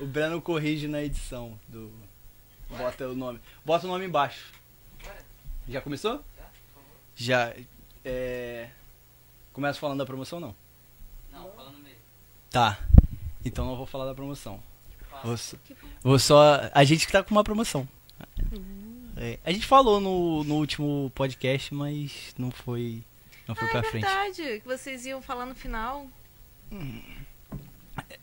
[0.00, 1.90] O Breno corrige na edição do.
[2.68, 3.40] Bota o nome.
[3.64, 4.52] Bota o nome embaixo.
[5.68, 6.24] Já começou?
[7.14, 7.52] Já.
[8.04, 8.70] É.
[9.52, 10.54] Começa falando da promoção não?
[11.32, 11.98] Não, falando mesmo.
[12.50, 12.78] Tá.
[13.44, 14.62] Então não vou falar da promoção.
[15.22, 15.56] Vou só,
[16.02, 17.86] vou só- A gente que tá com uma promoção.
[19.16, 23.02] É, a gente falou no, no último podcast, mas não foi.
[23.46, 24.04] Não foi pra frente.
[24.06, 26.06] Verdade, que vocês iam falar no final.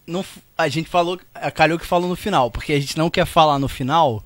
[0.06, 0.24] Não,
[0.58, 1.20] a gente falou.
[1.34, 4.24] A calhou que falou no final, porque a gente não quer falar no final,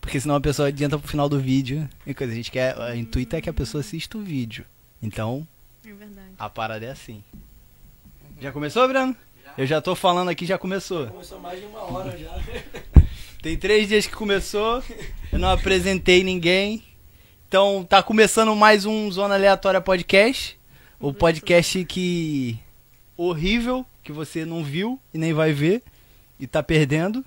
[0.00, 1.88] porque senão a pessoa adianta pro final do vídeo.
[2.06, 2.76] E coisa, a gente quer.
[2.78, 4.64] O intuito é que a pessoa assista o vídeo.
[5.02, 5.46] Então,
[5.84, 6.28] É verdade.
[6.38, 7.22] a parada é assim.
[8.40, 9.16] Já começou, Breno?
[9.56, 11.06] Eu já tô falando aqui, já começou.
[11.06, 12.30] Começou mais de uma hora já.
[13.42, 14.82] Tem três dias que começou,
[15.32, 16.82] eu não apresentei ninguém.
[17.48, 20.58] Então tá começando mais um Zona Aleatória Podcast.
[20.98, 22.58] O podcast que.
[23.16, 25.82] horrível, que você não viu e nem vai ver.
[26.38, 27.24] E tá perdendo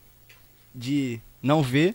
[0.73, 1.94] de não ver,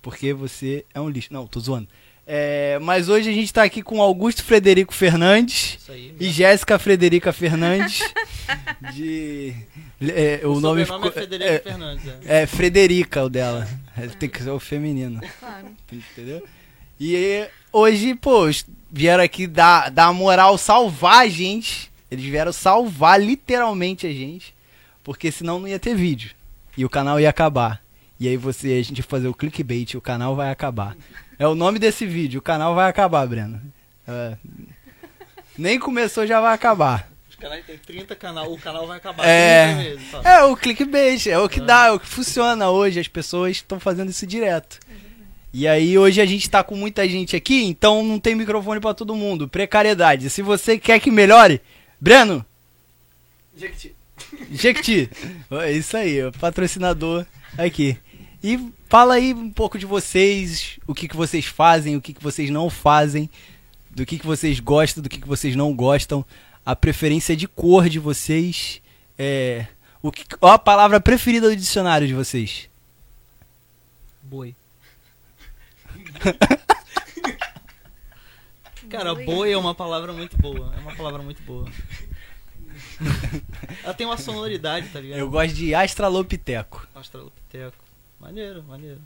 [0.00, 1.32] porque você é um lixo.
[1.32, 1.88] Não, tô zoando.
[2.24, 6.14] É, mas hoje a gente tá aqui com Augusto Frederico Fernandes Isso aí.
[6.18, 8.00] e Jéssica Frederica Fernandes.
[8.94, 9.52] de.
[10.00, 11.08] é, o, nome sobrenome ficou.
[11.08, 12.06] é Federico é, Fernandes.
[12.24, 12.42] É.
[12.42, 13.66] é Frederica o dela.
[13.96, 15.20] É, Tem que ser o feminino.
[15.38, 15.68] Claro.
[15.92, 16.44] Entendeu?
[16.98, 18.50] E hoje, pô,
[18.90, 21.92] vieram aqui dar, dar moral, salvar a gente.
[22.14, 24.54] Eles vieram salvar literalmente a gente.
[25.02, 26.30] Porque senão não ia ter vídeo.
[26.76, 27.82] E o canal ia acabar.
[28.18, 30.96] E aí você, a gente ia fazer o clickbait o canal vai acabar.
[31.38, 33.60] É o nome desse vídeo, o canal vai acabar, Breno.
[34.06, 34.36] É.
[35.58, 37.10] Nem começou, já vai acabar.
[37.28, 39.26] Os canais tem 30 canal, o canal vai acabar.
[39.26, 39.74] É.
[39.74, 40.22] 30 vezes, só.
[40.22, 43.00] É o clickbait, é o que dá, é o que funciona hoje.
[43.00, 44.78] As pessoas estão fazendo isso direto.
[45.52, 48.94] E aí hoje a gente tá com muita gente aqui, então não tem microfone pra
[48.94, 49.48] todo mundo.
[49.48, 50.30] Precariedade.
[50.30, 51.60] Se você quer que melhore,
[52.00, 52.44] Breno,
[53.56, 53.94] Jequiti.
[54.50, 55.10] Jequiti.
[55.50, 57.24] É isso aí, o patrocinador
[57.56, 57.96] aqui.
[58.42, 62.22] E fala aí um pouco de vocês, o que, que vocês fazem, o que, que
[62.22, 63.30] vocês não fazem,
[63.90, 66.24] do que, que vocês gostam, do que, que vocês não gostam,
[66.66, 68.82] a preferência de cor de vocês,
[69.16, 69.66] é,
[70.02, 72.68] o que, qual a palavra preferida do dicionário de vocês?
[74.22, 74.54] Boi.
[78.96, 79.52] Cara, Boi.
[79.52, 80.72] é uma palavra muito boa.
[80.76, 81.66] É uma palavra muito boa.
[83.82, 85.18] Ela tem uma sonoridade, tá ligado?
[85.18, 86.86] Eu gosto de astralopiteco.
[86.94, 87.84] Australopiteco.
[88.20, 89.00] Maneiro, maneiro.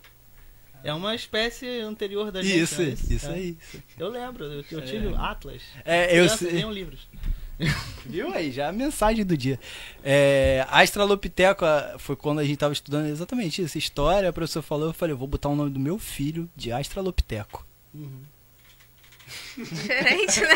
[0.85, 2.61] É uma espécie anterior da gente.
[2.61, 2.95] Isso, né?
[3.11, 3.35] isso é.
[3.35, 3.57] aí.
[3.61, 3.83] isso.
[3.99, 5.63] Eu lembro, eu, eu tive Atlas.
[5.85, 6.53] É, eu sei.
[6.53, 7.09] leiam livros.
[8.07, 8.53] Viu aí?
[8.53, 9.59] Já a mensagem do dia.
[10.05, 11.65] É, Astralopiteco
[11.99, 14.29] foi quando a gente tava estudando exatamente isso, história.
[14.29, 17.67] A professora falou, eu falei, eu vou botar o nome do meu filho de Astralopiteco.
[17.93, 18.23] Uhum.
[19.57, 20.55] Diferente, né?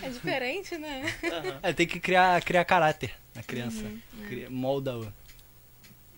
[0.02, 1.14] é diferente, né?
[1.24, 1.58] Aham.
[1.62, 3.82] É, tem que criar, criar caráter na criança.
[3.82, 5.12] Uhum, Cria- molda o.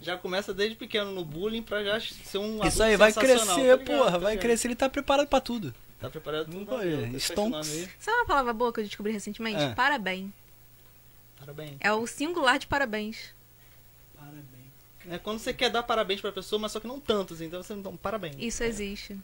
[0.00, 3.78] Já começa desde pequeno no bullying pra já ser um Isso aí, vai sensacional, crescer,
[3.78, 5.72] tá porra, Tá vai crescer, ele tá preparado pra tudo.
[6.00, 6.58] Tá preparado tudo?
[6.58, 6.76] Eu tô
[7.10, 7.88] com esse stonks.
[8.00, 9.62] Sabe uma palavra boa que eu descobri recentemente?
[9.62, 9.72] Ah.
[9.76, 10.30] Parabéns.
[11.38, 11.76] Parabéns.
[11.78, 13.32] É o singular de parabéns.
[14.16, 14.42] Parabéns.
[15.08, 17.72] É quando você quer dar parabéns pra pessoa, mas só que não tantos, então você
[17.74, 18.34] não dá um parabéns.
[18.38, 19.16] Isso existe.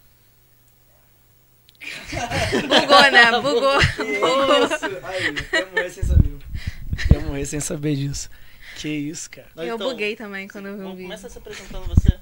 [2.69, 3.31] Bugou, né?
[3.41, 3.61] Bugou.
[3.63, 4.65] Bugou.
[4.65, 4.85] Isso!
[5.05, 6.33] Aí, eu morrer sem saber.
[7.15, 8.29] Eu morrer sem saber disso.
[8.77, 9.49] Que isso, cara.
[9.57, 11.07] Eu então, buguei também quando eu vi vamos- vídeo.
[11.09, 12.19] Começa se apresentando você.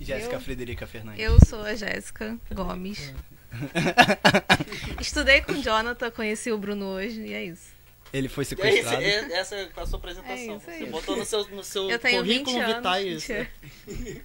[0.00, 1.22] Jéssica Eu- Frederica Fernandes.
[1.22, 3.12] Eu sou a Jéssica Gomes.
[5.00, 7.78] Estudei com o Jonathan, conheci o Bruno hoje e é isso.
[8.12, 9.02] Ele foi É isso, sequestrado.
[9.02, 10.34] é- essa é a sua apresentação.
[10.36, 10.78] É isso aí.
[10.80, 12.76] Você botou no seu, no seu Eu tenho 20 currículo anos.
[12.76, 13.32] vitae isso.
[13.32, 14.22] Mentira.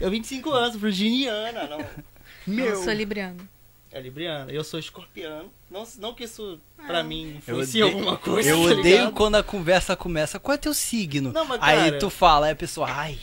[0.00, 2.54] Eu 25 anos, virginiana, não.
[2.56, 3.48] Eu sou libriano.
[3.92, 4.50] É libriana.
[4.50, 5.50] Eu sou escorpiano.
[5.70, 6.84] Não, não que isso, Ah.
[6.86, 8.48] pra mim, Eu influencie odeio- alguma coisa.
[8.48, 10.38] Eu tá odeio quando a conversa começa.
[10.40, 11.32] Qual é teu signo?
[11.32, 13.18] Não, mas, Aí cara- tu fala, aí a pessoa, ai.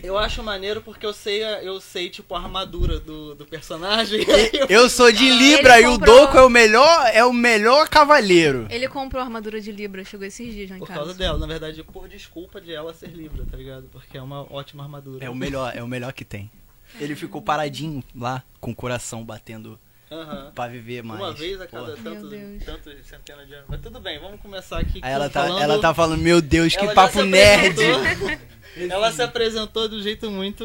[0.00, 4.20] Eu acho maneiro porque eu sei, eu sei tipo, a armadura do, do personagem.
[4.70, 8.68] Eu sou de Libra e o comprou- Doco é o melhor, é o melhor cavaleiro.
[8.70, 11.00] Ele comprou a armadura de Libra, chegou esses dias lá em Por casa.
[11.00, 13.88] causa dela, na verdade, por desculpa de ela ser Libra, tá ligado?
[13.90, 15.24] Porque é uma ótima armadura.
[15.24, 16.48] É o melhor, é o melhor que tem.
[17.00, 19.80] Ele ficou paradinho lá, com o coração batendo
[20.10, 20.52] Aham.
[20.54, 21.20] pra viver mais.
[21.20, 22.30] Uma vez a cada tantos,
[22.64, 23.66] tantos centenas de anos.
[23.68, 25.62] Mas tudo bem, vamos começar aqui Aí ela tá, falando...
[25.62, 27.76] ela tá falando, meu Deus, que papo nerd.
[28.76, 30.64] Ela se apresentou de um jeito muito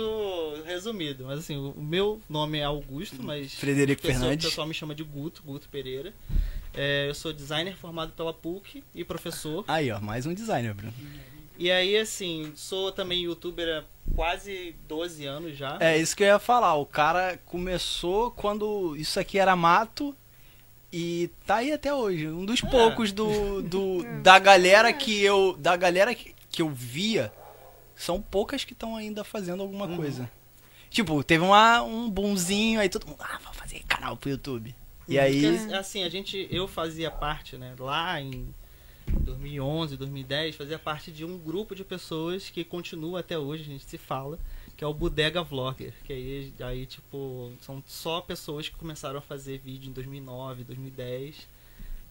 [0.66, 1.25] resumido.
[1.25, 3.54] Mas assim, o meu nome é Augusto, mas.
[3.56, 4.45] Frederico o pessoal- Fernandes.
[4.45, 6.13] O pessoal me chama de Guto, Guto Pereira.
[6.74, 9.63] É, eu sou designer formado pela PUC e professor.
[9.68, 10.94] Aí, ó, mais um designer, Bruno.
[11.57, 13.83] E aí, assim, sou também youtuber há
[14.15, 15.77] quase 12 anos já.
[15.79, 16.75] É isso que eu ia falar.
[16.75, 20.15] O cara começou quando isso aqui era mato
[20.91, 22.27] e tá aí até hoje.
[22.27, 27.31] Um dos poucos do, do da galera que eu da galera que, que eu via
[27.95, 30.29] são poucas que estão ainda fazendo alguma coisa.
[30.89, 34.75] Tipo, teve uma, um boomzinho, aí todo mundo, ah, vou fazer canal pro YouTube.
[35.07, 38.53] E aí, Porque, assim, a gente, eu fazia parte, né, lá em
[39.11, 43.85] 2011, 2010, fazia parte de um grupo de pessoas que continua até hoje, a gente
[43.85, 44.39] se fala,
[44.75, 49.21] que é o Bodega Vlogger, que aí, aí tipo, são só pessoas que começaram a
[49.21, 51.47] fazer vídeo em 2009, 2010,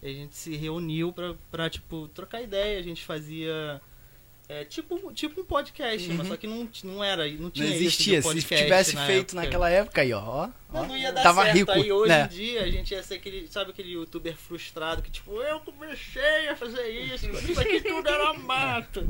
[0.03, 3.81] e a gente se reuniu pra, pra tipo, trocar ideia, a gente fazia...
[4.61, 7.73] É, tipo, tipo um podcast, mas só que não, não era, não não tinha de
[7.75, 8.21] existia.
[8.21, 9.43] Se podcast tivesse na feito época.
[9.43, 10.49] naquela época aí, ó.
[10.71, 11.57] Não, não ia dar tava certo.
[11.57, 12.25] rico, Aí hoje né?
[12.25, 16.49] em dia a gente ia ser aquele, sabe aquele youtuber frustrado que tipo, eu comecei
[16.49, 19.07] a fazer isso, isso aqui tudo era mato.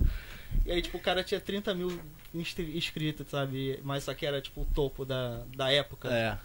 [0.65, 2.01] E aí tipo, o cara tinha 30 mil
[2.33, 3.81] inscri- inscritos, sabe?
[3.83, 6.09] Mas só que era tipo o topo da, da época.
[6.09, 6.39] É.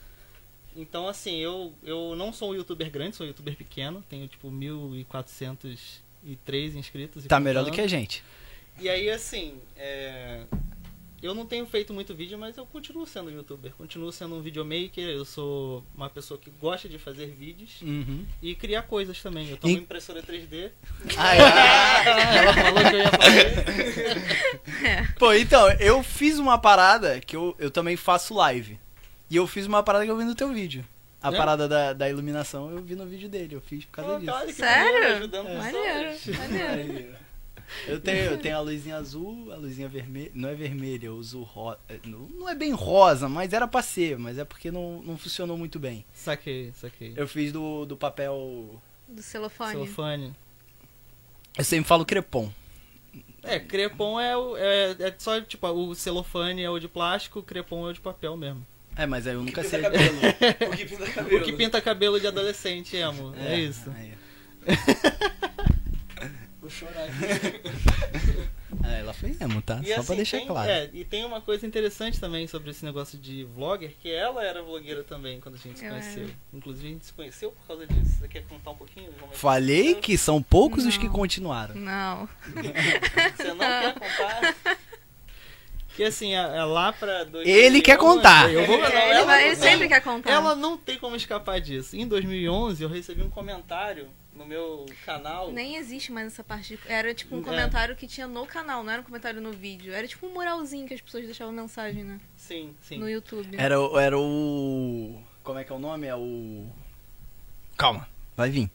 [0.76, 4.50] Então assim, eu, eu não sou um youtuber grande, sou um youtuber pequeno, tenho tipo
[4.50, 7.26] 1.403 inscritos.
[7.26, 8.24] e Tá melhor do que a gente.
[8.80, 10.42] E aí, assim, é,
[11.22, 15.04] eu não tenho feito muito vídeo, mas eu continuo sendo youtuber, continuo sendo um videomaker,
[15.04, 18.24] eu sou uma pessoa que gosta de fazer vídeos Uhum.
[18.42, 19.50] e criar coisas também.
[19.50, 20.70] Eu tenho E- uma impressora 3D.
[21.18, 21.40] Ah, é.
[22.38, 23.56] Ela falou que eu ia fazer.
[25.18, 28.80] Pô, então, eu fiz uma parada que eu, eu também faço live.
[29.30, 30.86] E eu fiz uma parada que eu vi no teu vídeo.
[31.22, 31.36] A É?
[31.36, 34.58] parada da, da iluminação eu vi no vídeo dele, eu fiz por causa Pô, disso.
[34.60, 34.94] Sério?
[34.94, 37.16] maneiro, ajudando Maneiro, maneiro.
[37.88, 40.32] Eu tenho, eu tenho a luzinha azul, a luzinha vermelha.
[40.34, 41.78] Não é vermelha, eu uso rosa.
[42.06, 45.58] Não, não é bem rosa, mas era pra ser, mas é porque não, não funcionou
[45.58, 46.06] muito bem.
[46.14, 47.14] Saquei, saquei.
[47.16, 48.80] Eu fiz do, do papel.
[49.08, 49.72] Do celofane.
[49.74, 50.36] Celofane.
[51.58, 52.52] Eu sempre falo crepom.
[53.44, 57.44] É, crepom é, o- é, é só, tipo, o celofane é o de plástico, o
[57.44, 58.66] crepom é o de papel mesmo.
[58.96, 59.82] É, mas aí eu nunca sei.
[59.82, 60.18] cabelo.
[60.74, 61.42] o que pinta cabelo.
[61.42, 63.34] O que pinta cabelo de adolescente, emo.
[63.36, 63.92] É, isso.
[63.92, 64.14] aí.
[66.68, 67.08] Vou chorar.
[68.84, 69.80] É, ela foi emo, tá?
[69.84, 70.70] E Só assim, pra deixar tem, claro.
[70.70, 74.62] é, e tem uma coisa interessante também sobre esse negócio de vlogger, que ela era
[74.62, 76.24] vlogueira também quando a gente se Eu conheceu.
[76.24, 76.32] era.
[76.54, 78.18] Inclusive a gente se conheceu por causa disso.
[78.20, 79.12] Você quer contar um pouquinho?
[79.14, 80.02] Como é que Falei aconteceu?
[80.02, 81.14] que são poucos os que Não.
[81.14, 81.76] continuaram.
[81.76, 82.28] Não.
[83.38, 84.56] Você não quer contar?
[85.96, 88.52] Que assim, a- a lá pra 2011, Ele quer contar.
[88.54, 90.32] Eu vou, não, É, ele, ela, vai- não ele tem- sempre quer contar.
[90.32, 91.96] ela não tem como escapar disso.
[91.96, 95.52] Em 2011 eu recebi um comentário no meu canal.
[95.52, 96.76] Nem existe mais essa parte.
[96.78, 97.44] de- Era tipo um É.
[97.44, 99.92] comentário que tinha no canal, não era um comentário no vídeo.
[99.94, 102.20] Era tipo um muralzinho que as pessoas deixavam mensagem, né?
[102.36, 102.98] Sim, sim.
[103.00, 103.56] No YouTube.
[103.58, 105.20] Era, o- era o.
[105.44, 106.08] Como é que é o nome?
[106.08, 106.68] É o.
[107.78, 108.70] Calma, vai vir.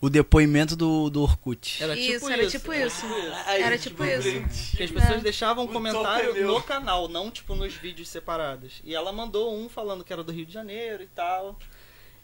[0.00, 1.80] O depoimento do, do Orkut.
[1.80, 2.58] Era Isso, tipo era isso.
[2.58, 3.00] tipo era isso.
[3.02, 3.42] tipo isso.
[3.62, 4.76] Era tipo isso.
[4.76, 5.22] Que as pessoas É.
[5.22, 8.80] deixavam um comentário é no canal, não tipo nos vídeos separados.
[8.84, 11.56] E ela mandou um falando que era do Rio de Janeiro e tal.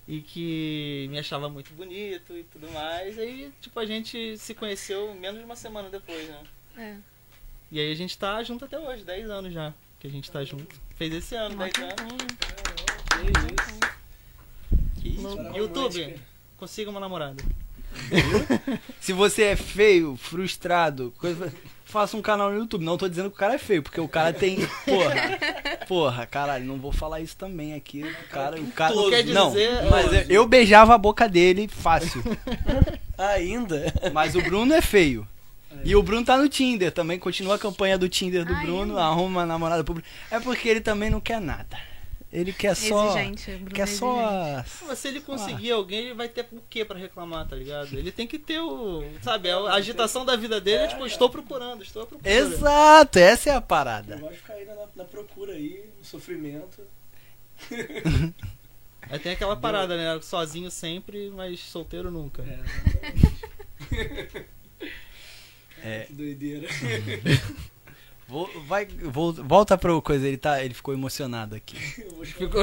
[0.08, 3.18] E que me achava muito bonito e tudo mais.
[3.18, 6.42] Aí, tipo, a gente se conheceu menos de uma semana depois, né?
[6.78, 6.96] É.
[7.70, 10.44] E aí a gente tá junto até hoje, 10 anos já que a gente tá
[10.44, 10.80] junto.
[10.96, 12.12] Fez esse ano, Mó 10 anos.
[12.12, 12.28] né?
[15.00, 15.22] Que isso?
[15.22, 16.20] No História YouTube,
[16.56, 17.42] consiga uma namorada.
[19.00, 21.52] Se você é feio, frustrado, coisa...
[21.88, 22.84] faça um canal no YouTube.
[22.84, 24.58] Não tô dizendo que o cara é feio, porque o cara tem.
[24.84, 25.38] Porra.
[25.88, 28.02] Porra, caralho, não vou falar isso também aqui.
[28.02, 28.60] O cara.
[28.60, 28.94] O cara...
[28.94, 32.22] Não quer não, dizer- mas eu, eu beijava a boca dele fácil.
[33.16, 33.92] Ainda?
[34.12, 35.26] Mas o Bruno é feio.
[35.84, 38.94] E o Bruno tá no Tinder também, continua a campanha do Tinder do Ai, Bruno,
[38.94, 40.08] eu- arruma uma namorada pro Bruno.
[40.30, 41.78] É porque ele também não quer nada.
[42.30, 43.08] Ele quer só.
[43.08, 43.50] Exigente.
[43.52, 44.64] Bruno Quer é só.
[44.86, 47.96] Mas se ele conseguir alguém, ele vai ter o que pra reclamar, tá ligado?
[47.96, 49.02] Ele tem que ter o.
[49.22, 52.30] Sabe, a agitação da vida dele é tipo, estou procurando, estou à procura.
[52.30, 54.16] Exato, essa é a parada.
[54.16, 56.82] Não vai ficar aí na, na procura aí, no sofrimento.
[59.10, 60.20] Aí tem aquela parada, né?
[60.20, 62.42] Sozinho sempre, mas solteiro nunca.
[62.42, 62.60] É,
[63.16, 64.46] exatamente.
[65.82, 66.00] É.
[66.04, 66.68] Que doideira.
[68.28, 71.76] Vou, vai, vou, volta pro coisa, ele, tá, ele ficou emocionado aqui.
[72.24, 72.62] Ficou.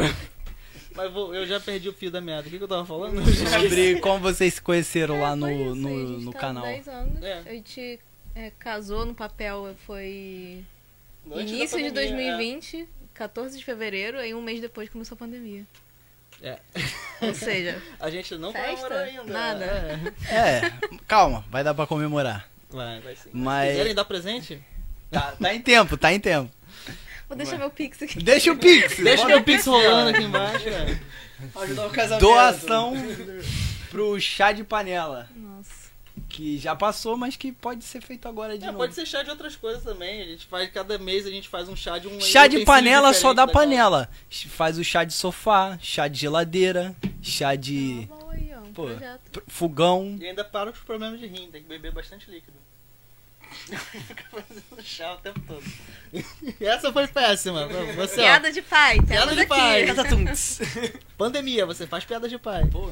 [0.95, 2.47] Mas vou- eu já perdi o fio da meada.
[2.47, 3.19] O que, que eu tava falando?
[3.35, 6.39] Sobre como vocês se conheceram lá É, no, foi isso, no, a gente no tá
[6.39, 6.63] canal.
[6.63, 7.23] 10 anos.
[7.23, 7.39] É.
[7.39, 7.99] A gente
[8.35, 10.63] é, casou no papel, foi
[11.25, 15.65] da início de pandemia, 2020, 14 de fevereiro, aí um mês depois começou a pandemia.
[16.41, 16.59] É.
[17.21, 17.81] Ou seja, é.
[17.99, 19.23] A gente não comemorou ainda.
[19.23, 19.65] Nada.
[20.29, 20.35] É.
[20.35, 20.71] É,
[21.07, 22.47] calma, vai dar pra comemorar.
[22.69, 23.29] Vai, vai sim.
[23.33, 24.61] Mas- Quiserem dar presente?
[25.19, 26.51] Tá, tá em tempo, tá em tempo.
[27.27, 28.21] vou deixar meu pix aqui.
[28.21, 28.97] Deixa o Pix.
[28.97, 30.99] Deixa meu o pix rolando aqui embaixo, velho.
[31.55, 32.21] Ajudar o casamento.
[32.21, 32.93] Doação
[33.89, 35.29] pro chá de panela.
[35.35, 35.85] Nossa.
[36.29, 38.79] Que já passou, mas que pode ser feito agora de É, novo.
[38.79, 40.21] pode ser chá de outras coisas também.
[40.21, 42.65] A gente faz, cada mês a gente faz um chá de um Chá de utensílio
[42.65, 43.65] panela só diferente dá da casa.
[43.65, 44.09] panela.
[44.49, 48.85] Faz o chá de sofá, chá de geladeira, chá de aí, ó, um Pô.
[48.87, 49.43] projeto.
[49.47, 50.17] fogão.
[50.19, 52.57] E ainda para com os problemas de rim, tem que beber bastante líquido.
[54.31, 55.63] Fazendo chá o tempo todo.
[56.59, 57.67] Essa foi péssima.
[57.95, 59.49] Você, ó, Piada de pai, Piada de aqui.
[59.49, 59.85] pai.
[61.17, 62.65] Pandemia, você faz piada de pai.
[62.67, 62.91] Pô.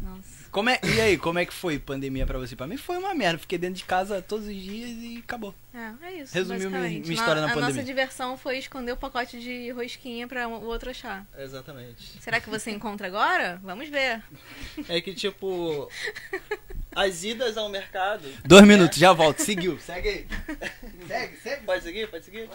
[0.00, 0.33] Nossa.
[0.54, 2.54] Como é, e aí, como é que foi pandemia pra você?
[2.54, 3.40] Pra mim foi uma merda.
[3.40, 5.52] Fiquei dentro de casa todos os dias e acabou.
[5.74, 6.32] É, é isso.
[6.32, 7.70] Resumiu minha- minha história na a pandemia.
[7.74, 11.26] nossa diversão foi esconder o pacote de rosquinha pra o outro achar.
[11.36, 12.22] Exatamente.
[12.22, 13.60] Será que você encontra agora?
[13.64, 14.22] Vamos ver.
[14.88, 15.90] É que, tipo,
[16.94, 18.22] as idas ao mercado.
[18.44, 18.68] Dois né?
[18.76, 19.40] minutos, já volto.
[19.40, 19.76] Seguiu.
[19.80, 20.26] Segue aí.
[21.08, 21.64] Segue, segue.
[21.64, 22.08] Pode seguir?
[22.08, 22.48] Pode seguir?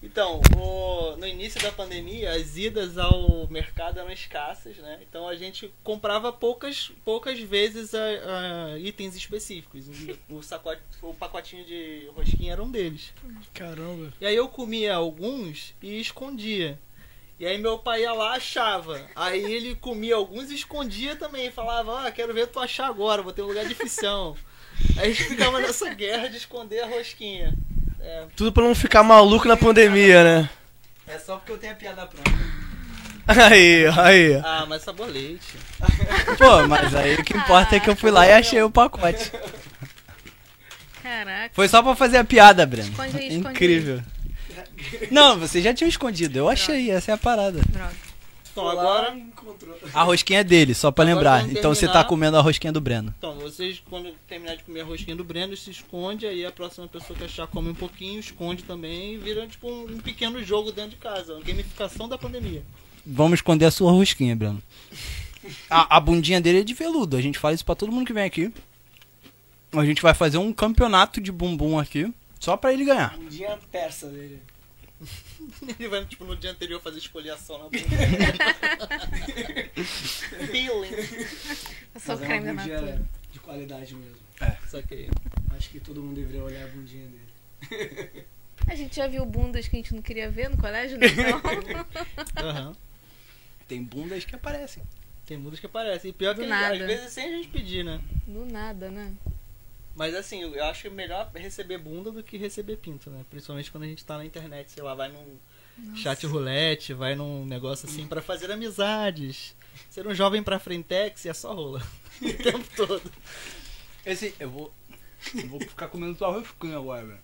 [0.00, 5.00] Então, o- no início da pandemia, as idas ao mercado eram escassas, né?
[5.02, 8.04] Então a gente comprava poucas, poucas vezes a,
[8.74, 9.86] a itens específicos.
[10.28, 13.12] O, sacote, o pacotinho de rosquinha era um deles.
[13.52, 14.12] Caramba.
[14.20, 16.78] E aí eu comia alguns e escondia.
[17.40, 19.04] E aí meu pai ia lá achava.
[19.16, 21.50] Aí ele comia alguns e escondia também.
[21.50, 24.36] Falava, ah, quero ver tu achar agora, vou ter um lugar de ficção.
[24.96, 27.52] Aí a gente ficava nessa guerra de esconder a rosquinha.
[28.00, 30.50] É, Tudo pra não ficar maluco na pandemia, né?
[31.06, 32.30] É só porque eu tenho a piada pronta.
[33.50, 34.40] Aí, aí.
[34.42, 35.58] ah, mas sabonete.
[36.38, 39.30] Pô, mas aí o que importa é que eu fui lá e achei o pacote.
[41.02, 41.50] Caraca.
[41.52, 42.88] Foi só pra fazer a piada, Breno.
[42.88, 44.02] Esconde aí, esconde Incrível.
[45.10, 46.38] Não, você já tinha escondido.
[46.38, 47.60] Eu achei, essa é a parada.
[47.68, 48.07] Droga.
[48.60, 49.14] Então agora.
[49.16, 49.76] encontrou.
[49.94, 51.40] A rosquinha é dele, só pra Agora lembrar.
[51.42, 52.08] vamos Então você tá terminar.
[52.08, 53.14] comendo a rosquinha do Breno.
[53.18, 56.86] Então, vocês, quando terminar de comer a rosquinha do Breno, se esconde, aí a próxima
[56.88, 60.72] pessoa que achar come um pouquinho, esconde também, e vira tipo um, um pequeno jogo
[60.72, 62.62] dentro de casa, uma gamificação da pandemia.
[63.06, 64.62] Vamos esconder a sua rosquinha, Breno.
[65.70, 67.16] A, a bundinha dele é de veludo.
[67.16, 68.52] A gente fala isso pra todo mundo que vem aqui.
[69.72, 73.16] A gente vai fazer um campeonato de bumbum aqui, só pra ele ganhar.
[73.30, 74.40] Dia persa dele.
[75.78, 77.78] Ele vai, tipo, no dia anterior fazer esfoliação na bunda.
[80.50, 80.90] Peeling.
[81.94, 83.02] Eu sou o Mas é creme da natura.
[83.32, 84.16] de qualidade mesmo.
[84.66, 85.08] Saquei.
[85.56, 88.24] Acho que todo mundo deveria olhar a bundinha dele.
[88.66, 91.06] A gente já viu bundas que a gente não queria ver no colégio, né?
[91.06, 91.40] Então,
[92.44, 92.76] Aham.
[93.66, 94.82] Tem bundas que aparecem.
[95.26, 96.10] Tem mudas que aparecem.
[96.10, 96.74] E pior Do que nada.
[96.74, 98.00] às vezes sem a gente pedir, né?
[98.26, 99.12] do nada, né?
[99.98, 103.26] Mas assim, eu acho que é melhor receber bunda do que receber pinto, né?
[103.28, 107.44] Principalmente quando a gente tá na internet, sei lá, vai num chat roulette, vai num
[107.44, 109.56] negócio assim pra fazer amizades.
[109.90, 111.82] Ser um jovem pra frentex é só rola.
[112.22, 113.02] o tempo todo.
[114.06, 114.72] Esse, eu vou.
[115.34, 117.20] Eu vou ficar comendo tua rosquinha agora, velho.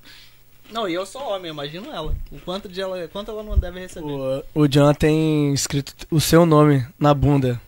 [0.72, 2.16] Não, e eu sou homem, imagino ela.
[2.32, 4.04] O quanto de ela, quanto ela não deve receber.
[4.04, 7.60] O, o John tem escrito o seu nome na bunda.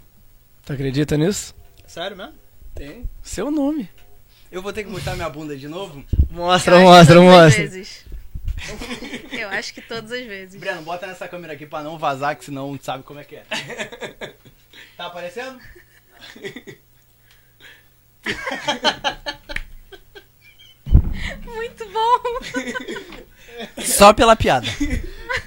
[0.65, 1.55] Tu acredita nisso?
[1.87, 2.35] Sério mesmo?
[2.75, 3.09] Tem.
[3.23, 3.89] Seu nome.
[4.51, 6.05] Eu vou ter que mostrar minha bunda de novo?
[6.31, 7.63] Mostra, mostra, mostra.
[7.63, 8.05] vezes.
[9.33, 10.59] Eu acho que todas as vezes.
[10.59, 13.37] Breno, bota nessa câmera aqui pra não vazar, que senão não sabe como é que
[13.37, 13.45] é.
[14.97, 15.61] Tá aparecendo?
[21.45, 22.23] Muito bom!
[23.83, 24.67] Só pela piada.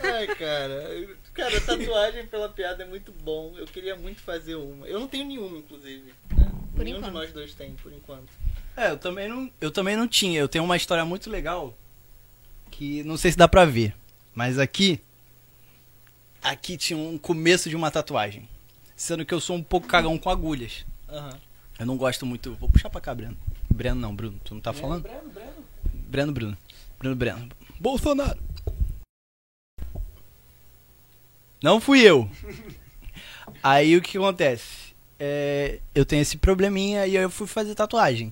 [0.03, 1.07] Ai, cara.
[1.33, 3.53] Cara, tatuagem pela piada é muito bom.
[3.57, 4.85] Eu queria muito fazer uma.
[4.87, 6.13] Eu não tenho nenhuma, inclusive.
[6.35, 6.51] Né?
[6.75, 7.13] Por Nenhum de enquanto.
[7.13, 8.29] nós dois tem, por enquanto.
[8.79, 10.39] É, eu também não, eu também não tinha.
[10.39, 11.75] Eu tenho uma história muito legal
[12.71, 13.93] que não sei se dá pra ver,
[14.33, 15.01] mas aqui
[16.41, 18.48] aqui tinha um começo de uma tatuagem.
[18.95, 20.86] Sendo que eu sou um pouco cagão com agulhas.
[21.09, 21.38] Aham.
[21.77, 22.55] Eu não gosto muito.
[22.55, 23.36] Vou puxar pra cá, Breno.
[23.69, 24.39] Breno não, Bruno.
[24.45, 25.03] Tu não tá falando?
[25.03, 25.65] Breno, Breno.
[25.93, 26.57] Breno, Bruno.
[26.98, 27.50] Bruno, Breno.
[27.81, 28.39] Bolsonaro.
[31.62, 32.29] Não fui eu.
[33.62, 34.95] Aí o que acontece?
[35.19, 38.31] É, eu tenho esse probleminha e aí eu fui fazer tatuagem.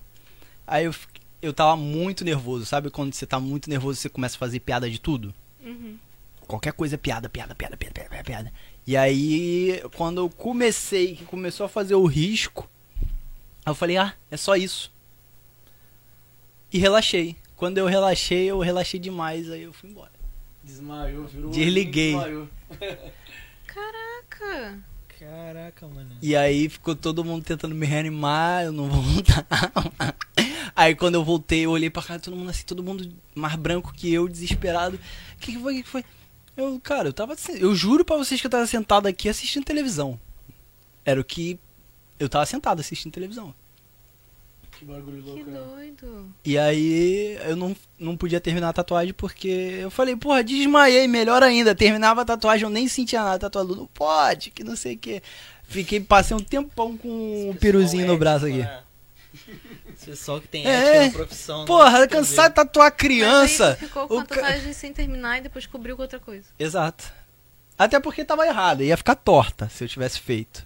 [0.67, 0.93] Aí eu,
[1.41, 2.65] eu tava muito nervoso.
[2.65, 5.33] Sabe quando você tá muito nervoso você começa a fazer piada de tudo?
[5.63, 5.97] Uhum.
[6.45, 8.53] Qualquer coisa é piada, piada, piada, piada, piada, piada, piada.
[8.86, 12.69] E aí, quando eu comecei, que começou a fazer o risco,
[13.65, 14.91] eu falei, ah, é só isso.
[16.71, 17.36] E relaxei.
[17.57, 20.12] Quando eu relaxei, eu relaxei demais, aí eu fui embora.
[20.63, 21.51] Desmaiou, virou.
[21.51, 22.13] Desliguei.
[22.13, 22.47] Desmaiou.
[23.67, 24.79] Caraca!
[25.19, 26.12] Caraca, mano.
[26.21, 29.47] E aí ficou todo mundo tentando me reanimar, eu não voltava.
[30.75, 33.93] Aí quando eu voltei, eu olhei pra cara, todo mundo assim, todo mundo mais branco
[33.93, 34.97] que eu, desesperado.
[35.36, 35.74] O que, que foi?
[35.74, 36.05] O que, que foi?
[36.55, 37.36] Eu, cara, eu tava.
[37.59, 40.19] Eu juro pra vocês que eu tava sentado aqui assistindo televisão.
[41.05, 41.59] Era o que.
[42.19, 43.53] Eu tava sentado assistindo televisão.
[44.71, 45.50] Que bagulho Que louco.
[45.50, 45.59] né?
[45.59, 46.33] doido!
[46.45, 49.47] E aí eu não, não podia terminar a tatuagem porque
[49.81, 51.74] eu falei, porra, desmaiei, melhor ainda.
[51.74, 53.39] Terminava a tatuagem, eu nem sentia nada.
[53.39, 55.24] Tatuador, não pode, que não sei o que.
[55.63, 58.62] Fiquei, passei um tempão com o peruzinho no braço aqui.
[58.62, 58.81] É.
[60.08, 60.70] Pessoal que tem É.
[60.70, 61.60] ética na profissão.
[61.62, 61.66] né?
[61.68, 63.76] Porra, Quer cansado de tatuar criança.
[63.76, 66.46] ficou o com a ca- tatuagem sem terminar e depois cobriu com outra coisa.
[66.58, 67.12] Exato.
[67.78, 70.66] Até porque tava errado, ia ficar torta se eu tivesse feito.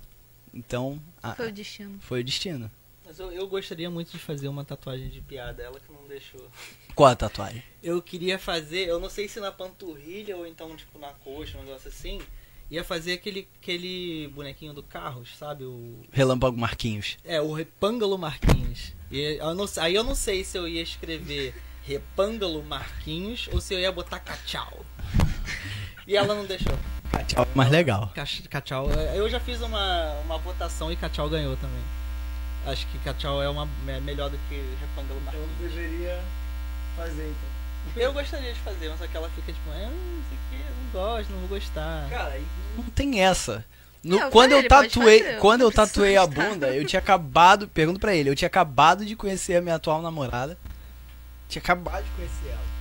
[0.53, 1.99] Então, ah, Foi o destino.
[2.01, 2.69] foi o destino.
[3.05, 6.47] Mas eu, eu gostaria muito de fazer uma tatuagem de piada, ela que não deixou.
[6.95, 7.61] Qual a tatuagem?
[7.83, 11.63] Eu queria fazer, eu não sei se na panturrilha ou então tipo na coxa, um
[11.63, 12.21] negócio assim.
[12.71, 15.65] Ia fazer aquele, aquele bonequinho do Carros, sabe?
[15.65, 17.17] O, Relâmpago Marquinhos.
[17.25, 18.93] é, o Repângalo Marquinhos.
[19.11, 23.73] E eu não- aí eu não sei se eu ia escrever Repângalo Marquinhos ou se
[23.73, 24.85] eu ia botar Cachau.
[26.07, 26.77] E ela não deixou.
[27.27, 28.09] Tchau, mais legal.
[28.15, 31.81] Cach- Cachau, é, eu já fiz uma, uma votação e Cachau ganhou também.
[32.65, 35.49] Acho que Cachau é uma é melhor do que Repângalo Marquinhos.
[35.59, 36.21] deveria
[36.95, 37.60] fazer então.
[37.95, 40.55] Eu gostaria de fazer, mas só que ela fica tipo, ah, não sei o que,
[40.55, 42.07] eu não gosto, não vou gostar.
[42.09, 42.39] Cara,
[42.77, 43.65] Não tem essa.
[44.03, 47.99] No- Não, quando eu tatuei, fazer, quando eu tatuei a bunda, eu tinha acabado, pergunto
[47.99, 50.57] pra ele, eu tinha acabado de conhecer a minha atual namorada.
[51.49, 52.71] Tinha acabado de conhecer ela.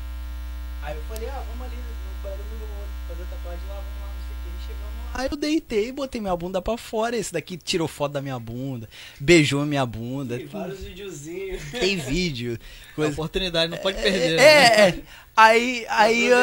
[0.82, 2.68] Aí eu falei, ah, vamos ali no barulho,
[3.08, 4.66] fazer tatuagem lá, vamos lá, não sei o que.
[4.66, 4.99] Chegamos lá.
[5.12, 7.16] Aí eu deitei, botei minha bunda pra fora.
[7.16, 8.88] Esse daqui tirou foto da minha bunda,
[9.18, 10.36] beijou minha bunda.
[10.36, 11.62] tem vários videozinhos.
[11.72, 12.58] Tem vídeo.
[12.92, 13.12] A Coisa...
[13.12, 14.36] oportunidade não pode perder.
[14.36, 14.42] né?
[14.42, 15.02] É, é.
[15.36, 16.38] Aí, aí eu,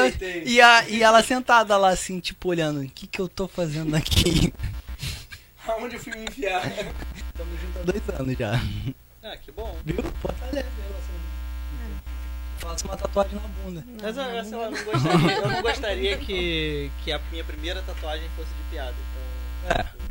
[0.46, 3.96] e, a, e ela sentada lá assim, tipo, olhando, o que que eu tô fazendo
[3.96, 4.54] aqui?
[5.68, 6.66] Aonde eu fui me enfiar?
[6.66, 8.62] Estamos juntos há dois anos já.
[9.22, 9.78] Ah, que bom.
[9.86, 9.98] Viu?
[10.22, 11.27] Fortalece a
[12.58, 13.84] Faça uma tatuagem na bunda.
[14.02, 17.44] Mas eu, eu, sei lá, eu não gostaria, eu não gostaria que, que a minha
[17.44, 18.96] primeira tatuagem fosse de piada.
[19.64, 20.08] Então, É.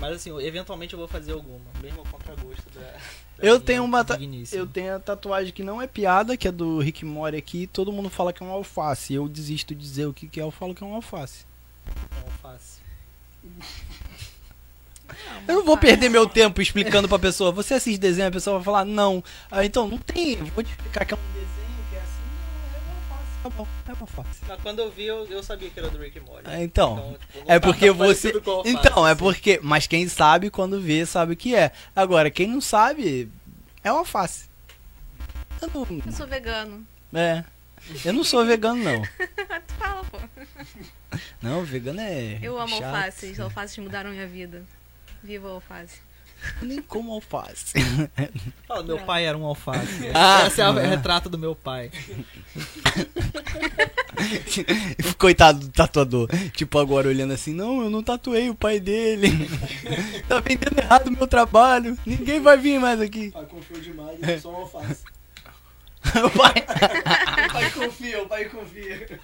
[0.00, 2.80] Mas assim, eventualmente eu vou fazer alguma, mesmo ao contragosto da.
[2.80, 2.98] da
[3.38, 4.60] Eu tenho uma ta- digníssima.
[4.60, 7.66] Eu tenho a tatuagem que não é piada, que é do Rick Mori aqui.
[7.66, 9.12] Todo mundo fala que é um alface.
[9.14, 11.44] Eu desisto de dizer o que, que é, eu falo que é um alface.
[11.86, 12.80] um alface.
[15.46, 17.52] Eu não vou perder meu tempo explicando pra pessoa.
[17.52, 19.22] Você assiste desenho, a pessoa vai falar, não.
[19.50, 20.38] Ah, então, não tem.
[20.38, 22.22] eu Vou te explicar que é um desenho, que é assim.
[22.72, 23.30] Não, é um alface.
[23.42, 24.40] Tá bom, é um alface.
[24.48, 26.42] Mas quando eu vi, eu, eu sabia que era do Rick and Morty.
[26.44, 28.32] Ah, Então, tipo, não É porque você.
[28.64, 29.18] Então, é assim.
[29.18, 29.60] porque.
[29.62, 31.72] Mas quem sabe, quando vê, sabe o que é.
[31.94, 33.30] Agora, quem não sabe,
[33.82, 34.46] é um alface.
[35.60, 36.02] Eu não.
[36.06, 36.86] Eu sou vegano.
[37.12, 37.44] É.
[38.04, 39.02] Eu não sou vegano, não.
[39.66, 40.18] tu fala, pô.
[41.42, 42.38] Não, vegano é.
[42.42, 42.84] Eu amo chato.
[42.84, 43.38] alfaces.
[43.38, 44.64] Alfaces mudaram minha vida.
[45.24, 46.00] Viva o alface.
[46.60, 47.72] Nem como alface.
[48.68, 50.08] Fala, meu pai era um alface.
[50.14, 50.46] Ah.
[50.46, 51.90] Esse é o retrato do meu pai.
[55.16, 56.28] Coitado do tatuador.
[56.52, 59.30] Tipo, agora olhando assim, não, eu não tatuei o pai dele.
[60.28, 61.98] tá vendendo errado o meu trabalho.
[62.04, 63.28] Ninguém vai vir mais aqui.
[63.28, 65.04] O pai confiou demais, eu sou um alface.
[66.22, 66.66] o pai.
[67.48, 69.20] O pai confia, o pai confia.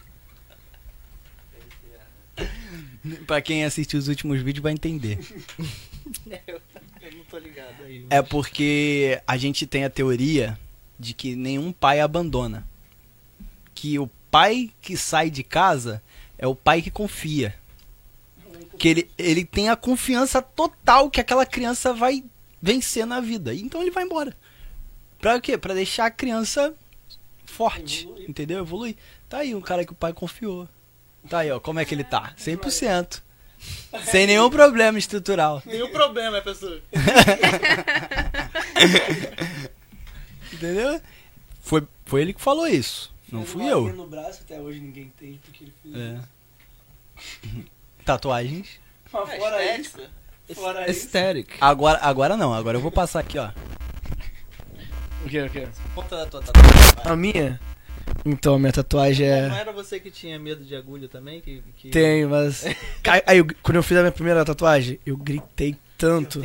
[3.26, 5.18] pra quem assistiu os últimos vídeos vai entender.
[7.00, 8.06] Eu não tô ligado aí.
[8.10, 10.58] É porque a gente tem a teoria
[10.98, 12.66] de que nenhum pai abandona.
[13.74, 16.02] Que o pai que sai de casa
[16.38, 17.54] é o pai que confia.
[18.78, 22.24] Que ele, ele tem a confiança total que aquela criança vai
[22.60, 23.54] vencer na vida.
[23.54, 24.36] Então ele vai embora.
[25.20, 25.58] Pra quê?
[25.58, 26.74] Pra deixar a criança
[27.44, 28.04] forte.
[28.04, 28.30] Evoluir.
[28.30, 28.58] Entendeu?
[28.60, 28.96] Evoluir.
[29.28, 30.68] Tá aí um cara que o pai confiou.
[31.28, 31.60] Tá aí, ó.
[31.60, 32.34] Como é que ele tá?
[32.38, 33.22] 100%.
[34.04, 35.62] Sem nenhum problema estrutural.
[35.66, 36.80] Nenhum problema, é, pessoa.
[40.52, 41.00] Entendeu?
[41.62, 43.12] Foi, foi ele que falou isso.
[43.30, 43.92] Não fui eu.
[43.92, 46.18] no braço, até hoje ninguém entende porque ele fez É.
[47.18, 47.64] isso.
[48.04, 48.80] Tatuagens.
[49.12, 50.00] Mas É fora estético.
[50.48, 50.86] isso, fora.
[51.60, 53.50] Agora, agora não, agora eu vou passar aqui, ó.
[55.24, 55.68] o que, o que?
[55.94, 56.72] Ponta da tua tatuagem.
[57.04, 57.60] A minha?
[58.24, 59.60] Então, a minha tatuagem Não é...
[59.60, 61.40] era você que tinha medo de agulha também?
[61.40, 61.90] Que, que...
[61.90, 62.64] Tenho, mas...
[63.26, 66.44] Aí, eu- quando eu fiz a minha primeira tatuagem, eu gritei tanto.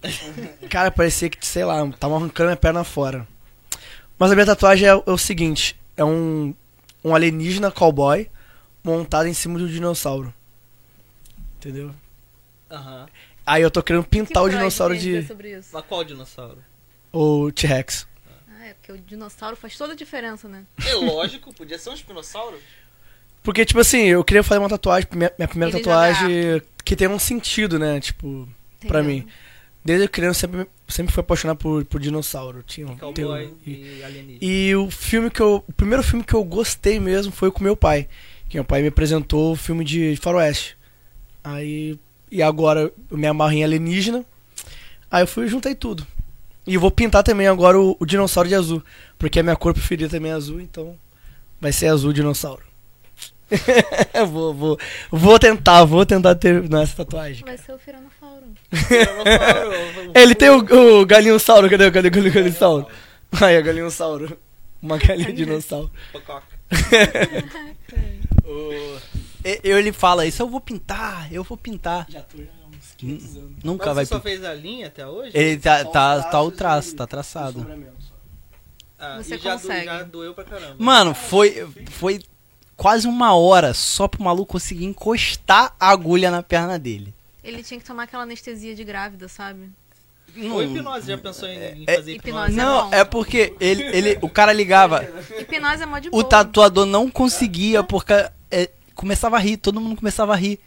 [0.70, 3.26] Cara, parecia que, sei lá, tava arrancando minha perna fora.
[4.18, 6.54] Mas a minha tatuagem é, é o seguinte: é um,
[7.04, 8.28] um alienígena cowboy
[8.82, 10.32] montado em cima de um dinossauro.
[11.56, 11.90] Entendeu?
[12.70, 13.06] Aham.
[13.46, 15.26] Aí eu tô querendo Que pintar o Freud dinossauro de.
[15.26, 15.70] sobre isso?
[15.72, 16.58] Mas qual dinossauro?
[17.12, 18.06] O T-Rex.
[18.70, 20.64] É porque o dinossauro faz toda a diferença, né?
[20.86, 22.56] É lógico, podia ser um espinossauro.
[23.42, 27.08] Porque, tipo assim, eu queria fazer uma tatuagem, minha, minha primeira Ele tatuagem que tem
[27.08, 27.98] um sentido, né?
[28.00, 28.48] Tipo,
[28.86, 29.04] pra Entendeu?
[29.04, 29.28] mim.
[29.84, 32.62] Desde criança eu sempre, sempre fui apaixonado por, por dinossauro.
[32.62, 34.38] Tinha um um- e- e alienígena.
[34.40, 35.64] E o filme que eu.
[35.66, 38.06] O primeiro filme que eu gostei mesmo foi com meu pai.
[38.48, 40.76] Que meu pai me apresentou o filme de Faroeste.
[41.42, 41.98] Aí.
[42.30, 44.24] E agora eu me amarro em alienígena.
[45.10, 46.06] Aí eu fui e juntei tudo.
[46.70, 48.80] E eu vou pintar também agora o, o dinossauro de azul.
[49.18, 50.96] Porque a minha cor preferida também é azul, então.
[51.60, 52.62] Vai ser azul dinossauro.
[54.30, 54.78] Vou, vou,
[55.10, 57.42] vou tentar, vou tentar ter nessa tatuagem.
[57.44, 58.44] Vai ser o Firanossauro.
[58.70, 62.86] Dinossauro, Ele tem o, o galinhossauro, cadê o cadê o galinhossauro?
[63.40, 64.38] Aí, o galinhossauro.
[64.80, 65.90] Uma galinha dinossauro.
[68.44, 68.98] O-
[69.64, 72.06] Eu, ele fala isso, eu vou pintar, eu vou pintar.
[72.08, 72.44] Já tô já
[73.00, 73.50] 500 anos.
[73.64, 74.04] Nunca Mas vai.
[74.06, 75.30] você só fez a linha até hoje?
[75.34, 77.66] Ele tá, tá, tá o traços traço, e- tá traçado.
[78.98, 79.84] Ah, Você e já, do- consegue.
[79.86, 80.76] já doeu pra caramba.
[80.78, 82.20] Mano, foi, foi
[82.76, 87.14] quase uma hora só pro maluco conseguir encostar a agulha na perna dele.
[87.42, 89.70] Ele tinha que tomar aquela anestesia de grávida, sabe?
[90.52, 92.60] Ou hipnose, já pensou em, em é- fazer hipnose hipnose?
[92.60, 92.94] é Não, bom.
[92.94, 95.02] é porque ele, ele, o cara ligava,
[95.40, 96.24] Hipnose é mó de o boa.
[96.24, 98.12] tatuador não conseguia porque
[98.50, 100.60] é, começava a rir, todo mundo começava a rir.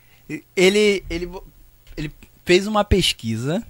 [0.55, 1.29] Ele, ele
[2.45, 3.63] fez uma pesquisa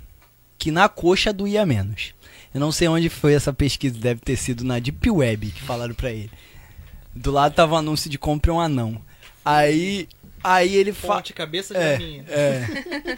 [0.58, 2.14] que na coxa doía menos.
[2.54, 5.94] Eu não sei onde foi essa pesquisa, deve ter sido na Deep Web que falaram
[5.94, 6.32] pra ele.
[7.16, 9.02] Do lado tava o anúncio de compre um anão.
[9.44, 10.08] Aí,
[10.44, 11.16] aí ele fa...
[11.16, 12.24] Fonte, cabeça de É, minha.
[12.28, 13.18] é.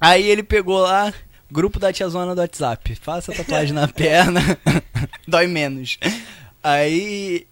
[0.00, 1.12] Aí ele pegou lá,
[1.50, 2.94] grupo da tiazona do WhatsApp.
[2.96, 4.40] Faça tatuagem na perna,
[5.26, 5.98] dói menos.
[6.62, 7.46] Aí,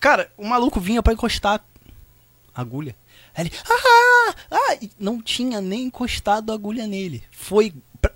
[0.00, 1.64] cara, o maluco vinha pra encostar
[2.54, 2.96] agulha.
[3.34, 7.22] Aí ele, ah, ah, e não tinha nem encostado a agulha nele.
[7.30, 8.12] Foi pra-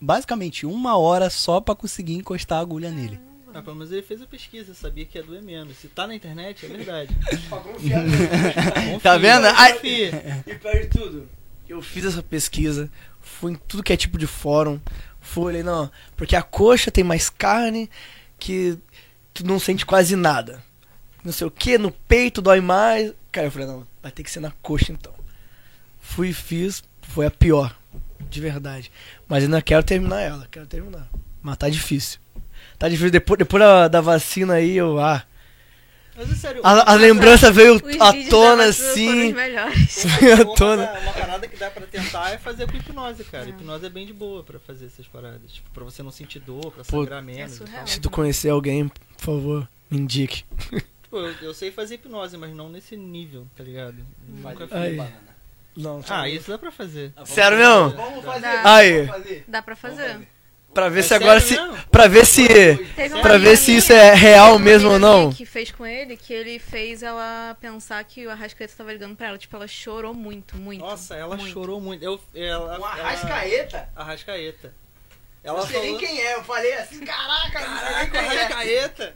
[0.00, 3.18] basicamente uma hora só pra conseguir encostar a agulha nele.
[3.52, 5.76] Ah, menos ele fez a pesquisa, sabia que ia doer menos.
[5.78, 7.16] Se tá na internet, é verdade.
[9.02, 9.46] Tá vendo?
[9.46, 10.44] Ai- confia.
[10.46, 11.28] E pior de tudo,
[11.68, 14.78] eu fiz essa pesquisa, fui em tudo que é tipo de fórum,
[15.20, 17.90] fui olhei, não, porque a coxa tem mais carne,
[18.38, 18.78] que
[19.34, 20.62] tu não sente quase nada.
[21.24, 23.12] Não sei o que, no peito dói mais.
[23.30, 25.12] Cara, eu falei, não, vai ter que ser na coxa então.
[26.00, 27.76] Fui e fiz, foi a pior,
[28.28, 28.90] de verdade.
[29.28, 31.08] Mas ainda quero terminar ela, quero terminar.
[31.42, 32.18] Mas tá difícil.
[32.78, 35.22] Tá difícil, depois, depois da, da vacina aí, eu, ah,
[36.16, 36.60] Mas é sério.
[36.64, 39.32] a, a lembrança veio Os à tona assim.
[39.34, 40.04] melhores.
[40.40, 40.90] à tona.
[41.02, 43.48] uma parada que dá pra tentar é fazer com hipnose, cara.
[43.48, 45.52] Hipnose é bem de boa pra fazer essas paradas.
[45.52, 47.52] Tipo, pra você não sentir dor, pra Pô, sangrar menos.
[47.52, 47.78] e surreal.
[47.78, 47.86] tal.
[47.86, 50.44] Se tu conhecer alguém, por favor, me indique.
[51.10, 53.96] Tipo, eu, eu sei fazer hipnose, mas não nesse nível, tá ligado?
[54.28, 54.76] Nunca fiz.
[54.76, 55.02] Aí.
[55.76, 57.12] Não, Ah, isso dá pra fazer.
[57.24, 57.90] Sério mesmo?
[57.96, 58.92] Vamos fazer, Aí.
[59.06, 59.44] vamos fazer.
[59.48, 60.28] Dá pra fazer.
[60.72, 61.54] Pra ver É se agora se.
[61.60, 61.76] mesmo?
[61.90, 62.46] Pra ver se.
[63.22, 65.32] Pra ver se isso é real mesmo ou não.
[65.32, 69.28] que fez com ele, que ele fez ela pensar que o Arrascaeta tava ligando pra
[69.28, 69.38] ela.
[69.38, 70.80] Tipo, ela chorou muito, muito.
[70.80, 71.52] Nossa, ela muito.
[71.52, 72.04] chorou muito.
[72.04, 73.88] Eu, ela, Um ela- Arrascaeta?
[73.96, 74.72] Arrascaeta.
[75.42, 78.20] Ela Não sei nem falou- quem é, eu falei assim, caraca, nem Caraca, é.
[78.44, 79.14] Arrascaeta!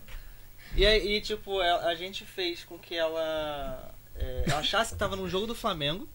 [0.76, 5.28] E aí, e, tipo, a, gente fez com que ela é, achasse que tava num
[5.28, 6.08] jogo do Flamengo.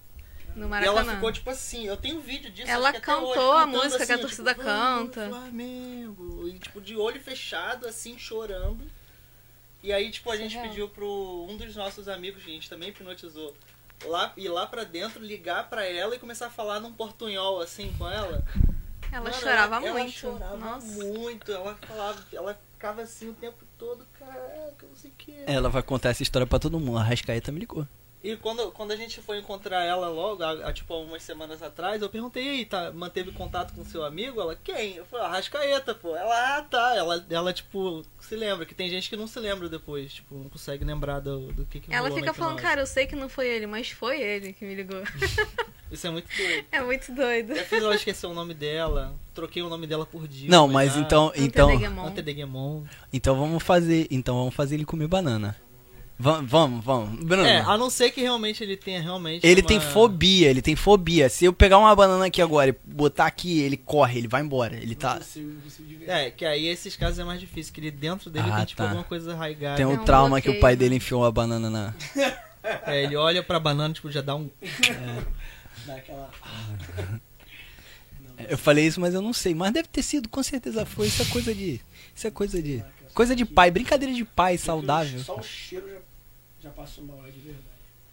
[0.56, 1.00] No E Maracanã.
[1.02, 2.70] ela ficou, tipo assim, eu tenho vídeo disso.
[2.70, 6.48] Ela cantou hoje, a música que a assim, torcida tipo, "Vamos, canta." Flamengo.
[6.50, 8.86] E, tipo, de olho fechado, assim, chorando.
[9.82, 10.70] E aí, tipo, a gente Surreal.
[10.70, 13.56] pediu pro um dos nossos amigos, que a gente também hipnotizou,
[14.04, 17.94] lá, ir lá pra dentro, ligar pra ela e começar a falar num portunhol, assim,
[17.98, 18.44] com ela.
[19.12, 19.98] Ela Mano, chorava ela, muito.
[19.98, 20.86] Ela chorava Nossa.
[20.88, 21.52] muito.
[21.52, 25.36] Ela falava, ela ficava assim o tempo todo, caraca, não sei o que.
[25.46, 26.98] Ela vai contar essa história pra todo mundo.
[26.98, 27.86] A Arrascaeta me ligou.
[28.24, 31.62] E quando, quando a gente foi encontrar ela logo, há, há, tipo há umas semanas
[31.62, 34.40] atrás, eu perguntei, e aí, tá, manteve contato com seu amigo?
[34.40, 34.96] Ela, quem?
[34.96, 36.16] Eu falei, Arrascaeta, pô.
[36.16, 36.96] Ela, ah, tá.
[36.96, 40.50] Ela, ela, tipo, se lembra, que tem gente que não se lembra depois, tipo, não
[40.50, 43.48] consegue lembrar do, do que, que Ela fica falando, cara, eu sei que não foi
[43.48, 45.02] ele, mas foi ele que me ligou.
[45.92, 46.66] Isso é muito doido.
[46.72, 47.52] É muito doido.
[47.54, 50.50] Eu fiz ela esquecer o nome dela, troquei o nome dela por dia.
[50.50, 51.70] Não, mas então, então,
[52.06, 52.84] Antedegemon.
[53.12, 55.56] Então vamos fazer, então vamos fazer ele comer banana.
[56.22, 57.24] Va- Vamos, vamos.
[57.24, 59.48] Bruno, É, a não ser que realmente ele tenha realmente.
[59.48, 61.30] ele uma- tem fobia, ele tem fobia.
[61.30, 64.76] Se eu pegar uma banana aqui agora e botar aqui, ele corre, ele vai embora.
[64.76, 65.18] Ele tá.
[66.06, 68.78] É, que aí esses casos é mais difícil, que ele dentro dele Ah, tem tipo
[68.80, 68.84] tá.
[68.90, 69.78] alguma coisa arraigada.
[69.78, 70.96] Tem um um trauma que o pai bloqueio, dele né?
[70.98, 71.94] enfiou a banana na.
[72.86, 74.50] É, ele olha pra banana, tipo, já dá um.
[78.48, 79.54] Eu falei isso, mas eu não sei.
[79.54, 81.08] Mas deve ter sido, com certeza foi.
[81.08, 81.82] Isso é coisa de.
[82.16, 82.84] Isso é coisa de.
[83.14, 85.20] Coisa de pai, brincadeira de pai saudável.
[85.20, 86.00] Só o cheiro já,
[86.62, 87.66] já passou mal, é de verdade.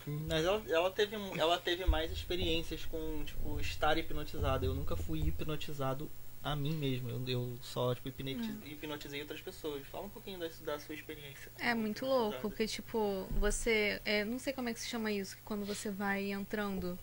[0.07, 4.65] Mas ela, ela, teve, ela teve mais experiências com, tipo, estar hipnotizada.
[4.65, 6.11] Eu nunca fui hipnotizado
[6.43, 7.11] a mim mesmo.
[7.11, 9.87] Eu, eu só, tipo, hipnotizei, hipnotizei outras pessoas.
[9.89, 11.51] Fala um pouquinho da, da sua experiência.
[11.59, 14.01] É muito louco, porque, tipo, você.
[14.05, 16.99] É, não sei como é que se chama isso, que quando você vai entrando.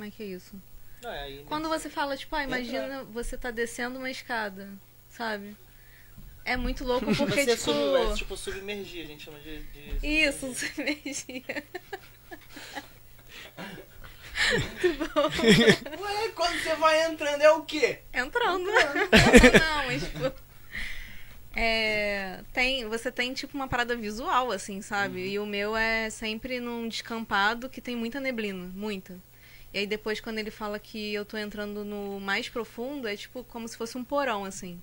[0.00, 0.56] Como é que é isso?
[1.02, 4.70] Não, é, aí, Quando você fala, tipo, ah, imagina você tá descendo uma escada,
[5.10, 5.54] sabe?
[6.42, 7.64] É muito louco porque, você tipo.
[7.64, 9.58] sub, é, tipo, submergir, a gente chama de.
[9.58, 10.46] de Isso,
[10.78, 11.44] energia.
[16.00, 17.98] Ué, quando você vai entrando é o quê?
[18.14, 18.64] Entrando.
[18.72, 20.32] Não, mas tipo.
[21.54, 25.28] É, tem, você tem tipo uma parada visual, assim, sabe?
[25.28, 29.20] E o meu é sempre num descampado que tem muita neblina, muita.
[29.72, 33.44] E aí depois quando ele fala que eu tô entrando no mais profundo, é tipo
[33.44, 34.80] como se fosse um porão, assim.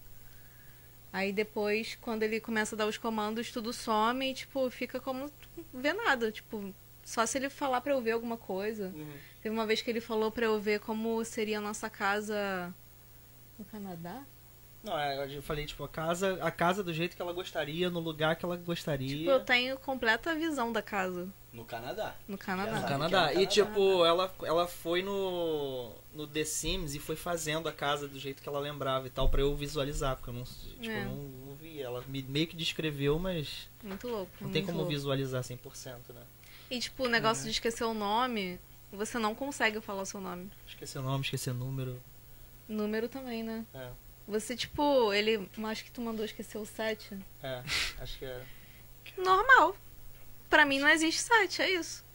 [1.12, 5.32] Aí depois, quando ele começa a dar os comandos, tudo some e, tipo, fica como
[5.73, 6.32] vê nada.
[6.32, 6.73] Tipo,
[7.04, 8.91] Só se ele falar pra eu ver alguma coisa.
[8.93, 9.13] Uhum.
[9.41, 12.73] Teve uma vez que ele falou pra eu ver como seria a nossa casa
[13.58, 14.23] no Canadá.
[14.88, 18.00] Não, é, eu falei, tipo, a casa, a casa do jeito que ela gostaria, no
[18.00, 19.08] lugar que ela gostaria.
[19.17, 22.15] Tipo, eu tenho completa visão da casa No Canadá.
[22.28, 22.80] no Canadá.
[22.80, 23.32] No Canadá.
[23.32, 23.45] é no E Canadá.
[23.47, 28.41] tipo, ela, ela foi no, no The Sims e foi fazendo a casa do jeito
[28.41, 31.02] que ela lembrava e tal, pra eu visualizar, porque eu não, tipo, É.
[31.04, 31.15] eu não,
[31.47, 31.82] não vi.
[31.82, 34.32] Ela me, meio que descreveu, mas Muito louco.
[34.41, 34.91] não tem muito como louco.
[34.91, 36.21] visualizar 100%, né?
[36.71, 38.60] E tipo, o negócio de esquecer o nome,
[38.91, 40.50] você não consegue falar o seu nome.
[40.67, 42.02] Esquecer o nome, esquecer número.
[42.67, 43.65] Número também, né?
[43.73, 43.89] É,
[44.27, 45.49] Você, tipo, ele.
[45.63, 47.17] Acho que tu mandou esquecer o 7.
[47.41, 47.63] é,
[47.99, 48.43] acho que é.
[49.17, 49.75] Normal.
[50.49, 52.05] Pra mim não existe 7, é isso.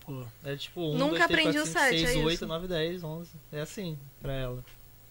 [0.00, 2.34] Pô, É tipo 1, Nunca 2, 3, aprendi 4, o 5, sete, 6, é 8,
[2.34, 2.46] isso.
[2.46, 3.30] 9, 10, 11.
[3.52, 4.64] É assim pra ela.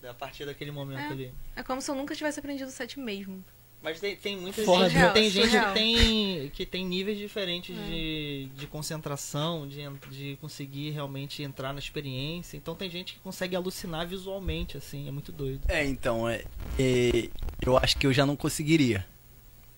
[0.03, 1.07] É a partir daquele momento É.
[1.07, 1.34] ali.
[1.55, 3.43] É como se eu nunca tivesse aprendido o 7 mesmo.
[3.84, 4.84] Mas tem, tem muita Foda.
[4.88, 7.82] gente, Surreal, tem gente que tem, que tem níveis diferentes É.
[7.82, 12.58] de, de concentração, de, de conseguir realmente entrar na experiência.
[12.58, 15.62] Então tem gente que consegue alucinar visualmente, assim, é muito doido.
[15.67, 16.44] É, então, é,
[16.78, 19.04] é, eu acho que eu já não conseguiria.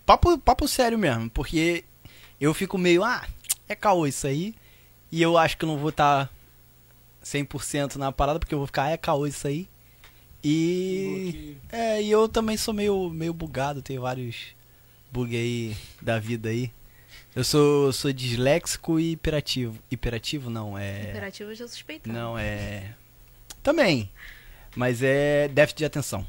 [0.06, 1.86] Papo, papo sério mesmo, porque
[2.42, 3.26] eu fico meio, ah,
[3.70, 4.54] é caô isso aí.
[5.10, 6.30] E eu acho que eu não vou estar
[7.24, 9.68] 100% na parada, porque eu vou ficar, ah, é caô isso aí.
[10.44, 11.58] E.
[11.72, 14.56] É, e eu também sou meio, meio bugado, tenho vários
[15.12, 16.72] bugs aí da vida aí.
[17.36, 19.80] Eu sou, sou disléxico e hiperativo.
[19.90, 21.10] Hiperativo não, é.
[21.10, 22.16] Imperativo eu já suspeitava.
[22.16, 22.94] Não, é.
[23.64, 24.12] Também.
[24.76, 26.28] Mas é déficit de atenção.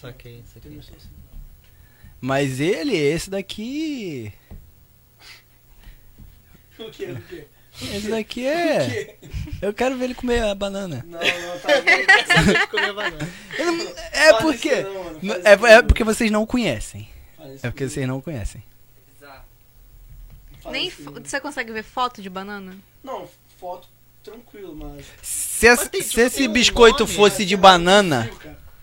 [0.00, 0.80] Saquei, saquei.
[2.20, 4.32] Mas ele, esse daqui.
[6.78, 7.04] O que?
[7.04, 7.46] O que?
[7.80, 9.16] Esse daqui é.
[9.60, 11.04] Eu quero ver ele comer a banana.
[11.08, 11.68] Não, não, tá
[12.34, 13.28] Saber de comer banana.
[13.58, 14.68] Eu não- É porque.
[14.70, 17.08] É, é porque vocês não conhecem.
[17.62, 18.62] É porque vocês não conhecem.
[20.70, 22.76] Nem Você consegue ver foto de banana?
[23.02, 23.88] Não, foto
[24.22, 25.04] tranquilo, mas.
[25.22, 28.30] Se, esse- Mas tem, se tipo, esse um biscoito nome, fosse de Não banana.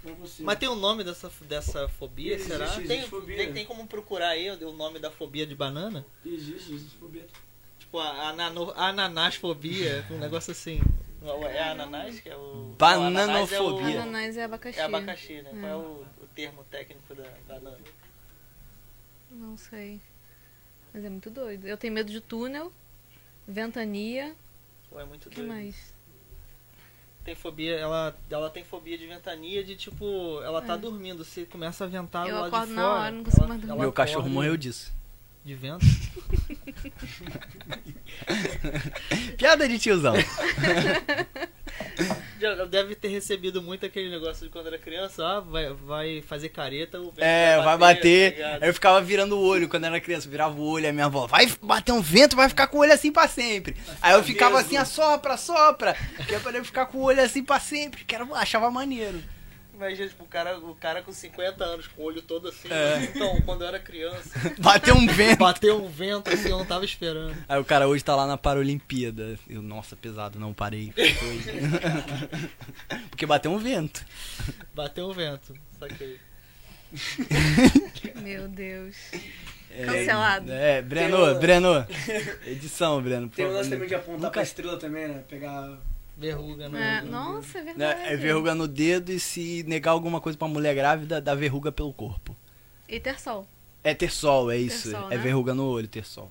[0.04, 0.46] Não consigo.
[0.46, 2.66] Mas tem o nome dessa, dessa fobia, Existe, será?
[2.66, 3.38] existe tem, fobia.
[3.38, 6.06] tem, tem como procurar aí o nome da fobia de banana?
[6.26, 7.26] Existe, existe fobia.
[7.90, 10.80] Tipo, a anano, ananasfobia, um negócio assim.
[11.52, 12.76] É ananás que é o.
[12.78, 13.96] Bananofobia.
[13.96, 14.80] não, Ananás é abacaxi.
[14.80, 15.50] É, o, é abacaxi, né?
[15.54, 15.60] É.
[15.60, 17.78] Qual é o, o termo técnico da banana?
[19.32, 20.00] Não sei.
[20.94, 21.68] Mas é muito doido.
[21.68, 22.72] Eu tenho medo de túnel,
[23.48, 24.36] ventania.
[24.90, 25.50] Pô, é muito O que doido.
[25.50, 25.94] mais?
[27.26, 30.78] Tem fobia, ela, ela tem fobia de ventania de tipo, ela tá É.
[30.78, 32.94] dormindo, se começa a ventar Eu lado acordo de na fora.
[33.02, 33.80] hora, não consigo ela- mais dormir.
[33.82, 34.92] Meu cachorro morreu disso.
[35.44, 35.86] De vento.
[39.38, 40.14] Piada de tiozão.
[42.40, 46.50] Já deve ter recebido muito aquele negócio de quando era criança, ah, vai, vai fazer
[46.50, 48.32] careta, o vento É, vai bater.
[48.32, 48.64] tá ligado?
[48.64, 51.28] Aí eu ficava virando o olho quando era criança, virava o olho, a minha avó,
[51.28, 53.76] vai bater um vento, vai ficar com o olho assim pra sempre.
[54.02, 54.68] Aí eu ficava vesgo.
[54.68, 55.96] assim, assopra, assopra.
[56.28, 59.22] Que é pra eu ficar com o olho assim pra sempre, que era, achava maneiro.
[59.80, 62.68] Imagina, tipo, o cara, o cara com 50 anos, com o olho todo assim.
[62.70, 63.06] É.
[63.16, 65.40] Então, quando eu era criança, Bateu um vento.
[65.40, 67.34] bateu um vento assim, eu não tava esperando.
[67.48, 69.40] Aí o cara hoje tá lá na Paralimpíada.
[69.50, 70.92] Eu, nossa, pesado, não parei.
[70.92, 71.40] Foi.
[73.10, 74.06] Porque bateu um vento.
[74.76, 76.20] Bateu um vento, saquei.
[78.22, 78.96] Meu Deus.
[79.72, 80.52] É, Cancelado.
[80.52, 81.88] É, Breno, Breno.
[82.46, 83.30] Edição, Breno.
[83.30, 85.24] Tem um lance também de apontar Nunca- pra estrela também, né?
[85.30, 85.78] Pegar.
[86.20, 87.02] Verruga, É, né?
[87.04, 88.02] nossa, é Né, verdade.
[88.14, 91.94] É verruga no dedo e se negar alguma coisa pra mulher grávida, dá verruga pelo
[91.94, 92.36] corpo.
[92.90, 93.48] E ter sol.
[93.82, 94.94] É ter sol, é isso.
[95.10, 95.18] É né?
[95.18, 96.30] verruga no olho, ter sol.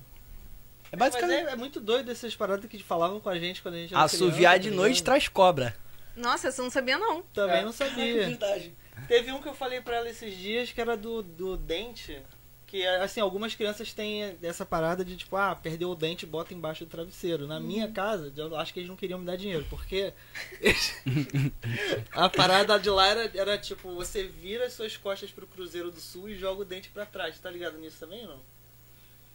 [0.91, 1.47] É Mas basicamente.
[1.47, 4.03] é, é muito doido essas paradas que falavam com a gente quando a gente era
[4.03, 5.75] Assoviar criança, de noite traz cobra.
[6.15, 7.23] Nossa, você não sabia não.
[7.33, 7.63] Também É.
[7.63, 8.27] não sabia.
[8.29, 8.73] verdade.
[9.07, 12.21] Teve um que eu falei pra ela esses dias que era do, do dente.
[12.69, 16.85] Que, assim, algumas crianças têm essa parada de, tipo, ah, perdeu o dente, bota embaixo
[16.85, 17.47] do travesseiro.
[17.47, 20.13] Na minha casa, eu acho que eles não queriam me dar dinheiro, porque
[20.61, 20.93] eles-
[22.11, 25.99] a parada de lá era, era, tipo, você vira as suas costas pro Cruzeiro do
[25.99, 27.39] Sul e joga o dente pra trás.
[27.39, 28.39] Tá ligado nisso também, não?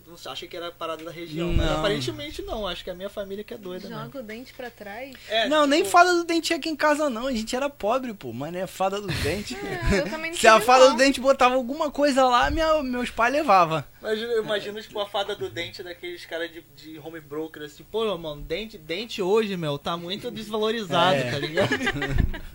[0.07, 1.79] Não sei, achei que era a parada da região, mas Não.
[1.79, 2.69] aparentemente não.
[2.69, 4.03] Acho que é a minha família que é doida, né?
[4.05, 5.15] Joga o dente pra trás.
[5.29, 7.27] É, não, nem tipo, fada do dente aqui em casa não.
[7.27, 8.33] A gente era pobre, pô.
[8.33, 9.57] Mas é fada do dente.
[9.65, 10.93] É, eu também não Se a fada não.
[10.93, 13.83] do dente botava alguma coisa lá, minha, meus pais levavam.
[14.01, 17.83] Imagina, eu imagino, tipo, a fada do dente daqueles caras de, de home broker, assim,
[17.85, 21.31] pô, mano, dente, dente hoje, meu, tá muito desvalorizado, É.
[21.31, 21.71] tá ligado?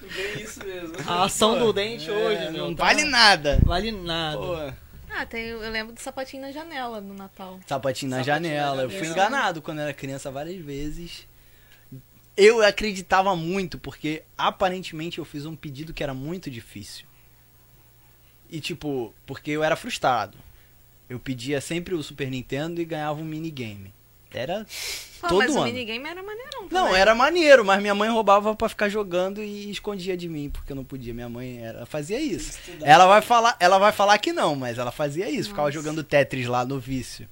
[0.00, 0.94] Bem isso mesmo.
[1.06, 2.66] A ação do dente É, hoje, meu.
[2.68, 3.58] não tá- vale nada.
[3.64, 4.36] Vale nada.
[4.38, 4.72] Pô,
[5.18, 7.58] Ah, tem, eu lembro do sapatinho na janela no Natal.
[7.66, 8.82] sapatinho na Sapatinho na janela.
[8.82, 9.14] Eu fui janela.
[9.14, 11.26] enganado quando era criança várias vezes.
[12.36, 17.06] Eu acreditava muito, porque aparentemente eu fiz um pedido que era muito difícil.
[18.50, 20.36] E tipo, porque eu era frustrado.
[21.08, 23.94] Eu pedia sempre o Super Nintendo e ganhava um minigame.
[24.32, 24.66] Era.
[25.20, 25.64] Pô, Todo mas o ano.
[25.64, 27.00] minigame era maneirão Não, também.
[27.00, 30.76] era maneiro, mas minha mãe roubava pra ficar jogando e escondia de mim, porque eu
[30.76, 31.14] não podia.
[31.14, 32.58] Minha mãe era, fazia isso.
[32.82, 35.72] Ela vai falar, ela vai falar que não, mas ela fazia isso, ficava Nossa.
[35.78, 37.26] jogando Tetris lá no vício.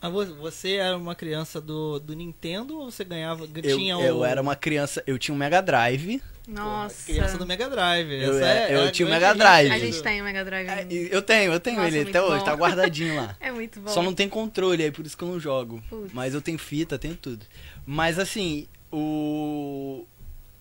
[0.00, 3.44] Ah, vo- você era uma criança do, do Nintendo ou você ganhava.
[3.62, 6.20] Eu, tinha eu o, era uma criança, eu tinha um Mega Drive.
[6.46, 7.06] Nossa.
[7.12, 8.10] criança do Mega Drive.
[8.12, 9.70] Eu é- eu é a tinha o Mega Drive.
[9.72, 10.68] A gente tem o Mega Drive.
[10.68, 12.44] É, eu tenho, eu tenho Nossa, ele até hoje, bom.
[12.44, 13.36] tá guardadinho lá.
[13.40, 13.88] É muito bom.
[13.90, 15.82] Só não tem controle, aí por isso que eu não jogo.
[15.88, 16.12] Putz.
[16.12, 17.44] Mas eu tenho fita, tenho tudo.
[17.84, 20.04] Mas assim, o.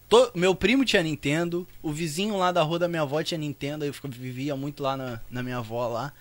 [0.10, 3.86] to- Meu primo tinha Nintendo, o vizinho lá da rua da minha avó tinha Nintendo,
[3.86, 6.12] eu vivia muito lá na, na minha avó lá.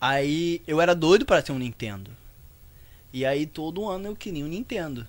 [0.00, 2.10] Aí eu era doido para ter um Nintendo.
[3.12, 5.06] E aí todo ano eu queria um Nintendo.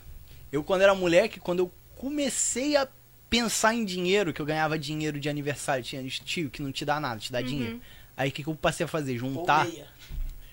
[0.51, 2.87] Eu quando era moleque, quando eu comecei a
[3.29, 6.99] pensar em dinheiro, que eu ganhava dinheiro de aniversário, tinha tio que não te dá
[6.99, 7.45] nada, te dá Uhum.
[7.45, 7.81] dinheiro.
[8.17, 9.17] Aí o que, que eu passei a fazer?
[9.17, 9.67] Juntar.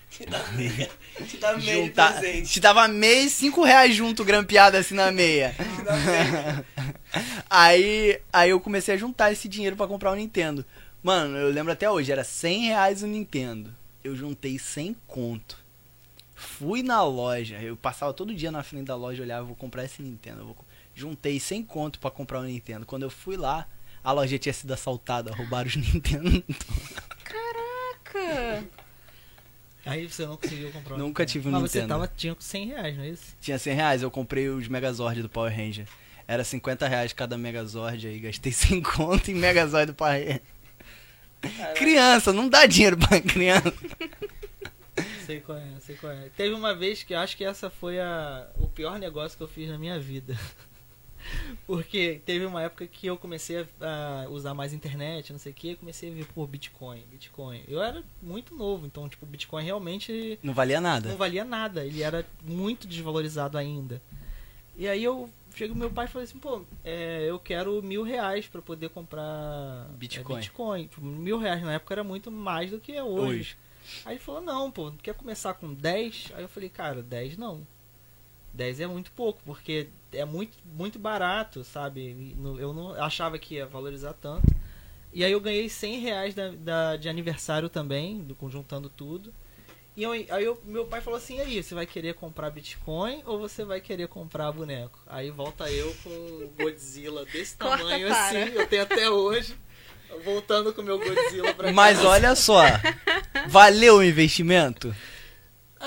[0.09, 0.89] Te dá meia.
[1.27, 2.49] Te dá meia de presente.
[2.53, 5.55] Te dava meia e cinco reais junto, grampeado assim na meia.
[5.57, 6.65] Te dá meia.
[7.49, 10.65] aí, aí eu comecei a juntar esse dinheiro pra comprar o Nintendo.
[11.01, 13.73] Mano, eu lembro até hoje, era 100 reais o Nintendo.
[14.03, 15.57] Eu juntei 100 conto.
[16.35, 20.01] Fui na loja, eu passava todo dia na frente da loja, olhava, vou comprar esse
[20.01, 20.43] Nintendo.
[20.45, 20.55] vou
[20.95, 22.85] Juntei 100 conto pra comprar o Nintendo.
[22.85, 23.67] Quando eu fui lá,
[24.03, 26.43] a loja tinha sido assaltada, roubaram os Nintendo.
[27.23, 28.63] Caraca!
[29.85, 31.31] Aí você não conseguiu comprar um Nunca Nintendo.
[31.31, 31.83] tive um Mas Nintendo.
[31.83, 33.35] você tava, tinha 100 reais, não é isso?
[33.41, 35.85] Tinha 100 reais, eu comprei os Megazord do Power Ranger.
[36.25, 40.41] Era 50 reais cada Megazord, aí gastei 100 conto em Megazord do Power Ranger.
[41.75, 43.73] Criança, não dá dinheiro pra criança.
[45.25, 46.29] Sei qual é, sei qual é.
[46.37, 49.47] Teve uma vez que eu acho que essa foi a, o pior negócio que eu
[49.49, 50.37] fiz na minha vida.
[51.65, 55.75] Porque teve uma época que eu comecei a, usar mais internet, não sei o que,
[55.75, 57.63] comecei a ver, pô, Bitcoin, Bitcoin.
[57.67, 61.15] Eu era muito novo, então, tipo, Bitcoin realmente Não valia não nada.
[61.15, 64.01] valia nada, ele era muito desvalorizado ainda.
[64.75, 68.47] E aí eu chego meu pai e falei assim, pô, é, eu quero mil reais
[68.47, 70.37] pra poder comprar é, Bitcoin.
[70.37, 70.87] Bitcoin.
[70.87, 73.27] Tipo, mil reais na época era muito mais do que é hoje.
[73.27, 73.57] Hoje.
[74.05, 76.31] Aí ele falou, não, pô, quer começar com 10?
[76.35, 77.65] Aí eu falei, cara, 10 não.
[78.53, 82.35] 10 é muito pouco, porque é muito, muito barato, sabe?
[82.59, 84.47] Eu não achava que ia valorizar tanto.
[85.11, 89.33] E aí eu ganhei 100 reais da, da- de aniversário também, do, juntando tudo.
[89.95, 93.21] E eu- aí eu- meu pai falou assim, e aí, você vai querer comprar Bitcoin
[93.25, 94.99] ou você vai querer comprar boneco?
[95.05, 98.27] Aí volta eu com o Godzilla desse Corta tamanho para.
[98.27, 99.55] assim, eu tenho até hoje.
[100.23, 102.09] Voltando com o meu Godzilla pra Mas casa.
[102.09, 102.61] olha só,
[103.49, 104.95] valeu o investimento?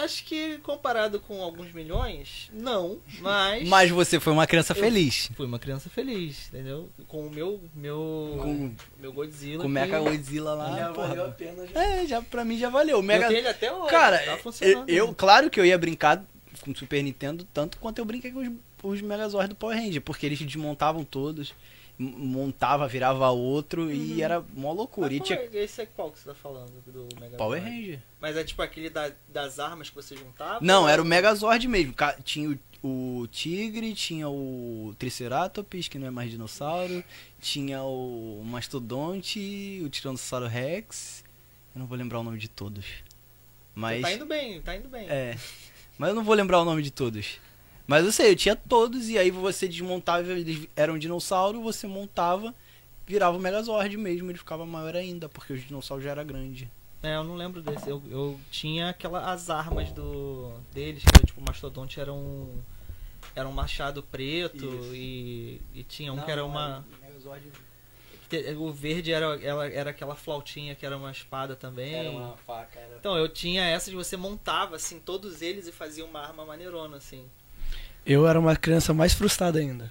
[0.05, 3.67] Acho que comparado com alguns milhões, não, mas.
[3.69, 5.31] Mas você foi uma criança Eu- feliz.
[5.35, 6.91] Fui uma criança feliz, entendeu?
[7.09, 7.61] Com o meu.
[7.75, 9.63] meu Com- meu Godzilla.
[9.63, 11.31] Com o Mecha Godzilla Já lá, valeu a porra.
[11.33, 11.67] pena.
[11.67, 11.83] Já.
[11.83, 12.97] É, já, pra mim já valeu.
[12.97, 13.29] O Eu Mega...
[13.29, 13.91] tenho ele até hoje.
[13.91, 14.89] Cara, tá eu, funcionando.
[14.91, 16.23] eu- claro que eu ia brincar
[16.61, 18.51] com o Super Nintendo tanto quanto eu brinquei com os,
[18.83, 21.55] os Megazord do Power Ranger, porque eles desmontavam todos,
[21.99, 25.09] montava, virava outro e era mó loucura.
[25.09, 27.75] Mas E tinha é- esse é qual que você tá falando do Mega Power Drive?
[27.75, 28.03] Ranger.
[28.21, 30.59] Mas é tipo aquele da- das armas que você juntava?
[30.61, 31.95] Não, era o Megazord mesmo.
[32.23, 32.51] Tinha
[32.83, 37.03] o, o Tigre, tinha o Triceratops, que não é mais dinossauro,
[37.41, 41.25] tinha o Mastodonte, o Tiranossauro Rex.
[41.75, 42.85] Eu não vou lembrar o nome de todos.
[43.75, 44.03] Mas.
[44.03, 45.07] Tá indo bem, tá indo bem.
[45.09, 45.37] É.
[45.99, 47.39] Mas eu não vou lembrar o nome de todos.
[47.87, 52.55] Mas eu sei, eu tinha todos e aí você desmontava, eles eram dinossauro, você montava,
[53.07, 56.69] virava o Megazord mesmo, ele ficava maior ainda, porque os dinossauros já era grande.
[57.03, 57.89] É, eu não lembro desse.
[57.89, 62.61] Eu, eu tinha aquela, as armas do deles, que era tipo, o Mastodonte era um.
[63.35, 64.95] Era um machado preto Isso.
[64.95, 66.85] e, e tinha um que era uma.
[67.01, 67.53] Megazord
[68.59, 71.95] O verde era, ela, era aquela flautinha que era uma espada também.
[71.95, 72.97] era uma faca, era.
[72.97, 77.29] Então, eu tinha essas, você montava, assim, todos eles e fazia uma arma maneirona, assim.
[78.07, 79.91] Eu era uma criança mais frustrada ainda.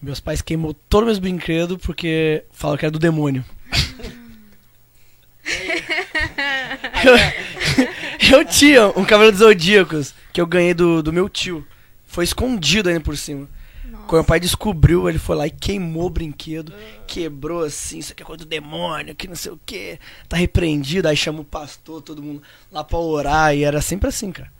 [0.00, 3.44] Meus pais queimou todos os meus brinquedos porque falaram que era do demônio.
[8.32, 11.66] eu, eu tinha um cabelo dos zodíacos que eu ganhei do, do meu tio.
[12.06, 13.46] Foi escondido ainda por cima.
[13.84, 14.04] Nossa.
[14.04, 16.72] Quando meu pai descobriu, ele foi lá e queimou o brinquedo,
[17.06, 19.98] quebrou assim, isso aqui é coisa do demônio, que não sei o que,
[20.28, 24.32] tá repreendido, aí chama o pastor, todo mundo lá pra orar, e era sempre assim,
[24.32, 24.50] cara.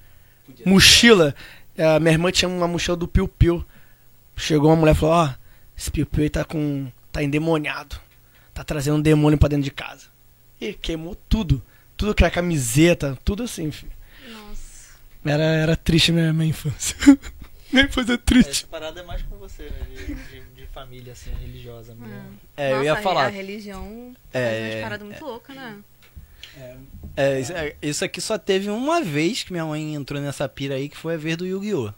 [0.67, 1.35] Mochila,
[1.79, 3.65] a minha irmã tinha uma mochila do Piu Piu.
[4.37, 5.35] Chegou uma mulher e falou, ó,
[5.77, 6.91] esse Piu Piu aí tá com.
[7.11, 7.97] tá endemoniado.
[8.55, 10.07] Tá trazendo um demônio pra dentro de casa.
[10.61, 11.63] E queimou tudo.
[11.97, 13.93] Tudo que era camiseta, tudo assim, filho.
[14.31, 14.95] Nossa.
[15.25, 16.97] Era, era triste minha, minha infância.
[17.73, 18.51] minha infância é triste.
[18.51, 19.87] Essa parada é mais com você, né?
[19.97, 22.39] De, de- de família, assim, religiosa mesmo.
[22.57, 23.27] É, eu Nossa, ia a re- falar.
[23.27, 25.77] A religião É, é, paradas muito loucas, né?
[26.57, 26.77] É,
[27.41, 30.89] isso, é, isso aqui só teve uma vez que minha mãe entrou nessa pira aí,
[30.89, 31.93] que foi a vez do Yu-Gi-Oh!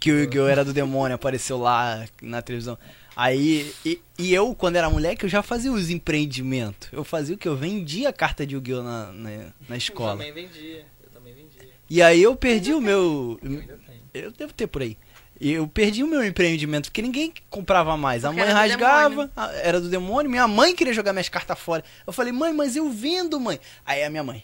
[0.00, 0.46] Que o Yu-Gi-Oh!
[0.48, 2.76] era do demônio, apareceu lá na televisão.
[3.16, 6.88] Aí, e, e eu, quando era moleque, eu já fazia os empreendimentos.
[6.92, 7.48] Eu fazia o que?
[7.48, 8.82] Eu vendia carta de Yu-Gi-Oh!
[8.82, 10.10] Na, na, na Eu escola.
[10.12, 10.84] também vendia.
[11.02, 11.68] Eu também vendia.
[11.88, 13.38] E aí eu perdi o meu.
[13.42, 13.78] Eu.
[14.14, 14.96] Eu devo ter por aí.
[15.40, 18.24] E Eu perdi o meu empreendimento, porque ninguém comprava mais.
[18.24, 19.30] A Porque mãe era do rasgava, demônio.
[19.36, 20.30] a- era do demônio.
[20.30, 21.84] Minha mãe queria jogar minhas cartas fora.
[22.06, 23.60] Eu falei, mãe, mas eu vendo, mãe.
[23.86, 24.42] Aí a minha mãe,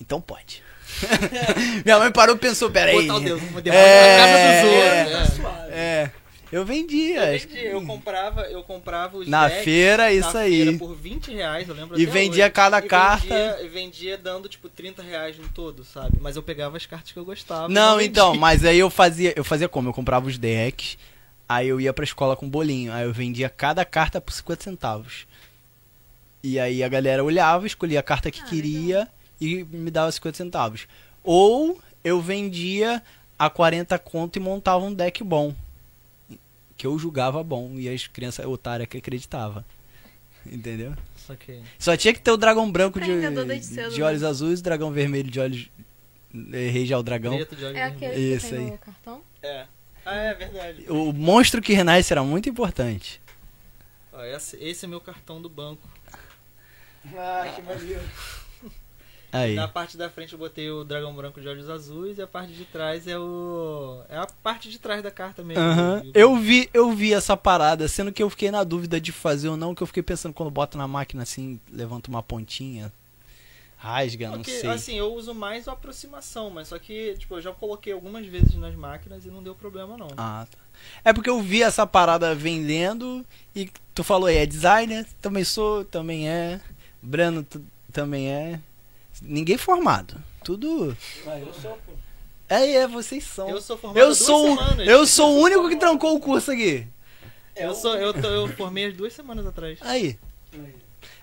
[0.00, 0.62] então pode.
[1.84, 3.02] minha mãe parou e pensou, peraí.
[3.06, 5.36] Botar o demônio É, na casa dos é, outros.
[5.36, 5.72] Suave.
[5.72, 6.10] É,
[6.50, 7.32] eu vendia.
[7.34, 10.78] Eu vendia, eu comprava, eu comprava os Na decks feira, na isso feira aí.
[10.78, 12.52] por 20 reais, eu lembro E vendia hoje.
[12.52, 13.26] cada E carta.
[13.26, 16.18] Vendia, e vendia dando, tipo, 30 reais no todo, sabe?
[16.20, 17.68] Mas eu pegava as cartas que eu gostava.
[17.68, 18.06] Não, vendia.
[18.08, 19.88] então, mas aí eu fazia, eu fazia como?
[19.88, 20.96] Eu comprava os decks,
[21.48, 25.26] aí eu ia pra escola com bolinho, aí eu vendia cada carta por 50 centavos.
[26.42, 29.08] E aí a galera olhava, escolhia a carta que Ah, queria
[29.40, 30.86] e me dava 50 centavos.
[31.24, 33.02] Ou eu vendia
[33.38, 35.54] a 40 conto e montava um deck bom.
[36.78, 39.62] Que eu julgava bom e as crianças otárias que acreditavam.
[40.46, 40.94] Entendeu?
[41.16, 41.60] Só que...
[41.78, 44.02] Só tinha que ter o dragão branco de, de né?
[44.04, 45.68] olhos azuis, dragão vermelho de olhos.
[46.34, 47.34] eh, Rei ao dragão.
[47.36, 48.12] Preto de olho É vermelho.
[48.12, 48.70] aquele Isso que tem aí.
[48.70, 49.20] no cartão?
[49.42, 49.66] É.
[50.06, 50.86] Ah, é verdade.
[50.90, 53.20] O monstro que renasce era muito importante.
[54.34, 55.86] Esse, esse é meu cartão do banco.
[57.14, 58.00] Ah, que maneiro.
[59.30, 59.54] Aí.
[59.54, 62.52] Na parte da frente eu botei o dragão branco de olhos azuis e a parte
[62.54, 64.00] de trás é o.
[64.08, 65.62] É a parte de trás da carta mesmo.
[66.02, 69.48] Do- Eu vi, eu vi essa parada, sendo que eu fiquei na dúvida de fazer
[69.50, 72.90] ou não, que eu fiquei pensando quando bota na máquina assim, levanta uma pontinha,
[73.76, 74.70] rasga, não Porque, sei.
[74.70, 78.54] assim, eu uso mais a aproximação, mas só que, tipo, eu já coloquei algumas vezes
[78.54, 80.08] nas máquinas e não deu problema não.
[80.16, 80.58] Ah, tá.
[81.04, 85.84] É porque eu vi essa parada vendendo e tu falou aí, é designer, também sou,
[85.84, 86.60] também é.
[87.02, 87.46] Breno
[87.92, 88.60] também é.
[89.22, 90.22] Ninguém formado.
[90.44, 90.96] Tudo.
[91.26, 91.92] Ah, eu sou, pô.
[92.48, 93.48] É, é, vocês são.
[93.48, 94.88] Eu sou formado Eu sou, semanas.
[94.88, 96.86] eu sou o único que trancou o curso aqui.
[97.54, 99.78] Eu, sou, eu, tô- eu formei as duas semanas atrás.
[99.82, 100.18] Aí.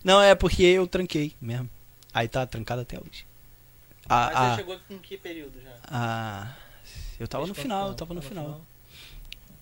[0.03, 1.69] Não, é porque eu tranquei mesmo.
[2.13, 3.25] Aí tá trancado até hoje.
[4.07, 5.71] Ah, Mas ah, você chegou com que período já?
[5.87, 6.55] ah,
[7.19, 8.61] eu tava no final, eu tava no final.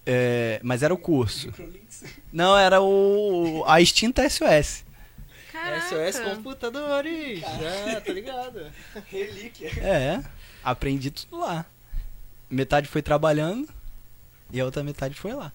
[0.05, 1.53] É, mas era o curso.
[2.31, 4.84] Não, era o a extinta SOS.
[5.54, 6.12] Caraca.
[6.12, 7.39] SOS Computadores!
[7.41, 8.72] Já, tá ligado?
[9.06, 9.70] Relíquia.
[9.80, 10.24] É,
[10.64, 11.64] aprendi tudo lá.
[12.49, 13.70] Metade foi trabalhando
[14.51, 15.54] e a outra metade foi lá.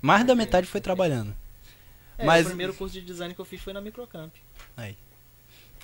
[0.00, 1.34] Mais da metade foi trabalhando.
[2.16, 4.32] É, Mas- o primeiro curso de design que eu fiz foi na Microcamp.
[4.76, 4.96] Aí.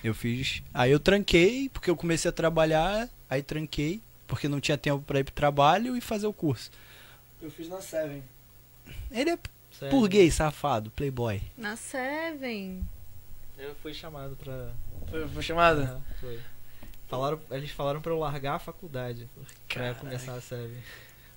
[0.01, 0.63] Eu fiz.
[0.73, 5.19] Aí eu tranquei, porque eu comecei a trabalhar, aí tranquei, porque não tinha tempo pra
[5.19, 6.71] ir pro trabalho e fazer o curso.
[7.41, 8.23] Eu fiz na Seven.
[9.11, 9.39] Ele é
[9.89, 11.41] burguês, safado, playboy.
[11.57, 12.81] Na Seven.
[13.59, 14.71] Eu fui chamado pra.
[15.09, 15.81] Foi, foi chamada?
[15.83, 16.39] Aham, foi.
[17.07, 19.99] Falaram, eles falaram pra eu largar a faculdade pra Caraca.
[20.01, 20.77] começar a série.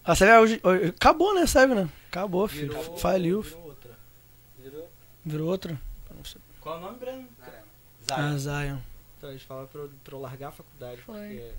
[0.04, 1.88] A Seven hoje, hoje- acabou, né, Seven, né?
[2.08, 2.68] Acabou, filho.
[2.78, 3.42] Virou- Faliu.
[3.42, 3.90] Virou outra.
[4.58, 4.90] Virou.
[5.24, 5.80] Virou outra.
[6.60, 7.28] Qual é o nome, Breno?
[8.10, 8.78] Ah, Zion.
[9.18, 11.00] Então eles falaram pra eu, pra eu largar a faculdade.
[11.02, 11.14] Foi.
[11.28, 11.52] Porque.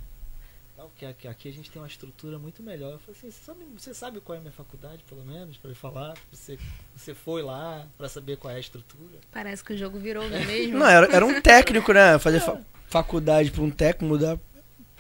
[0.76, 2.94] Porque aqui, aqui a gente tem uma estrutura muito melhor.
[2.94, 5.70] Eu falei assim, você sabe, você sabe qual é a minha faculdade, pelo menos, pra
[5.72, 6.16] eu falar?
[6.32, 6.58] Você,
[6.96, 9.20] você foi lá pra saber qual é a estrutura?
[9.32, 10.80] Parece que o jogo virou, não é mesmo?
[10.80, 12.18] Não, era, era um técnico, né?
[12.20, 14.38] Fazer fa- faculdade pra um técnico mudar.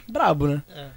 [0.07, 0.63] Brabo, né?
[0.69, 0.89] É,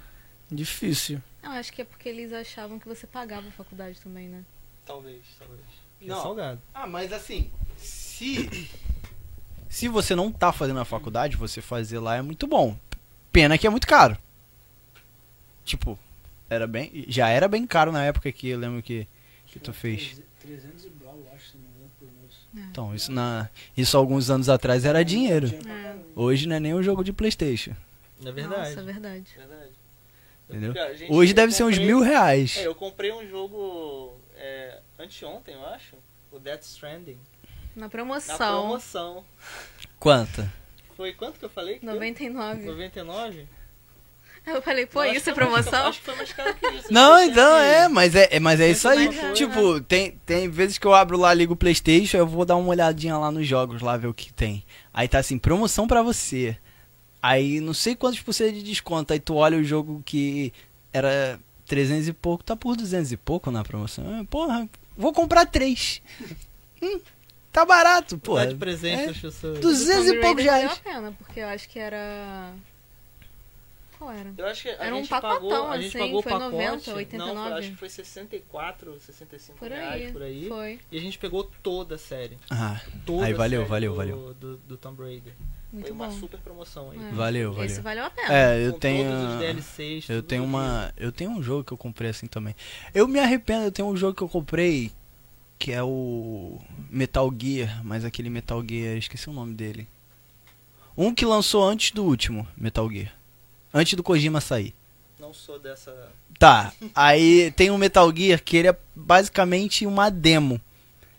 [0.51, 1.21] Difícil.
[1.43, 4.43] Eu acho que é porque eles achavam que você pagava a faculdade também, né?
[4.85, 5.61] talvez, talvez.
[6.01, 6.17] Não.
[6.19, 6.61] É salgado.
[6.73, 8.69] Ah, mas assim, se.
[9.69, 12.77] Se você não tá fazendo a faculdade, você fazer lá é muito bom.
[13.31, 14.17] Pena que é muito caro.
[15.67, 15.99] Tipo,
[16.49, 17.03] era bem.
[17.09, 19.05] Já era bem caro na época que eu lembro que,
[19.47, 20.21] que tu fez.
[20.41, 22.67] 300 e bravo, acho, se não me engano, por mês.
[22.71, 23.49] Então, isso na.
[23.75, 25.47] Isso alguns anos atrás era dinheiro.
[25.67, 25.95] É.
[26.15, 27.73] Hoje não é nem um jogo de Playstation.
[28.25, 28.69] É verdade.
[28.69, 29.33] Nossa, é verdade.
[29.35, 29.71] verdade.
[30.49, 30.73] Entendeu?
[31.09, 32.57] Hoje deve ser uns comprei- mil reais.
[32.57, 35.95] É, eu comprei um jogo é, anteontem, eu acho.
[36.31, 37.17] O Death Stranding.
[37.75, 39.25] Na Na promoção, promoção.
[39.99, 40.49] Quanto?
[40.95, 41.77] Foi quanto que eu falei?
[41.79, 41.93] que deu?
[41.93, 43.45] 99.
[44.47, 44.57] 99?
[44.57, 45.87] Eu falei, pô, Eu isso é mais- promoção?
[45.87, 46.87] Acho que foi mais caro que isso.
[46.93, 49.05] Não, Foi então é, mas é, é- mas é isso aí.
[49.05, 52.45] E alguma Tipo, tem, tem vezes que eu abro lá, ligo o Playstation, eu vou
[52.45, 54.63] dar uma olhadinha lá nos jogos, lá ver o que tem.
[54.93, 56.57] Aí tá assim, promoção pra você.
[57.21, 59.11] Aí não sei quantos por cento de desconto.
[59.13, 60.53] Aí tu olha o jogo que
[60.93, 64.25] era 300 e pouco, tá por 200 e pouco na promoção.
[64.27, 66.01] Porra, vou comprar três.
[66.79, 66.99] Hum,
[67.51, 68.45] tá barato, Pô, pô.
[68.45, 69.03] de presente é.
[69.05, 69.59] pras pessoas.
[69.59, 70.61] Dos- 200 e Raider reais.
[70.63, 72.51] valeu a pena, porque eu acho que era...
[73.97, 74.31] Qual era?
[74.37, 76.31] Eu acho que a Era um gente pacotão, pagou, a gente assim, pagou o foi
[76.31, 76.51] pacote.
[76.51, 77.41] 90, Não, 89?
[77.49, 80.47] foi- acho que foi 64, 65 Por reais aí, por aí.
[80.47, 80.79] foi.
[80.91, 82.37] E a gente pegou toda a série.
[82.49, 84.33] Ah, Toda Aí valeu, série valeu, do, valeu.
[84.39, 85.33] Do, do Tomb Raider.
[85.73, 86.19] Muito Foi uma bom.
[86.19, 86.97] super promoção aí.
[86.97, 87.11] É.
[87.11, 87.65] Valeu, valeu.
[87.65, 88.33] Esse valeu a pena.
[88.33, 89.09] É, eu Com tenho.
[89.11, 90.09] todos os DLCs.
[90.09, 90.93] Eu tenho uma.
[90.95, 92.55] Eu tenho um jogo que eu comprei assim também.
[92.93, 94.91] Eu me arrependo, eu tenho um jogo que eu comprei
[95.59, 99.87] que é o Metal Gear, mas aquele Metal Gear, esqueci o nome dele.
[100.95, 103.11] Um que lançou antes do último Metal Gear.
[103.77, 104.73] Antes do Kojima sair.
[105.19, 105.93] Não sou dessa.
[106.39, 110.59] Tá, aí tem um Metal Gear que ele é basicamente uma demo.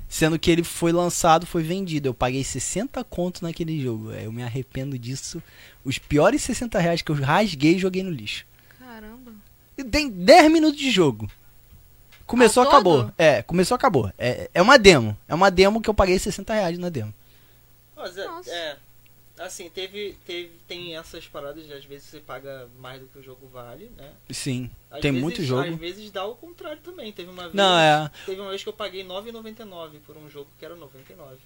[0.09, 2.09] Sendo que ele foi lançado, foi vendido.
[2.09, 4.11] Eu paguei 60 conto naquele jogo.
[4.13, 5.43] Eu me arrependo disso.
[5.85, 8.47] Os piores 60 reais que eu rasguei e joguei no lixo.
[8.79, 9.33] Caramba.
[9.77, 11.31] E Tem 10 minutos de jogo.
[12.27, 13.03] Começou, Ao acabou.
[13.03, 13.15] todo?
[13.19, 14.11] É, começou, acabou.
[14.19, 15.17] É, é uma demo.
[15.29, 17.13] É uma demo que eu paguei 60 reais na demo.
[17.97, 18.51] É, Nossa.
[18.51, 18.77] é,
[19.39, 23.23] assim, teve, teve, tem essas paradas de às vezes você paga mais do que o
[23.23, 24.13] jogo vale, né?
[24.31, 25.69] Sim, Às tem vezes- muito jogo.
[25.69, 27.13] Às vezes dá o contrário também.
[27.13, 28.11] Teve uma vez, Não, é.
[28.27, 31.37] teve uma vez que eu paguei 9,99 por um jogo que era 99.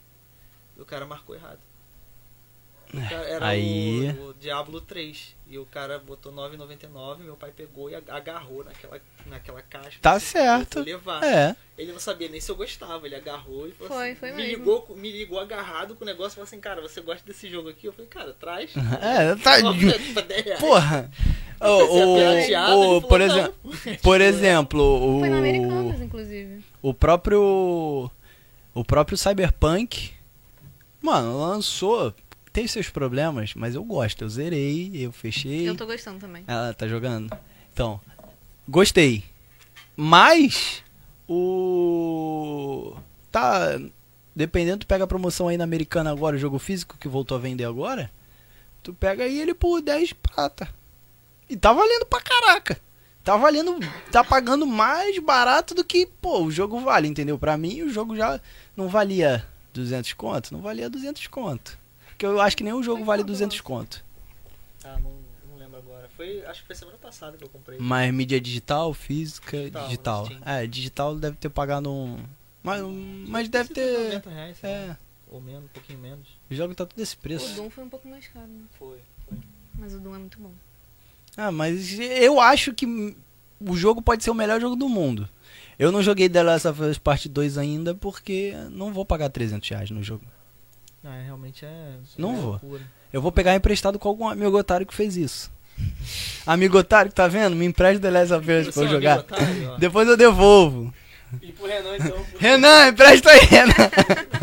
[0.76, 1.60] E o cara marcou errado.
[2.94, 5.34] O era Aí- o, o Diablo 3.
[5.48, 9.98] E o cara botou 9,99, meu pai pegou e agarrou naquela, naquela caixa.
[10.00, 10.78] Tá certo.
[10.78, 11.24] "Eu vou levar.
[11.24, 11.54] É.
[11.76, 14.36] Ele não sabia nem se eu gostava, ele agarrou e falou Foi, assim, foi me
[14.42, 14.56] mesmo.
[14.58, 17.68] ligou, me ligou agarrado com o negócio e falou assim, cara, você gosta desse jogo
[17.68, 17.86] aqui?
[17.86, 18.70] Eu falei, cara, traz.
[19.02, 19.56] É, tá.
[19.60, 20.60] 10 reais.
[20.60, 21.10] Porra!
[21.60, 23.54] Eu O, o- o- por, exemplo,
[24.02, 26.64] por exemplo, Foi na Americanas, o, inclusive.
[26.80, 28.10] o próprio.
[28.74, 30.12] O próprio Cyberpunk.
[31.02, 32.14] Mano, lançou.
[32.52, 34.22] Tem seus problemas, mas eu gosto.
[34.22, 35.68] Eu zerei, eu fechei.
[35.68, 36.44] Eu tô gostando também.
[36.46, 37.34] Ela tá jogando?
[37.72, 38.00] Então,
[38.68, 39.24] gostei.
[39.96, 40.82] Mas
[41.28, 42.94] o
[43.30, 43.78] tá
[44.34, 47.40] dependendo tu pega a promoção aí na Americana agora, o jogo físico que voltou a
[47.40, 48.10] vender agora,
[48.82, 50.68] tu pega aí ele por 10 prata.
[51.48, 52.80] E tá valendo pra caraca.
[53.24, 53.78] Tá valendo,
[54.10, 57.38] tá pagando mais barato do que, pô, o jogo vale, entendeu?
[57.38, 58.40] Pra mim o jogo já
[58.76, 61.78] não valia 200 conto, não valia 200 conto.
[62.12, 63.62] Porque eu acho que nem o jogo vale quanto 200 lança?
[63.64, 64.04] conto.
[64.84, 65.12] Ah, não,
[65.50, 66.08] não lembro agora.
[66.16, 67.78] Foi, acho que foi semana passada que eu comprei.
[67.80, 70.28] Mas mídia digital, física, Digital, digital.
[70.44, 72.18] É, digital deve ter pagado um.
[72.62, 72.80] Mas,
[73.28, 74.04] mas deve ter.
[74.04, 74.96] 90 reais, sei lá, É,
[75.30, 76.28] ou menos, um pouquinho menos.
[76.50, 77.54] o jogo tá tudo esse O preço.
[77.54, 78.62] Doom foi um pouco mais caro, né?
[78.78, 78.98] Foi,
[79.28, 79.38] foi.
[79.78, 80.52] Mas o Doom é muito bom.
[81.36, 82.86] Ah, mas eu acho que
[83.60, 85.28] o jogo pode ser o melhor jogo do mundo.
[85.78, 89.68] Eu não joguei The Last of Us Part 2 ainda porque não vou pagar 300
[89.70, 90.24] reais no jogo.
[91.04, 91.96] Ah, é, realmente é.
[92.16, 92.50] Não é vou.
[92.52, 92.82] loucura.
[93.12, 95.50] Eu vou pegar emprestado com algum amigo otário que fez isso.
[96.46, 97.56] amigo otário, tá vendo?
[97.56, 99.18] Me empresta The Last of Us pra eu é jogar.
[99.18, 99.76] otário.
[99.78, 100.92] Depois eu devolvo.
[101.42, 102.24] E pro Renan, então.
[102.24, 103.74] pro- Renan, empresta aí, Renan.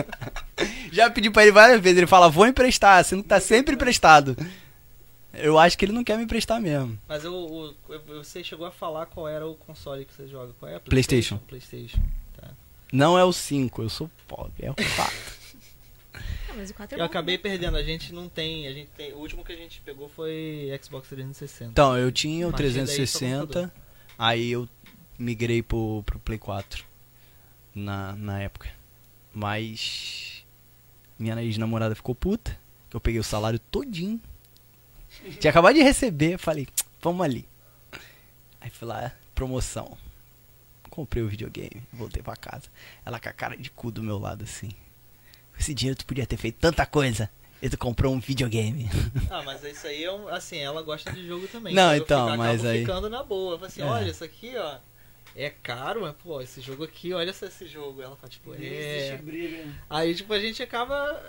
[0.92, 1.98] Já pedi pra ele várias vezes.
[2.00, 4.36] Ele fala, vou emprestar, sendo que tá sempre emprestado.
[5.34, 6.98] Eu acho que ele não quer me emprestar mesmo.
[7.08, 7.76] Mas o, o-
[8.18, 10.52] você chegou a falar qual era o console que você joga?
[10.60, 11.38] Qual é a PlayStation.
[11.48, 12.00] PlayStation.
[12.36, 12.50] Tá.
[12.92, 15.39] Não é o 5, eu sou pobre, é o 4.
[16.50, 17.06] Ah, mas o 4 é Eu bom.
[17.06, 17.42] acabei né?
[17.44, 20.70] perdendo, a gente não tem, a gente tem, o último que a gente pegou foi
[20.82, 21.72] Xbox 360.
[21.72, 23.72] Então, eu tinha o A partir daí, só 360, computador.
[24.18, 24.68] aí eu
[25.18, 26.84] migrei pro, pro Play 4
[27.76, 28.70] na, na época.
[29.34, 30.44] Mas
[31.18, 32.58] minha ex-namorada ficou puta,
[32.90, 34.20] que eu peguei o salário todinho.
[35.40, 36.68] Tinha acabado de receber, falei,
[37.02, 37.46] vamos ali.
[38.62, 39.98] Aí fui lá, promoção.
[40.90, 42.64] Comprei o videogame, voltei pra casa.
[43.06, 44.72] Ela com a cara de cu do meu lado assim.
[45.60, 47.30] Com esse dinheiro tu podia ter feito tanta coisa.
[47.62, 48.90] E tu comprou um videogame.
[49.30, 51.76] Ah, mas isso aí é um, assim, ela gosta de jogo também.
[51.76, 53.56] Não, eu então, fico- mas acabo aí- ficando na boa.
[53.56, 53.86] Eu falo assim, É.
[53.86, 54.78] olha, isso aqui, ó,
[55.36, 58.02] é caro, mas, pô, esse jogo aqui, olha só esse jogo.
[58.02, 59.20] Ela fala, tipo, é...
[59.90, 61.22] Aí, tipo, a gente acaba...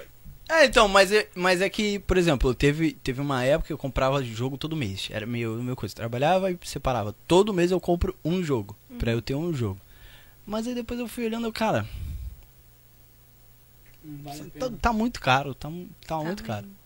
[0.48, 3.78] É, então, mas é, mas é que, por exemplo, teve, teve uma época que eu
[3.78, 5.08] comprava jogo todo mês.
[5.10, 5.94] Era meio, meio coisa.
[5.96, 7.12] Trabalhava e separava.
[7.26, 8.76] Todo mês eu compro um jogo.
[9.00, 9.80] Pra eu ter um jogo.
[10.46, 11.86] Mas aí depois eu fui olhando, cara,
[14.58, 15.54] tá, tá muito caro.
[15.54, 15.74] Tá, tá
[16.06, 16.66] Tá muito caro.
[16.66, 16.80] mesmo.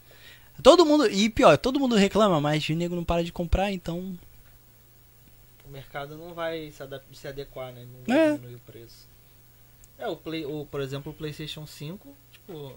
[0.62, 4.16] Todo mundo, e pior, todo mundo reclama, mas o nego não para de comprar, então.
[5.66, 7.84] O mercado não vai se, adap- se adequar, né?
[7.92, 8.32] Não vai É.
[8.34, 9.08] diminuir o preço.
[9.98, 12.72] É, o Play, o, por exemplo, o PlayStation 5, tipo,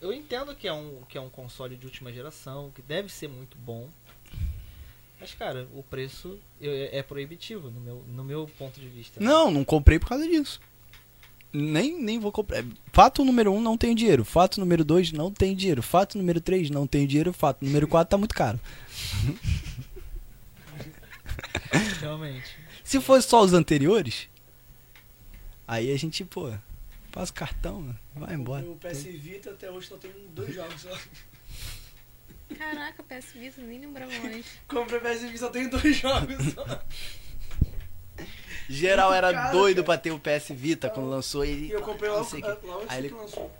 [0.00, 3.28] eu entendo que é um que é um console de última geração, que deve ser
[3.28, 3.88] muito bom.
[5.18, 9.18] Mas cara, o preço é, é proibitivo no meu, no meu ponto de vista.
[9.20, 10.60] Não, não comprei por causa disso.
[11.56, 12.62] Nem, nem vou comprar.
[12.92, 14.24] Fato número um, não tenho dinheiro.
[14.24, 15.82] Fato número dois, não tenho dinheiro.
[15.82, 17.32] Fato número três, não tenho dinheiro.
[17.32, 18.60] Fato número quatro, tá muito caro.
[22.00, 22.56] Realmente.
[22.84, 24.28] Se fosse só os anteriores,
[25.66, 26.52] aí a gente, pô,
[27.10, 28.64] passa o cartão, vai embora.
[28.66, 30.98] O PS Vita até hoje só tem dois jogos só.
[32.56, 34.46] Caraca, PS Vita, nem lembrava mais.
[34.68, 36.64] Comprei PS Vita só tem dois jogos só.
[38.68, 39.86] Geral era Cara, doido cara.
[39.86, 41.72] pra ter o PS Vita quando lançou E ele.
[41.72, 42.36] eu comprei logo, o
[42.66, 43.52] logo Aí assim ele- que lançou.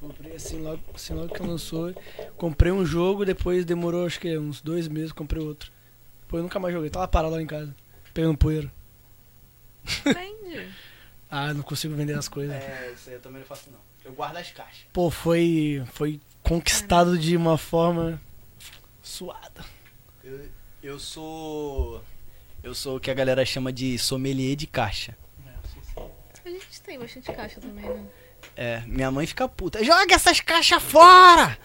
[0.00, 1.94] Comprei assim logo, assim logo que lançou.
[2.36, 5.72] Comprei um jogo, depois demorou acho que uns dois meses, comprei outro.
[6.22, 6.90] Depois eu nunca mais joguei.
[6.90, 7.74] Tava parado lá em casa,
[8.12, 8.70] pegando poeira.
[10.04, 10.68] Vende.
[11.36, 12.54] Ah, não consigo vender as coisas.
[12.54, 13.78] É, isso aí eu também não faço não.
[14.04, 14.84] Eu guardo as caixas.
[14.92, 18.20] Pô, foi, foi conquistado de uma forma
[19.02, 19.64] suada.
[20.22, 20.48] Eu,
[20.80, 22.00] eu sou.
[22.64, 25.14] Eu sou o que a galera chama de sommelier de caixa.
[26.44, 28.04] A gente tem bastante caixa também, né?
[28.56, 29.84] É, minha mãe fica puta.
[29.84, 31.58] Joga essas caixas fora!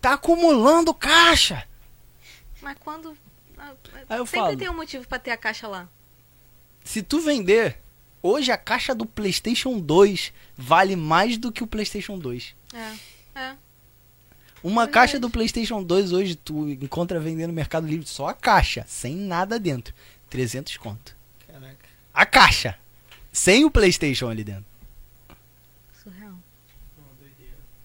[0.00, 1.66] Tá acumulando caixa!
[2.62, 3.16] Mas quando.
[3.58, 3.72] ah,
[4.08, 4.56] Aí eu Sempre falo.
[4.56, 5.88] tem um motivo pra ter a caixa lá.
[6.84, 7.78] Se tu vender,
[8.22, 12.54] hoje a caixa do PlayStation 2 vale mais do que o PlayStation 2.
[12.72, 12.94] É.
[13.40, 13.56] É.
[14.62, 14.92] Uma Verdade.
[14.92, 19.14] caixa do PlayStation 2 hoje tu encontra vendendo no Mercado Livre só a caixa, sem
[19.14, 19.94] nada dentro.
[20.30, 21.16] 300 conto.
[21.46, 21.88] Caraca.
[22.12, 22.78] A caixa!
[23.32, 24.64] Sem o PlayStation ali dentro.
[26.02, 26.34] Surreal.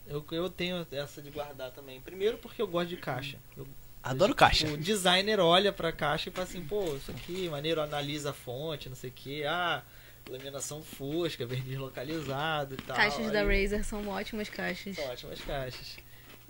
[0.08, 2.02] Eu, eu tenho essa de guardar também.
[2.02, 3.38] Primeiro porque eu gosto de caixa.
[3.56, 3.68] Eu-
[4.04, 4.68] Adoro caixa.
[4.68, 8.90] O designer olha pra caixa e fala assim, pô, isso aqui, maneiro, analisa a fonte,
[8.90, 9.44] não sei o que.
[9.46, 9.84] Ah,
[10.28, 12.96] iluminação fosca, verniz localizado e tal.
[12.96, 14.96] Caixas da Aí- Razer são ótimas caixas.
[14.96, 15.98] São ótimas caixas.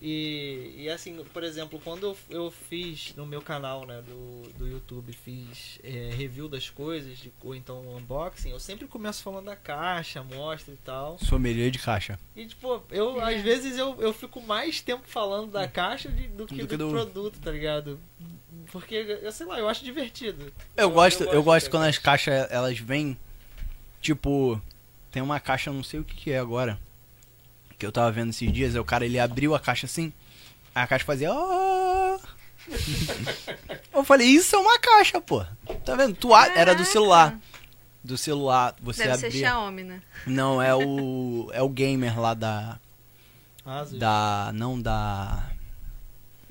[0.03, 4.67] E, e assim, por exemplo, quando eu, eu fiz no meu canal né, do, do
[4.67, 9.55] YouTube, fiz é, review das coisas, de, ou então unboxing, eu sempre começo falando da
[9.55, 11.19] caixa, mostra e tal.
[11.19, 12.17] Sommelier de caixa.
[12.35, 13.35] E tipo, eu É.
[13.35, 16.77] às vezes eu, eu fico mais tempo falando da caixa de- do que Do que
[16.77, 17.99] do- produto, tá ligado?
[18.71, 20.51] Porque, eu sei lá, eu acho divertido.
[20.75, 22.31] Eu gosto, eu gosto da quando as caixa.
[22.31, 23.15] caixas elas vêm.
[24.01, 24.59] Tipo,
[25.11, 26.79] tem uma caixa, eu não sei o que, que é agora.
[27.81, 30.13] Que eu tava vendo esses dias, aí o cara ele abriu a caixa assim.
[30.75, 31.31] Aí a caixa fazia.
[31.33, 32.19] "Ah".
[33.91, 35.43] eu falei, isso é uma caixa, pô.
[35.83, 36.15] Tá vendo?
[36.15, 37.39] Tu a- era do celular.
[38.03, 39.47] Do celular, você Deve ser abria.
[39.47, 39.99] Xiaomi, né?
[40.27, 41.49] Não, é o.
[41.53, 42.77] É o gamer lá da.
[43.65, 43.97] Asus.
[43.97, 44.51] Da.
[44.53, 45.49] Não da.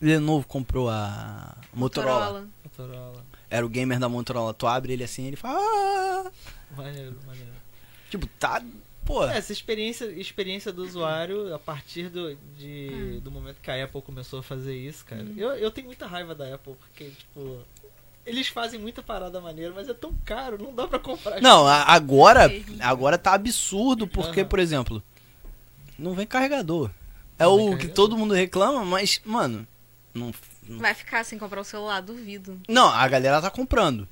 [0.03, 2.49] Lenovo comprou a Motorola.
[2.65, 3.25] Motorola.
[3.49, 4.53] Era o gamer da Motorola.
[4.53, 5.61] Tu abre ele assim, ele fala.
[5.61, 6.31] "Ah".
[6.77, 7.53] Maneiro, maneiro.
[8.11, 8.61] Tipo, tá.
[9.11, 9.25] Pô.
[9.27, 14.01] É, essa experiência, experiência do usuário, a partir do, de, do momento que a Apple
[14.03, 15.27] começou a fazer isso, cara.
[15.37, 17.59] Eu, eu tenho muita raiva da Apple, porque, tipo,
[18.25, 21.41] eles fazem muita parada maneira, mas é tão caro, não dá pra comprar.
[21.41, 22.77] Não, a- agora, Mesmo.
[22.81, 24.49] agora tá absurdo, porque, Aham.
[24.49, 25.03] por exemplo,
[25.99, 26.91] não vem carregador.
[27.39, 27.95] É Não o vem que carregador.
[27.97, 29.67] todo mundo reclama, mas, mano,
[30.15, 30.33] não,
[30.79, 32.61] Vai ficar sem comprar o celular, duvido.
[32.69, 34.07] não, a galera tá comprando.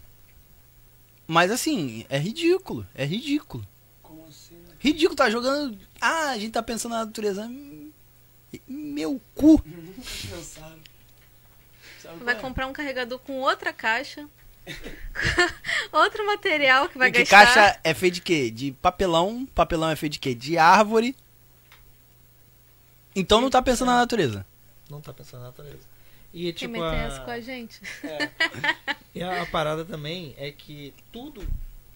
[1.27, 3.65] Mas assim, é ridículo, é ridículo.
[4.79, 5.79] Ridículo, tá jogando.
[6.01, 7.51] Ah, a gente tá pensando na natureza.
[8.67, 9.63] Meu cu.
[12.23, 12.39] Vai é?
[12.39, 14.27] comprar um carregador com outra caixa.
[15.93, 17.47] Outro material que vai que gastar.
[17.47, 18.51] caixa é feito de quê?
[18.51, 19.47] De papelão.
[19.55, 20.35] Papelão é feito de quê?
[20.35, 21.17] De árvore.
[23.17, 24.47] Então não tá pensando na natureza.
[24.89, 25.83] Não tá pensando na natureza.
[26.33, 27.21] E, tipo, a...
[27.25, 27.81] com a gente?
[28.05, 28.31] É.
[29.15, 31.47] E a, a parada também é que tudo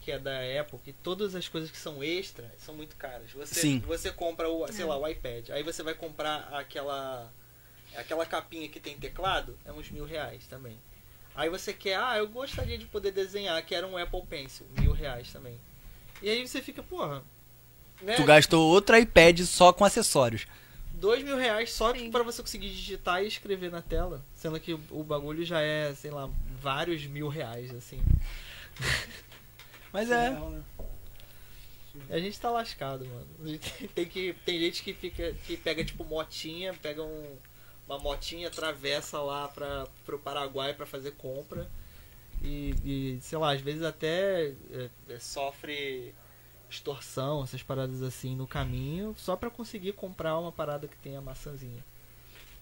[0.04, 3.30] que é da Apple, que todas as coisas que são extra, são muito caras.
[3.32, 3.78] Você, Sim.
[3.80, 4.88] você compra o, sei É.
[4.88, 7.32] lá, o iPad, aí você vai comprar aquela
[7.96, 10.78] aquela capinha que tem teclado, é uns mil reais também.
[11.34, 14.92] Aí você quer, ah, eu gostaria de poder desenhar, que era um Apple Pencil, mil
[14.92, 15.58] reais também.
[16.22, 17.22] E aí você fica, porra,
[18.00, 18.14] né?
[18.16, 20.46] Tu gastou outro iPad só com acessórios.
[20.94, 24.24] dois mil reais só para você conseguir digitar e escrever na tela.
[24.34, 26.28] Sendo que o, o bagulho já é, sei lá,
[26.60, 28.00] vários mil reais, assim.
[29.92, 30.30] Mas é.
[30.30, 30.62] Né?
[32.08, 33.26] A gente tá lascado, mano.
[33.94, 37.36] Tem, que, tem gente que fica que pega tipo motinha, pega um,
[37.86, 41.70] uma motinha, atravessa lá para pro Paraguai para fazer compra.
[42.42, 46.14] E, e, sei lá, às vezes até é, é, sofre
[46.68, 51.20] extorsão, essas paradas assim no caminho, só pra conseguir comprar uma parada que tem a
[51.20, 51.84] maçãzinha.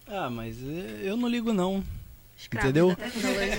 [0.06, 1.84] Ah, mas eh, eu não ligo não.
[2.36, 2.96] Escravos Entendeu?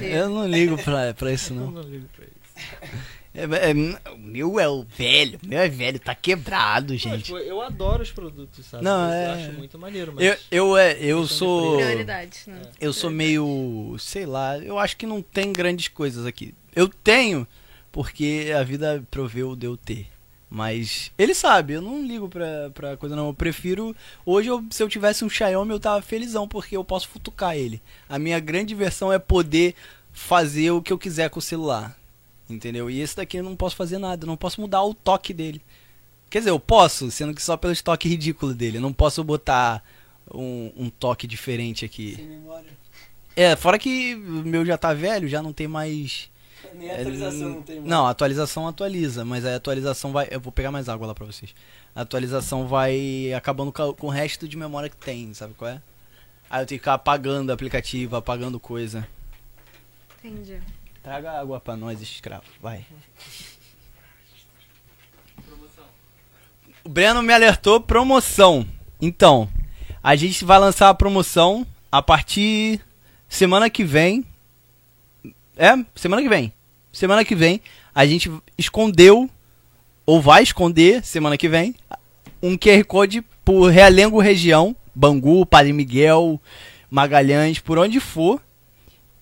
[0.01, 1.71] Eu não ligo pra, pra isso Eu não.
[1.71, 3.20] não ligo pra isso.
[3.33, 7.23] É, é, o meu é o velho, o meu é velho, tá quebrado, Pô, gente.
[7.23, 8.83] tipo, eu adoro os produtos, sabe?
[8.83, 11.77] Não, eu é- acho muito maneiro, mas Eu, eu, é, eu sou.
[11.77, 12.61] Prioridades, né?
[12.79, 13.95] Eu sou meio.
[13.99, 16.53] sei lá, eu acho que não tem grandes coisas aqui.
[16.75, 17.47] Eu tenho,
[17.91, 20.07] porque a vida proveu de eu ter.
[20.49, 23.27] Mas ele sabe, eu não ligo pra, pra coisa não.
[23.27, 23.95] Eu prefiro.
[24.25, 27.81] Hoje, eu- se eu tivesse um Xiaomi, eu tava felizão, porque eu posso futucar ele.
[28.09, 29.73] A minha grande diversão é poder
[30.11, 31.97] fazer o que eu quiser com o celular.
[32.51, 32.89] Entendeu?
[32.89, 35.61] E esse daqui eu não posso fazer nada, eu não posso mudar o toque dele.
[36.29, 38.77] Quer dizer, eu posso, sendo que só pelo toque ridículo dele.
[38.77, 39.83] Eu não posso botar
[40.33, 42.15] um, um toque diferente aqui.
[42.15, 42.69] Sem memória.
[43.35, 46.29] É, fora que o meu já tá velho, já não tem mais.
[46.75, 47.87] Nem É, atualização n- não tem mais.
[47.89, 50.27] Não, a atualização atualiza, mas a atualização vai.
[50.31, 51.53] Eu vou pegar mais água lá pra vocês.
[51.95, 55.71] A atualização vai acabando com, a- com o resto de memória que tem, sabe qual
[55.71, 55.81] é?
[56.49, 59.07] Aí eu tenho que ficar apagando aplicativo, apagando coisa.
[60.23, 60.59] Entendi.
[61.03, 62.43] Traga água pra nós, escravo.
[62.61, 62.85] Vai.
[66.83, 68.65] O Breno me alertou promoção.
[69.01, 69.49] Então,
[70.03, 72.79] a gente vai lançar a promoção a partir
[73.27, 74.23] semana que vem.
[75.57, 76.53] É, semana que vem.
[76.91, 77.61] Semana que vem
[77.93, 79.29] a gente escondeu
[80.05, 81.75] ou vai esconder semana que vem
[82.41, 86.39] um QR Code por Realengo região, Bangu, Padre Miguel,
[86.89, 88.41] Magalhães, por onde for.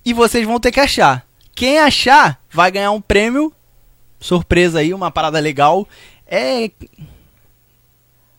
[0.06, 1.29] E vocês vão ter que achar.
[1.60, 3.52] Quem achar vai ganhar um prêmio.
[4.18, 5.86] Surpresa aí, uma parada legal.
[6.26, 6.72] É.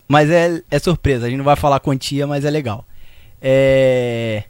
[0.09, 2.83] Mas é, é surpresa, a gente não vai falar quantia, mas é legal.
[3.43, 4.45] É.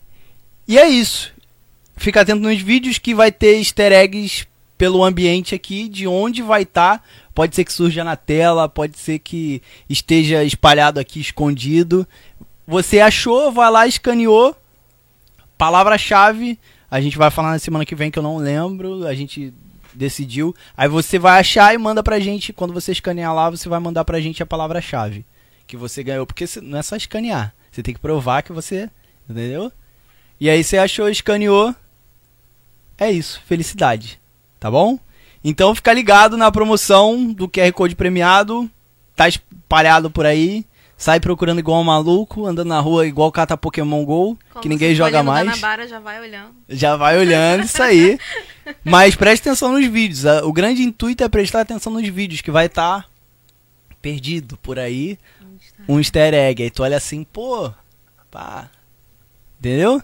[0.68, 1.32] E é isso.
[1.96, 4.46] Fica atento nos vídeos que vai ter easter eggs
[4.78, 7.04] pelo ambiente aqui, de onde vai estar.
[7.34, 12.06] Pode ser que surja na tela, pode ser que esteja espalhado aqui, escondido.
[12.68, 14.56] Você achou, vai lá, escaneou.
[15.58, 16.56] Palavra-chave.
[16.91, 19.07] A gente vai falar na semana que vem que eu não lembro.
[19.07, 19.55] A gente
[19.95, 20.55] decidiu.
[20.76, 22.53] Aí você vai achar e manda pra gente.
[22.53, 25.24] Quando você escanear lá, você vai mandar pra gente a palavra-chave
[25.66, 26.26] que você ganhou.
[26.26, 27.55] Porque não é só escanear.
[27.70, 28.91] Você tem que provar que você.
[29.28, 29.72] Entendeu?
[30.41, 31.74] E aí você achou, escaneou.
[32.99, 33.41] É isso.
[33.47, 34.20] Felicidade.
[34.59, 34.99] Tá bom?
[35.43, 38.70] Então fica ligado na promoção do QR Code premiado.
[39.14, 40.64] Tá espalhado por aí.
[41.01, 44.94] Sai procurando igual um maluco, andando na rua igual cata Pokémon GO, Como que ninguém
[44.94, 45.48] joga mais.
[45.48, 46.51] Guanabara, já vai olhando.
[46.68, 48.18] Já vai olhando isso aí.
[48.84, 50.26] Mas preste atenção nos vídeos.
[50.44, 53.09] O grande intuito é prestar atenção nos vídeos, que vai estar
[54.03, 55.18] perdido por aí
[55.88, 56.64] um easter egg.
[56.64, 57.72] Aí tu olha assim, pô,
[58.30, 58.68] pá.
[59.59, 60.03] Entendeu?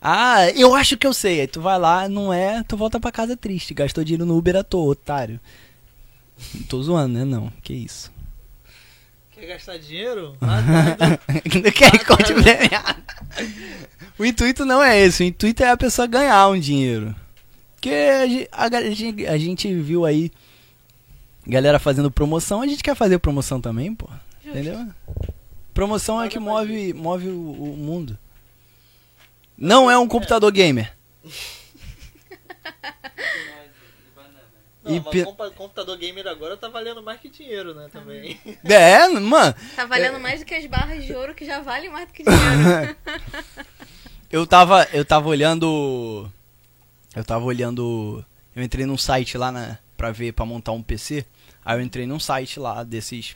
[0.00, 1.42] Ah, eu acho que eu sei.
[1.42, 3.74] Aí tu vai lá, não é, tu volta pra casa triste.
[3.74, 5.38] Gastou dinheiro no Uber à toa, otário.
[6.54, 7.24] Não tô zoando, né?
[7.26, 8.16] Não, que isso.
[9.38, 10.36] Quer gastar dinheiro?
[10.40, 13.02] Não quer conte premiado.
[14.18, 17.14] O intuito não é esse, o intuito é a pessoa ganhar um dinheiro.
[17.76, 17.90] Porque
[18.50, 20.32] a a, ga- a gente, a gente viu aí
[21.46, 24.08] galera fazendo promoção, a gente quer fazer promoção também, pô.
[24.44, 24.88] Entendeu?
[25.72, 27.32] Promoção é que move, move o,
[27.72, 28.18] o mundo.
[29.56, 30.92] Não é um computador gamer.
[34.88, 37.88] Não, E mas pe- computador gamer agora tá valendo mais que dinheiro, né?
[37.92, 38.38] Também.
[38.64, 39.54] É, mano.
[39.76, 42.22] Tá valendo mais do que as barras de ouro que já valem mais do que
[42.24, 42.96] dinheiro.
[44.30, 46.30] Eu tava, eu tava olhando.
[47.16, 48.22] Eu tava olhando.
[48.54, 51.24] Eu entrei num site lá na, pra ver, pra montar um PC.
[51.64, 53.34] Aí eu entrei num site lá desses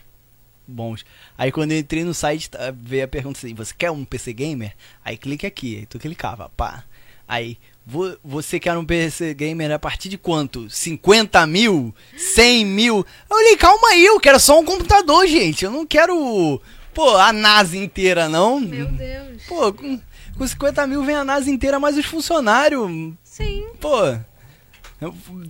[0.68, 1.02] bons.
[1.36, 4.34] Aí quando eu entrei no site, tá- veio a pergunta assim: Você quer um PC
[4.34, 4.74] gamer?
[5.02, 5.78] Aí clique aqui.
[5.78, 6.84] Aí tu clicava, pá.
[7.26, 7.56] Aí,
[7.86, 10.68] vo- você quer um PC gamer a partir de quanto?
[10.68, 11.94] 50 mil?
[12.16, 13.06] 100 mil?
[13.30, 15.64] Eu olhei, calma aí, eu quero só um computador, gente.
[15.64, 16.60] Eu não quero,
[16.92, 18.60] pô, a NASA inteira, não.
[18.60, 19.42] Meu Deus.
[19.48, 19.98] Pô, com,
[20.36, 22.90] com 50 mil vem a NASA inteira, mais os funcionários.
[23.24, 23.66] Sim.
[23.80, 23.96] Pô,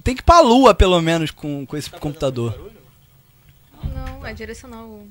[0.05, 2.53] tem que ir pra lua, pelo menos, com, com esse Tá computador.
[2.53, 2.73] barulho?
[3.93, 5.05] Não, é direcional.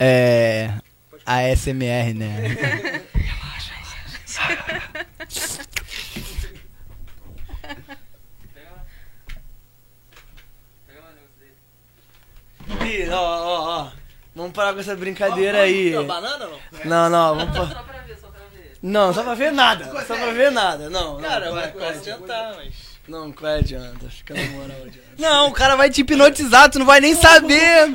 [0.00, 0.72] É.
[1.24, 3.02] A SMR, né?
[12.84, 13.88] Ih, ó, ó, ó.
[14.34, 15.90] Vamos parar com essa brincadeira aí.
[15.90, 16.58] Não, banana não?
[16.84, 18.76] Não, não, vamos pa- Só pra ver, só pra ver.
[18.82, 19.84] Não, só pra ver nada.
[20.06, 20.90] Só pra ver nada.
[20.90, 22.18] Não, Cara, não, vai, vai, pode vai.
[22.18, 22.74] tentar, mas.
[23.08, 24.08] Não, qual é adianta?
[24.10, 25.06] Fica na moral, adianta.
[25.16, 27.92] Não, o cara vai te hipnotizar, tu não vai nem saber.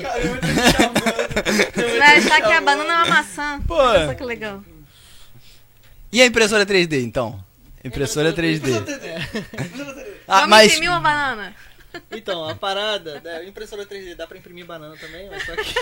[1.99, 3.59] Vai achar que a banana é uma maçã.
[3.67, 3.75] Pô.
[3.75, 4.63] Olha só que legal.
[6.11, 7.43] E a impressora 3D, então?
[7.83, 8.69] Impressora 3D.
[10.27, 10.67] Ah, Vamos mas.
[10.71, 11.55] imprimir uma banana.
[12.11, 15.73] Então, a parada, né, impressora 3D dá pra imprimir banana também, mas só que.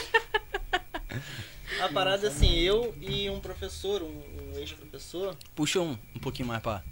[1.82, 5.36] A parada é assim, eu e um professor, um, um ex-professor.
[5.56, 6.84] Puxa um, um pouquinho mais pra.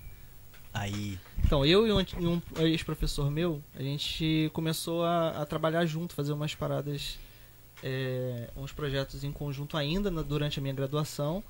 [0.73, 1.17] Aí.
[1.43, 1.99] Então, eu e um,
[2.31, 7.17] um ex-professor meu, a gente começou a, a trabalhar junto, fazer umas paradas,
[7.83, 11.43] é, uns projetos em conjunto ainda na- durante a minha graduação.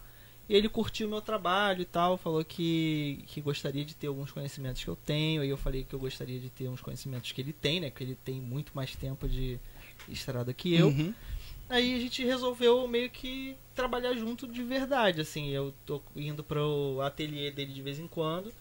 [0.49, 4.31] E ele curtiu o meu trabalho e tal, falou que, que gostaria de ter alguns
[4.31, 5.41] conhecimentos que eu tenho.
[5.41, 7.89] Aí eu falei que eu gostaria de ter uns conhecimentos que ele tem, né?
[7.89, 9.59] Porque ele tem muito mais tempo de
[10.07, 10.87] estrada que eu.
[10.87, 11.13] Uhum.
[11.69, 15.49] Aí a gente resolveu meio que trabalhar junto de verdade, assim.
[15.49, 18.53] Eu tô indo pro ateliê dele de vez em quando.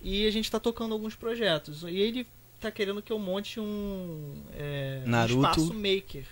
[0.00, 1.82] E a gente tá tocando alguns projetos.
[1.82, 2.26] E ele
[2.60, 6.26] tá querendo que eu monte um, é, um espaço maker.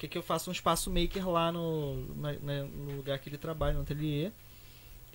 [0.00, 3.36] Que que eu faça um espaço maker lá no, na- na- no lugar que ele
[3.36, 4.30] trabalha, no ateliê.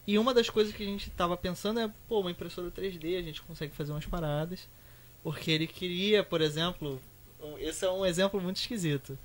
[0.06, 3.22] E uma das coisas que a gente tava pensando é, pô, uma impressora 3D, a
[3.24, 4.70] gente consegue fazer umas paradas.
[5.24, 7.02] Porque ele queria, por exemplo,
[7.58, 9.18] esse é um exemplo muito esquisito,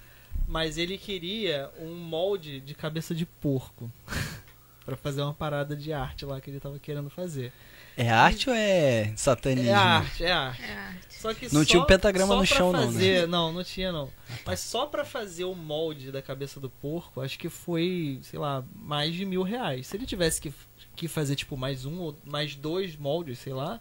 [0.49, 3.93] mas ele queria um molde de cabeça de porco
[4.87, 7.53] Pra fazer uma parada de arte lá que ele tava querendo fazer.
[8.01, 9.71] É arte ou é satanismo?
[9.71, 10.63] É arte, é arte.
[10.63, 11.07] É arte.
[11.11, 12.87] Só que Não só, tinha o pentagrama no pra chão, não, né?
[12.87, 14.11] fazer, não, não tinha não.
[14.47, 18.65] Mas só pra fazer o molde da cabeça do porco, acho que foi, sei lá,
[18.75, 19.87] mais de mil reais.
[19.87, 20.51] Se ele tivesse que,
[20.97, 23.79] que fazer, tipo, mais um ou mais dois moldes, sei lá,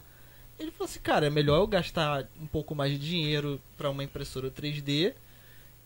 [0.58, 4.04] ele falou assim, cara, é melhor eu gastar um pouco mais de dinheiro pra uma
[4.04, 5.14] impressora 3D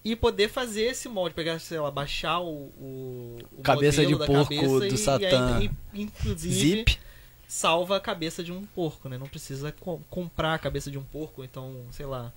[0.04, 4.18] e poder fazer esse molde, pegar, sei lá, baixar o, o, o Cabeça modelo de
[4.18, 5.60] da porco cabeça do e, Satã.
[5.60, 6.98] E, aí, inclusive, Zip.
[7.46, 9.16] Salva a cabeça de um porco, né?
[9.18, 12.32] Não precisa co- comprar a cabeça de um porco, então, sei lá,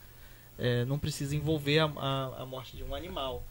[0.58, 3.43] é, não precisa envolver a, a, a morte de um animal.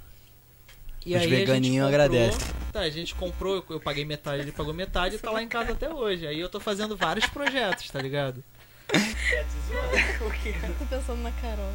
[1.05, 2.41] E Os aí a gente veganinhos agradecem.
[2.73, 5.49] Tá, a gente comprou, eu, eu paguei metade, ele pagou metade e tá lá em
[5.49, 6.27] casa até hoje.
[6.27, 8.43] Aí eu tô fazendo vários projetos, tá ligado?
[8.93, 11.73] Eu tô pensando na Carol.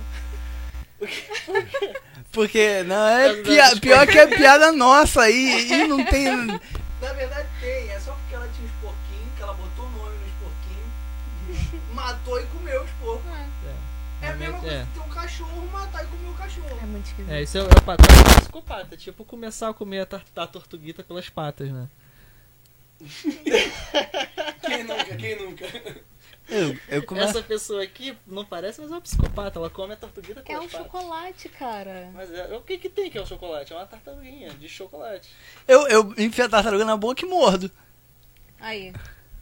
[2.32, 5.72] Porque, não, é das pior que é piada nossa aí.
[5.72, 6.26] E não tem.
[7.02, 10.16] Na verdade tem, é só porque ela tinha os porquinhos, que ela botou o nome
[10.18, 11.61] nos porquinhos,
[11.94, 13.32] matou e comeu os porcos.
[14.22, 14.86] É a mesma coisa É.
[14.86, 16.80] que ter um cachorro, matar e comer o cachorro.
[16.82, 17.32] É muito esquisito.
[17.32, 18.96] É, isso é, é o patrão é psicopata.
[18.98, 21.88] Tipo, começar a comer a, tar- a tortuguita pelas patas, né?
[24.62, 25.16] Quem nunca?
[25.16, 25.66] Quem nunca?
[26.48, 27.30] Eu, eu começo.
[27.30, 29.58] Essa pessoa aqui não parece, mas é uma psicopata.
[29.58, 30.86] Ela come a tortuguita É pelas um patas.
[30.86, 32.12] chocolate, cara.
[32.14, 33.74] Mas é, o que que tem que é o chocolate?
[33.74, 35.30] É uma tartaruguinha de chocolate.
[35.68, 37.72] Eu, eu enfio a tartaruga na boca e mordo.
[38.60, 38.94] Aí.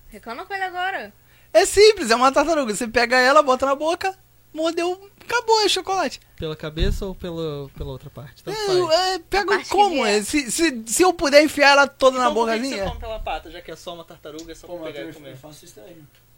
[0.10, 1.12] Reclama com ele agora.
[1.54, 2.74] É simples, é uma tartaruga.
[2.76, 4.16] Você pega ela, bota na boca,
[4.54, 6.20] mordeu, acabou, é chocolate.
[6.38, 8.44] Pela cabeça ou pela, pela outra parte?
[8.44, 8.58] Tanto
[8.92, 10.06] É, é, pego A parte que como?
[10.06, 12.84] É, se, se, se eu puder enfiar ela toda na Então que bocazinha.
[12.84, 15.08] você come pela pata, já que é só uma tartaruga, é só Pô, pegar e
[15.08, 15.32] eu, comer?
[15.32, 15.98] eu faço isso também.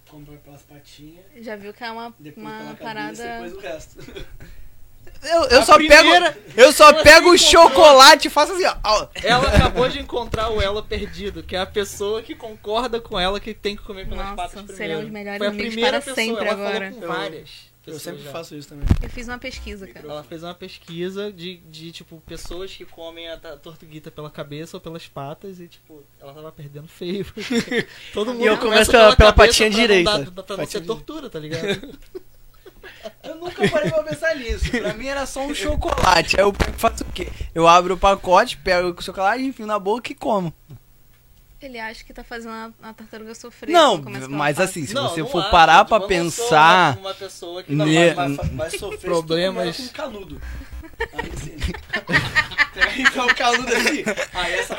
[0.09, 3.18] Compro pelas patinhas, Já viu que é uma, depois uma pela parada.
[3.18, 3.97] cabeça, depois o resto.
[5.24, 6.52] Eu, eu só primeira- pego.
[6.58, 7.38] Eu só Você pego o encontrou-
[7.70, 9.08] chocolate e faço assim, ó.
[9.24, 13.39] Ela acabou de encontrar o elo perdido, que é a pessoa que concorda com ela
[13.39, 14.78] que tem que comer pelas Nossa, patas primeiro.
[14.78, 16.86] serão os melhores Foi a amigos primeira para pessoa, sempre ela agora.
[16.86, 18.32] falou com Eu- várias Eu pessoas sempre já.
[18.32, 18.86] faço isso também.
[19.02, 20.08] Eu fiz uma pesquisa, cara.
[20.08, 24.76] Ela fez uma pesquisa de, de, tipo, pessoas que comem a ta- tortuguita pela cabeça
[24.78, 27.26] ou pelas patas e, tipo, ela tava perdendo feio.
[28.12, 30.32] Todo mundo eu começa começo pela- pela patinha pra não direita.
[30.32, 31.99] dar- pra não ser tortura, tá ligado?
[33.24, 34.70] Eu nunca parei pra pensar nisso.
[34.72, 36.38] Pra mim era só um chocolate.
[36.38, 37.28] Aí eu faço o quê?
[37.54, 40.54] Eu abro o pacote, pego o chocolate, enfio na boca e como.
[41.62, 43.72] Ele acha que tá fazendo a, a tartaruga sofrer.
[43.72, 46.97] Não, mas assim, se Não, você não for acho, parar pra pensar.
[46.97, 48.36] Uma, pessoa que Ne- Vai, Hum.
[48.36, 50.41] vai, vai sofrer Problemas- com canudo.
[51.14, 51.58] Aí sim.
[52.97, 54.03] Então o canudo aqui.
[54.34, 54.78] Aí essa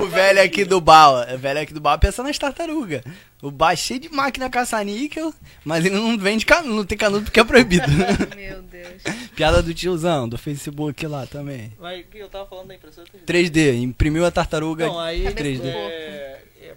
[0.00, 3.02] O velho aqui do bar, o velho aqui do bar pensa nas tartarugas.
[3.42, 5.32] O bar é cheio de máquina caça-níquel,
[5.64, 7.86] mas ele não vende canudo, não tem canudo porque é proibido.
[8.36, 9.02] Meu Deus.
[9.34, 11.72] Piada do tiozão, do Facebook lá também.
[11.78, 13.50] Mas eu tava falando da impressora 3D.
[13.50, 14.86] 3D, imprimiu a tartaruga.
[14.86, 15.58] Não, aí Cabeça 3D.
[15.58, 16.76] do é, é,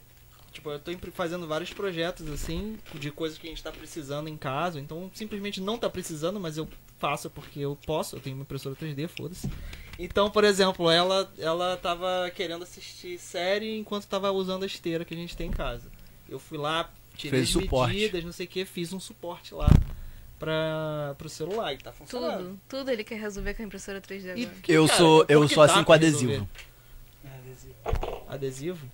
[0.53, 4.37] tipo, eu tô fazendo vários projetos assim, de coisas que a gente tá precisando em
[4.37, 8.43] casa, então simplesmente não tá precisando, mas eu faço porque eu posso, eu tenho uma
[8.43, 9.49] impressora 3D, foda-se.
[9.99, 15.13] Então, por exemplo, ela ela tava querendo assistir série enquanto tava usando a esteira que
[15.13, 15.89] a gente tem em casa.
[16.27, 17.93] Eu fui lá, tirei Fez as suporte.
[17.93, 19.69] medidas, não sei o que, fiz um suporte lá
[20.39, 22.37] para pro celular e tá funcionando.
[22.43, 22.59] Tudo.
[22.67, 24.39] Tudo ele quer resolver com a impressora 3D agora.
[24.39, 26.49] E, Eu cara, sou, eu porque sou dá assim com pra adesivo.
[28.27, 28.87] Adesivo?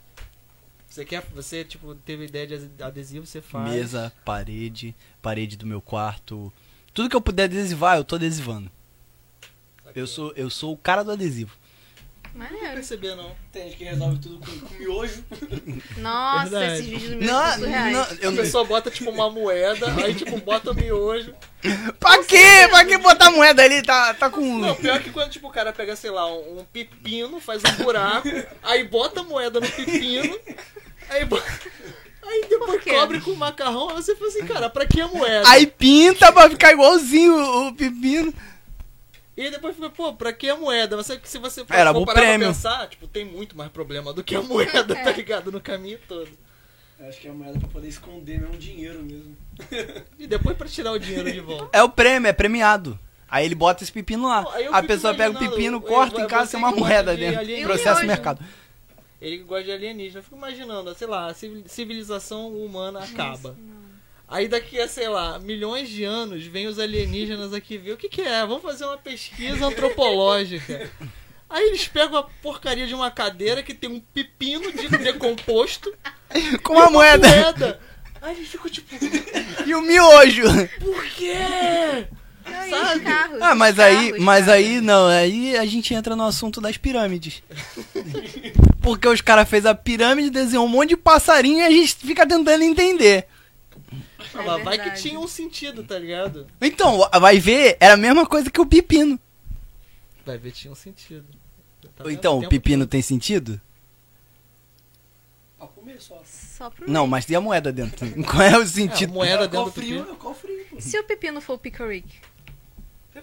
[0.88, 3.70] Você quer, você tipo teve ideia de ade- adesivo, você faz.
[3.72, 6.52] Mesa, parede, parede do meu quarto.
[6.94, 8.70] Tudo que eu puder adesivar, eu tô adesivando.
[9.96, 11.52] Eu sou, eu sou o cara do adesivo.
[12.34, 12.74] Não Maneiro.
[12.76, 13.32] perceber não.
[13.52, 15.24] Tem gente que resolve tudo com, com miojo.
[15.98, 16.74] Nossa, Verdade.
[16.74, 17.94] esses vídeos do meu Não, são surreais.
[17.94, 18.38] não, A eu não.
[18.44, 21.34] pessoa bota tipo uma moeda, aí tipo bota miojo.
[22.00, 22.68] Pra quê?
[22.70, 23.82] Pra que botar moeda ali?
[23.82, 24.60] Tá, tá com.
[24.60, 27.84] Não, pior que quando tipo o cara pega, sei lá, um, um pepino, faz um
[27.84, 28.30] buraco,
[28.62, 30.38] aí bota a moeda no pepino,
[31.10, 31.44] aí bota...
[32.22, 35.50] Aí depois cobre com macarrão, aí você fala assim, cara, pra que a moeda?
[35.50, 38.32] Aí pinta pra ficar igualzinho o, o pepino.
[39.40, 40.98] E aí depois fica, pô, pra que a moeda?
[40.98, 42.48] Você, se você for, Era for parar pra prêmio.
[42.50, 45.14] pensar, tipo, tem muito mais problema do que a moeda, tá É.
[45.14, 45.50] ligado?
[45.50, 46.28] No caminho todo.
[47.00, 49.38] Eu acho que é a moeda pra poder esconder mesmo dinheiro mesmo.
[50.20, 51.70] E depois pra tirar o dinheiro de volta.
[51.72, 53.00] É o prêmio, é premiado.
[53.30, 54.44] Aí ele bota esse pepino lá.
[54.60, 57.22] Eu A pessoa pega o pepino, eu- corta eu- em casa tem uma moeda de
[57.22, 57.40] dentro.
[57.40, 57.74] alienígena.
[57.74, 58.44] Processo mercado.
[59.22, 60.20] Ele que gosta de alienígena.
[60.20, 63.56] Eu fico imaginando, sei lá, a civil- civilização humana acaba.
[64.30, 68.08] Aí daqui a, sei lá, milhões de anos, vem os alienígenas aqui ver o que,
[68.08, 68.42] que é.
[68.46, 70.90] Vamos fazer uma pesquisa antropológica.
[71.50, 75.92] Aí eles pegam a porcaria de uma cadeira que tem um pepino de decomposto
[76.62, 77.28] Com uma moeda.
[77.28, 77.80] moeda.
[78.22, 78.88] Aí ele ficou tipo,
[79.66, 80.44] E o miojo?
[80.80, 81.34] por quê?
[82.46, 82.98] Não, Sabe?
[83.00, 84.58] os carros, Ah, mas aí, carros, mas cara.
[84.58, 87.42] aí não, aí a gente entra no assunto das pirâmides.
[88.82, 92.28] Porque os caras fez a pirâmide, desenhou um monte de passarinho e a gente fica
[92.28, 93.26] tentando entender.
[94.34, 96.48] Ah, mas vai que tinha um sentido, tá ligado?
[96.62, 99.20] Então, vai ver, era a mesma coisa que o pepino.
[100.26, 101.26] Vai ver tinha um sentido.
[101.96, 103.60] Tá então, o pepino tem sentido?
[105.58, 106.22] Pra comer só.
[106.26, 108.06] Só pro Não, mas tem a moeda dentro.
[108.24, 109.14] Qual é o É, sentido?
[109.14, 110.18] moeda dentro Qual do frio, pepino.
[110.18, 110.80] qual frio, pô.
[110.82, 112.08] Se o pepino for o Picoric,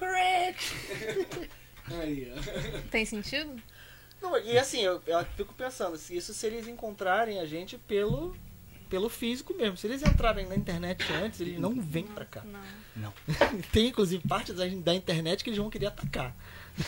[2.01, 2.81] Aí, ó.
[2.91, 3.57] tem sentido?
[4.21, 8.37] Não, e assim, eu, eu fico pensando, se isso se eles encontrarem a gente pelo,
[8.89, 9.77] pelo físico mesmo.
[9.77, 12.43] Se eles entrarem na internet antes, eles não vêm pra cá.
[12.97, 13.13] Não.
[13.73, 16.35] Tem inclusive partes da, da internet que eles vão querer atacar.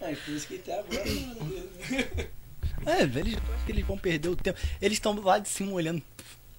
[0.00, 1.04] É, por isso que até agora.
[2.84, 4.58] É, eles, eu acho que eles vão perder o tempo.
[4.80, 6.02] Eles estão lá de cima olhando.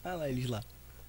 [0.03, 0.61] Olha lá, eles lá.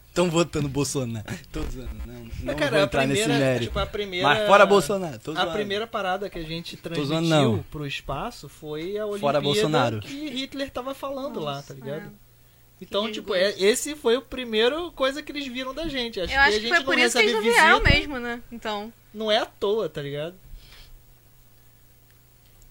[0.08, 1.26] Estão votando Bolsonaro.
[1.52, 3.64] Tô zoando, não, não Mas, vou cara, a entrar nesse primeira, mérito.
[3.66, 4.26] tipo, a primeira...
[4.28, 6.82] Mas fora Bolsonaro, tô A primeira parada que a gente não.
[6.82, 10.00] transmitiu pro espaço foi a Olimpíada Fora Bolsonaro.
[10.00, 12.06] que Hitler tava falando lá, tá Nossa, ligado?
[12.06, 12.27] é.
[12.80, 16.20] Então, Que tipo, é, esse foi o primeiro coisa que eles viram da gente.
[16.20, 17.82] Acho Eu acho que a que gente foi por não isso que eles não vieram
[17.82, 18.42] mesmo, né?
[18.52, 18.92] Então.
[19.12, 20.34] Não é à toa, tá ligado?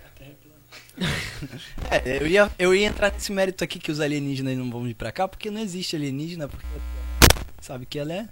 [1.90, 4.94] É, eu ia, eu ia entrar nesse mérito aqui que os alienígenas não vão vir
[4.94, 6.66] pra cá, porque não existe alienígena, porque
[7.60, 8.28] sabe que ela é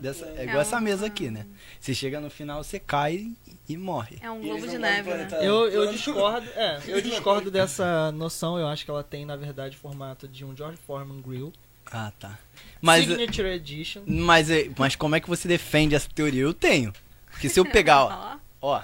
[0.00, 1.46] dessa, é igual É essa mesa aqui, né?
[1.80, 3.30] Você chega no final, você cai
[3.68, 4.18] e morre.
[4.20, 5.28] É um globo de neve, né?
[5.40, 8.58] Eu, eu discordo, é, eu discordo dessa noção.
[8.58, 11.52] Eu acho que ela tem, na verdade, formato de um George Foreman Grill.
[11.90, 12.38] Ah, tá.
[12.80, 14.02] Mas, Signature Edition.
[14.06, 16.42] mas, é- mas como é que você defende essa teoria?
[16.42, 16.92] Eu tenho.
[17.30, 18.82] Porque se eu pegar, ó, Ó, ó,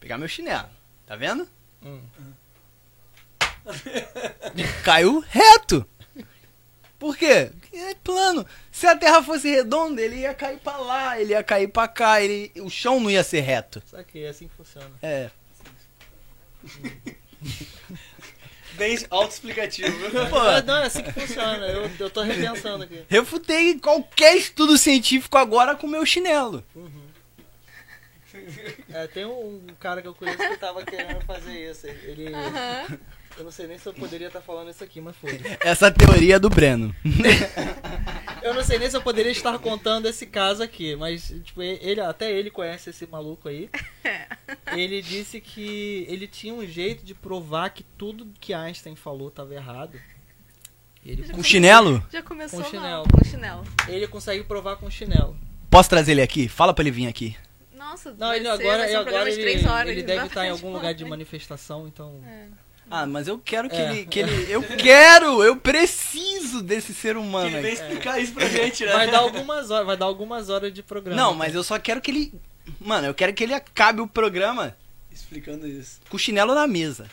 [0.00, 0.68] pegar meu chinelo,
[1.06, 1.48] tá vendo?
[1.82, 2.00] Hum.
[4.84, 5.86] Caiu reto.
[6.98, 7.50] Por quê?
[7.72, 8.46] É plano.
[8.70, 12.20] Se a Terra fosse redonda, ele ia cair pra lá, ele ia cair pra cá,
[12.20, 13.82] ele, o chão não ia ser reto.
[13.86, 14.90] Só que é assim que funciona.
[15.02, 15.30] É.
[18.74, 19.92] Bem autoexplicativo.
[20.30, 21.66] Pô, não, é assim que funciona.
[21.66, 23.04] Eu, eu tô repensando aqui.
[23.08, 26.64] refutei qualquer estudo científico agora com meu chinelo.
[28.90, 31.86] É, tem um, um cara que eu conheço que tava querendo fazer isso.
[31.86, 32.34] Ele.
[32.34, 32.98] aham.
[33.38, 35.40] Eu não sei nem se eu poderia estar falando isso aqui, mas foi.
[35.60, 36.94] Essa teoria é do Breno.
[38.42, 42.00] Eu não sei nem se eu poderia estar contando esse caso aqui, mas tipo, ele,
[42.00, 43.70] até ele conhece esse maluco aí.
[44.72, 49.54] Ele disse que ele tinha um jeito de provar que tudo que Einstein falou estava
[49.54, 49.96] errado.
[51.06, 52.04] Ele, Com chinelo?
[52.12, 53.04] Já começou Com mal, chinelo.
[53.12, 53.64] com chinelo.
[53.88, 55.36] ele consegue provar com chinelo.
[55.70, 56.48] Posso trazer ele aqui?
[56.48, 57.36] Fala pra ele vir aqui.
[57.76, 60.34] Nossa, Não, ele ser- agora, ser um agora de ele, três horas, ele deve estar
[60.34, 62.20] pra em algum lugar de manifestação, então.
[62.26, 62.46] É.
[62.90, 63.90] Ah, mas eu quero que É.
[63.90, 64.06] ele.
[64.06, 65.42] Que ele eu quero!
[65.42, 68.92] Eu preciso desse ser humano Ele vem explicar isso pra gente, né?
[68.92, 71.20] Vai dar algumas horas, vai dar algumas horas de programa.
[71.20, 72.34] Não, mas eu só quero que ele.
[72.80, 74.76] Mano, eu quero que ele acabe o programa
[75.10, 76.00] Explicando isso.
[76.08, 77.08] com o chinelo na mesa.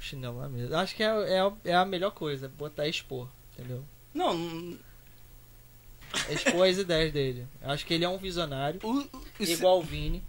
[0.00, 0.78] Chinelo na mesa.
[0.78, 3.82] Acho que é, é, é a melhor coisa, botar expor, entendeu?
[4.14, 4.78] Não, não-
[6.30, 7.46] Expor as ideias dele.
[7.62, 8.78] Acho que ele é um visionário.
[8.84, 9.08] o, o-
[9.40, 10.22] Igual o Vini.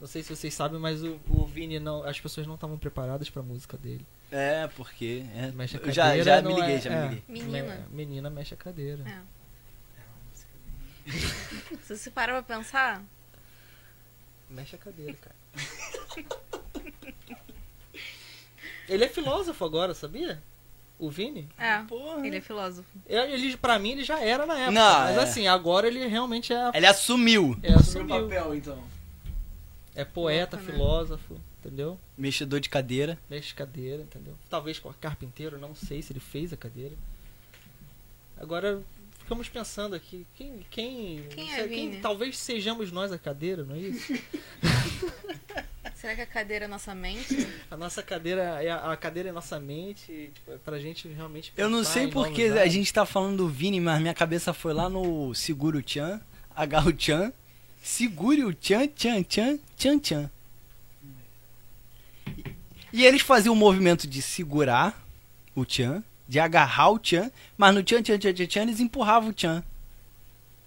[0.00, 2.02] Não sei se vocês sabem, mas o, o Vini não.
[2.04, 4.06] As pessoas não estavam preparadas pra música dele.
[4.32, 5.24] É, porque.
[5.34, 7.02] É, Mexe a eu já cadeira, já não me liguei, é- já é.
[7.02, 7.22] me liguei.
[7.28, 7.74] Menina.
[7.90, 9.04] Me- menina mexe a cadeira.
[9.06, 9.20] É.
[11.82, 13.02] Se você parar pra pensar,
[14.48, 15.34] Mexe a cadeira, cara.
[18.88, 20.40] ele é filósofo agora, sabia?
[20.98, 21.48] O Vini?
[21.56, 21.78] é.
[21.84, 22.26] Porra.
[22.26, 22.88] Ele é filósofo.
[23.06, 24.70] Ele, ele- pra mim, ele já era na época.
[24.72, 25.20] Não, mas é.
[25.22, 26.70] assim, agora ele realmente é.
[26.74, 27.56] Ele assumiu.
[27.62, 27.80] É, Sobre o
[28.14, 28.28] assumiu.
[28.28, 28.84] papel, então.
[29.94, 30.78] é poeta, Louco, né?
[31.60, 31.98] Entendeu?
[32.16, 33.18] Mexedor de cadeira.
[33.28, 34.36] Mexe cadeira, entendeu?
[34.48, 36.94] Talvez com carpinteiro, não sei se ele fez a cadeira.
[38.36, 38.82] Agora,
[39.18, 40.66] ficamos pensando aqui, quem.
[40.70, 42.00] Quem, Quem é sei, Vini?
[42.00, 44.12] Talvez sejamos nós a cadeira, não é isso?
[45.94, 47.46] Será que a cadeira é nossa mente?
[47.70, 51.52] A nossa cadeira é a, a cadeira é nossa mente, tipo, é pra gente realmente
[51.56, 54.88] Eu não sei porque a gente tá falando do Vini, mas minha cabeça foi lá
[54.88, 56.18] no Seguro Chan,
[56.56, 57.30] agarra o Chan,
[57.82, 60.30] segure o Chan, Chan, Chan, Chan, Chan.
[62.92, 65.00] E- eles faziam o movimento de segurar
[65.54, 69.30] o Chan, de agarrar o Chan, mas no Chan, Chan, Chan, Chan, Chan eles empurravam
[69.30, 69.62] o Chan.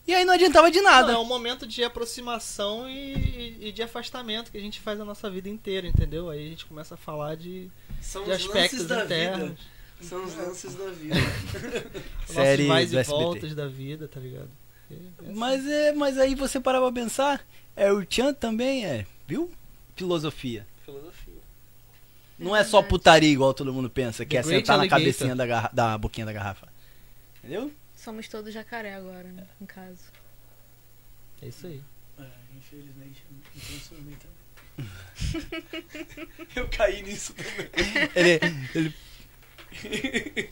[0.05, 1.13] E aí não adiantava de Não, nada.
[1.13, 5.05] é um momento de aproximação e, e- e de afastamento que a gente faz a
[5.05, 6.29] nossa vida inteira, entendeu?
[6.29, 7.69] Aí a gente começa a falar de,
[8.01, 9.55] São de os aspectos internos, vida.
[10.01, 11.15] São os lances da vida.
[12.27, 13.23] Série nossos mais do e SBT.
[13.23, 14.49] voltas da vida, tá ligado?
[14.91, 14.97] É- é
[15.29, 15.33] assim.
[15.35, 17.41] Mas é, mas aí você parar pra pensar,
[17.75, 19.49] é o Chan também é, viu?
[19.95, 20.67] Filosofia.
[20.83, 21.22] filosofia.
[22.43, 24.99] Não é só putaria igual todo mundo pensa, que The é Great sentar na Alligator.
[25.05, 26.67] cabecinha da, garra- da boquinha da garrafa.
[27.39, 27.71] Entendeu?
[27.95, 29.45] Somos todos jacaré agora, né?
[29.61, 29.97] Em casa.
[31.41, 31.81] É isso aí.
[32.19, 32.23] É,
[32.57, 33.23] infelizmente,
[33.55, 34.15] me transformei
[34.77, 36.29] também.
[36.55, 37.69] Eu caí nisso também.
[38.15, 38.39] Ele.
[38.75, 40.49] ele...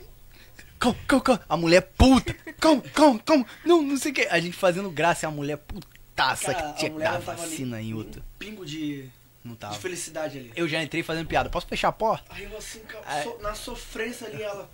[0.79, 1.39] Como, como, como?
[1.47, 2.35] A mulher puta!
[2.59, 3.45] Como, como, como?
[3.65, 4.21] Não, não sei o que.
[4.23, 7.19] A gente fazendo graça e a mulher putaça Cara, que tinha a que mulher dar
[7.19, 8.21] não tava vacina em outro.
[8.21, 9.07] Um pingo de,
[9.43, 9.73] Não de tava.
[9.75, 10.51] felicidade ali.
[10.55, 11.49] Eu já entrei fazendo piada.
[11.49, 12.25] Posso fechar a porta?
[12.33, 14.69] Aí eu assim, Aí- so- na sofrência ali, ela.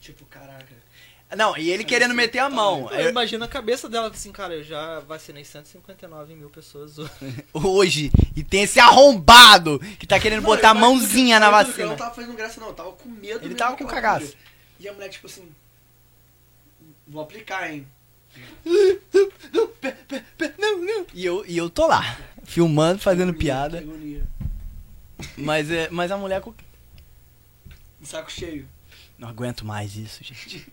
[0.00, 0.66] Tipo, caraca.
[1.36, 2.90] Não, e ele querendo meter a mão.
[2.90, 7.10] Eu Eu- imagino a cabeça dela assim, cara, eu já vacinei 159 mil pessoas hoje.
[7.52, 8.10] hoje.
[8.34, 11.86] E tem esse arrombado que tá querendo Não, botar a mãozinha na vacina.
[11.88, 12.68] não tava fazendo graça, não.
[12.68, 13.40] Eu tava com medo.
[13.40, 14.34] Ele mesmo tava com cagaço.
[14.80, 15.48] E a mulher, tipo assim.
[17.06, 17.86] Vou aplicar, hein?
[20.58, 21.06] Não, não.
[21.14, 22.18] E eu, e eu tô lá,
[22.48, 23.78] filmando, fazendo Que piada.
[23.78, 24.26] agonia.
[25.36, 26.40] Mas, é, mas a mulher.
[26.40, 26.54] com-
[28.02, 28.68] saco cheio.
[29.18, 30.66] Não aguento mais isso, gente.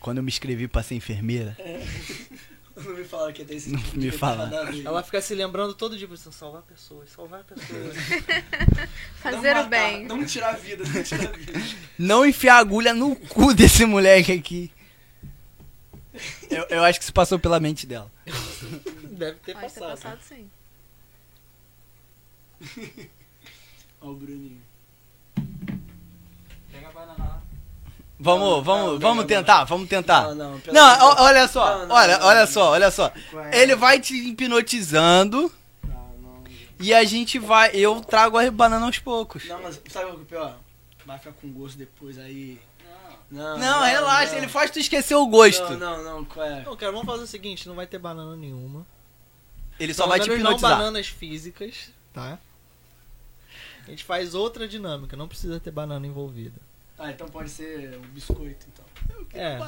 [0.00, 1.56] Quando eu me inscrevi pra ser enfermeira,
[2.76, 4.50] Não me fala que tem esse Não tipo me fala.
[4.84, 7.94] Ela fica se lembrando todo dia, assim, salvar pessoas, salvar pessoas.
[9.22, 10.06] Fazer Não o matar, bem.
[10.06, 11.52] Não tirar a vida, não tirar a vida.
[11.98, 14.72] não enfiar a agulha no cu desse moleque aqui.
[16.50, 18.10] Eu, eu acho que isso passou pela mente dela.
[19.10, 19.90] Deve ter Pode ter passado.
[19.90, 20.48] passado sim.
[24.00, 24.60] Ó o Bruninho.
[26.70, 27.42] Pega a banana lá.
[28.18, 29.66] Vamos, Não, vamos, não, vamos não, tentar, não.
[29.66, 30.34] vamos tentar.
[30.34, 32.46] Não, não, olha só, Não, não, olha, não, olha não.
[32.46, 33.12] só, olha só.
[33.50, 33.62] É.
[33.62, 35.52] Ele vai te hipnotizando
[35.82, 36.44] Não, não.
[36.78, 39.44] e a gente vai, eu trago a banana aos poucos.
[39.46, 40.56] Não, mas sabe o que é pior?
[41.04, 42.58] Vai ficar com gosto depois aí.
[43.30, 44.38] Não, Não, relaxa, não.
[44.38, 45.70] ele faz tu esquecer o gosto.
[45.76, 46.62] Não, não, não, qual é?
[46.62, 48.86] Não, cara, vamos fazer o seguinte, não vai ter banana nenhuma.
[49.78, 50.78] Ele só Pelo vai te menos não hipnotizar.
[50.78, 52.38] bananas físicas, tá?
[53.86, 56.60] A gente faz outra dinâmica, não precisa ter banana envolvida.
[56.98, 58.84] Ah, então pode ser um biscoito, então.
[59.34, 59.58] É.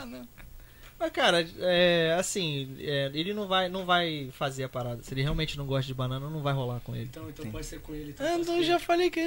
[0.98, 5.02] Mas, cara, é, assim, é, ele não vai, não vai fazer a parada.
[5.02, 7.04] Se ele realmente não gosta de banana, não vai rolar com ele.
[7.04, 7.50] Então, então Sim.
[7.50, 8.10] pode ser com ele.
[8.12, 9.20] Então Ah, então eu já falei que.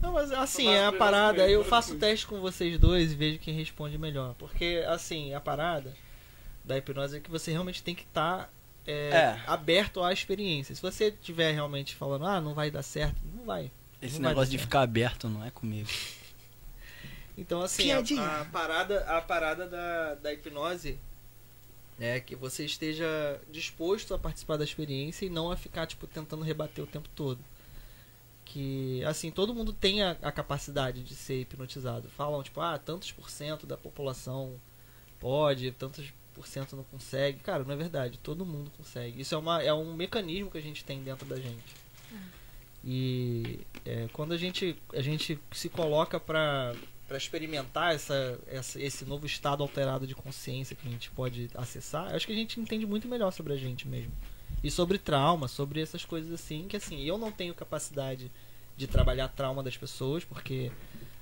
[0.00, 1.48] Não, mas assim, é a parada.
[1.48, 4.34] Eu faço o teste com vocês dois e vejo quem responde melhor.
[4.34, 5.94] Porque, assim, a parada
[6.64, 8.52] da hipnose é que você realmente tem que estar
[8.86, 9.38] É.
[9.46, 10.74] aberto à experiência.
[10.74, 13.70] Se você estiver realmente falando, ah, não vai dar certo, não vai.
[14.02, 15.88] Esse Não negócio de ficar aberto não é comigo.
[17.36, 18.00] Então, assim, a,
[18.40, 20.98] a parada, a parada da, da hipnose
[21.98, 26.42] é que você esteja disposto a participar da experiência e não a ficar, tipo, tentando
[26.42, 27.40] rebater o tempo todo.
[28.44, 32.08] Que, assim, todo mundo tem a, a capacidade de ser hipnotizado.
[32.10, 34.60] Falam, tipo, ah, tantos por cento da população
[35.18, 37.38] pode, tantos por cento não consegue.
[37.38, 38.18] Cara, não é verdade.
[38.18, 39.20] Todo mundo consegue.
[39.20, 41.81] Isso é, uma, é um mecanismo que a gente tem dentro da gente.
[42.84, 46.74] E é, quando a gente, a gente se coloca para
[47.12, 52.16] experimentar essa, essa, esse novo estado alterado de consciência que a gente pode acessar, eu
[52.16, 54.12] acho que a gente entende muito melhor sobre a gente mesmo.
[54.64, 58.30] E sobre trauma, sobre essas coisas assim, que assim, eu não tenho capacidade
[58.76, 60.70] de trabalhar trauma das pessoas, porque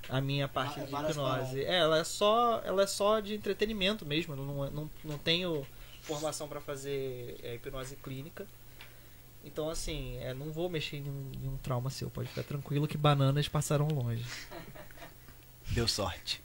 [0.09, 4.05] a minha parte Ah, de hipnose, é, ela é só, ela é só de entretenimento
[4.07, 5.66] mesmo, eu não, não, não tenho
[6.03, 8.47] formação para fazer é, hipnose clínica.
[9.45, 12.87] Então, assim, é, não vou mexer em um, em um trauma seu, pode ficar tranquilo
[12.87, 14.25] que bananas passarão longe.
[15.73, 16.43] Deu sorte.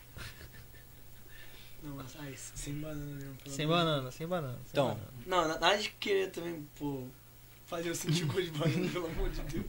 [1.84, 3.36] Não, mas ai, sem banana mesmo.
[3.36, 4.58] pelo Sem banana, sem banana.
[4.64, 5.10] sem Então, banana.
[5.26, 7.06] Não, na- nada de querer também, pô,
[7.66, 9.66] fazer eu sentir gosto de banana, pelo amor de Deus.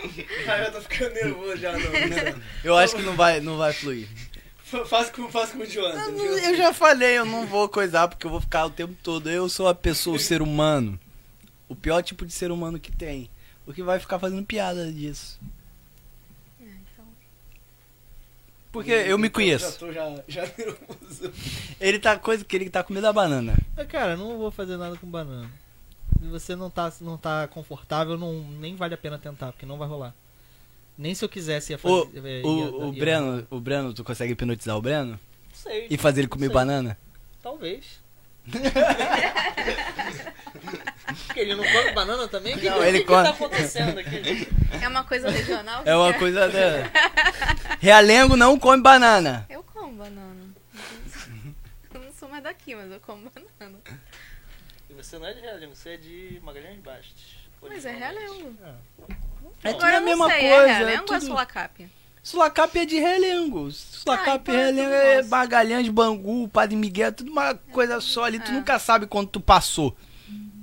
[0.46, 1.78] Cara, eu tô ficando nervoso já, não.
[1.78, 2.42] não.
[2.64, 4.08] Eu acho que não vai, não vai fluir.
[4.70, 5.98] Fa- Faz com, faz com o Jonathan.
[6.00, 8.94] Eu, não- eu já falei, eu não vou coisar porque eu vou ficar o tempo
[9.02, 9.28] todo.
[9.28, 10.98] Eu sou a pessoa, o ser humano.
[11.68, 13.28] O pior tipo de ser humano que tem.
[13.66, 15.38] O que vai ficar fazendo piada disso.
[16.60, 17.04] É, então.
[18.72, 19.78] Porque eu me Já conheço.
[19.78, 21.32] tô já, já nervoso.
[21.80, 23.56] Ele tá coisa que ele tá com medo da banana.
[23.76, 25.50] Mas, cara, não vou fazer nada com banana.
[26.20, 29.78] Se você não tá, não tá confortável, não, nem vale a pena tentar, porque não
[29.78, 30.14] vai rolar.
[31.00, 32.20] Nem se eu quisesse ia O, fazer.
[32.22, 35.12] ia- o, o ia- Breno, o Breno, tu consegue hipnotizar o Breno?
[35.12, 35.18] Não
[35.54, 35.86] sei.
[35.88, 36.54] E fazer ele comer Sei.
[36.54, 36.98] banana?
[37.42, 37.98] Talvez.
[41.26, 42.54] Porque ele não come banana também?
[42.54, 43.22] O que, Não, que, ele que come.
[43.22, 44.46] tá acontecendo aqui?
[44.82, 45.82] É uma coisa regional?
[45.86, 46.90] É uma que coisa da.
[47.80, 49.46] Realengo não come banana.
[49.48, 50.50] Eu como banana.
[51.94, 53.78] Eu não sou mais daqui, mas eu como banana.
[54.88, 57.36] E você não é de Realengo, você é de Magalhães Bastos.
[57.62, 58.54] Mas é Realengo.
[58.62, 59.14] É
[59.60, 60.54] tudo Agora a eu mesma não sei, coisa.
[60.64, 61.88] é Realengo ou é tudo- Sulacap?
[62.22, 63.70] Sulacap é de Realengo.
[63.70, 65.22] Sulacap Ah, então é Realengo tudo é.
[65.24, 68.38] Bagalhães, Bangu, Padre Miguel, tudo uma coisa só ali.
[68.38, 68.54] Tu É.
[68.54, 69.96] nunca sabe quando tu passou.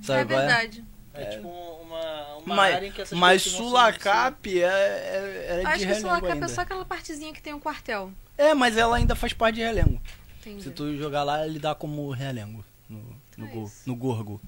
[0.02, 0.24] Sabe é é?
[0.24, 0.84] verdade.
[1.14, 5.78] É, tipo uma, uma, Mas, área em que essas mas Sulacap é, é, era Acho
[5.80, 6.46] de que Sulacap ainda.
[6.46, 8.12] é só aquela partezinha que tem um quartel.
[8.36, 10.00] É, mas ela ainda faz parte de Realengo.
[10.40, 10.62] Entendi.
[10.62, 12.64] Se tu jogar lá, ele dá como Realengo.
[12.88, 13.02] No,
[13.36, 14.40] no, É go- no Gorgo.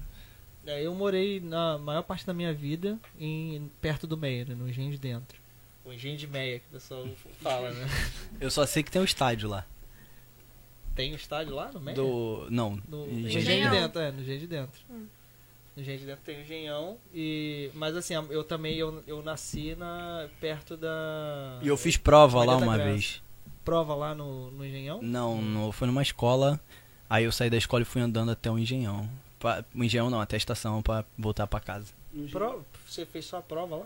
[0.65, 4.91] É, eu morei na maior parte da minha vida em, perto do Meira, no Engenho
[4.91, 5.39] de Dentro.
[5.83, 7.07] O Engenho de Meia, que o pessoal
[7.41, 7.87] fala, né?
[8.39, 9.65] Eu só sei que tem um estádio lá.
[10.93, 11.95] Tem um estádio lá no Meia?
[11.95, 12.47] Do.
[12.51, 12.79] Não.
[12.87, 13.27] No Engenho.
[13.27, 13.71] Engenho de Engenhão.
[13.71, 14.81] Dentro, é, no Engenho de Dentro.
[14.89, 15.07] Hum.
[15.75, 17.71] No Engenho de Dentro tem o Engenhão, e...
[17.73, 21.59] mas assim, eu também, eu, eu nasci na, perto da...
[21.61, 22.91] E eu fiz prova Maria lá uma Graça.
[22.91, 23.23] vez.
[23.63, 24.99] prova lá no, no Engenhão.
[25.01, 26.59] Não, não, foi numa escola.
[27.09, 29.09] Aí eu saí da escola e fui andando até o Engenhão.
[29.41, 31.87] Pra, o Engenhão não, até a estação pra voltar pra casa.
[32.31, 33.85] Pro- Você fez só a prova lá?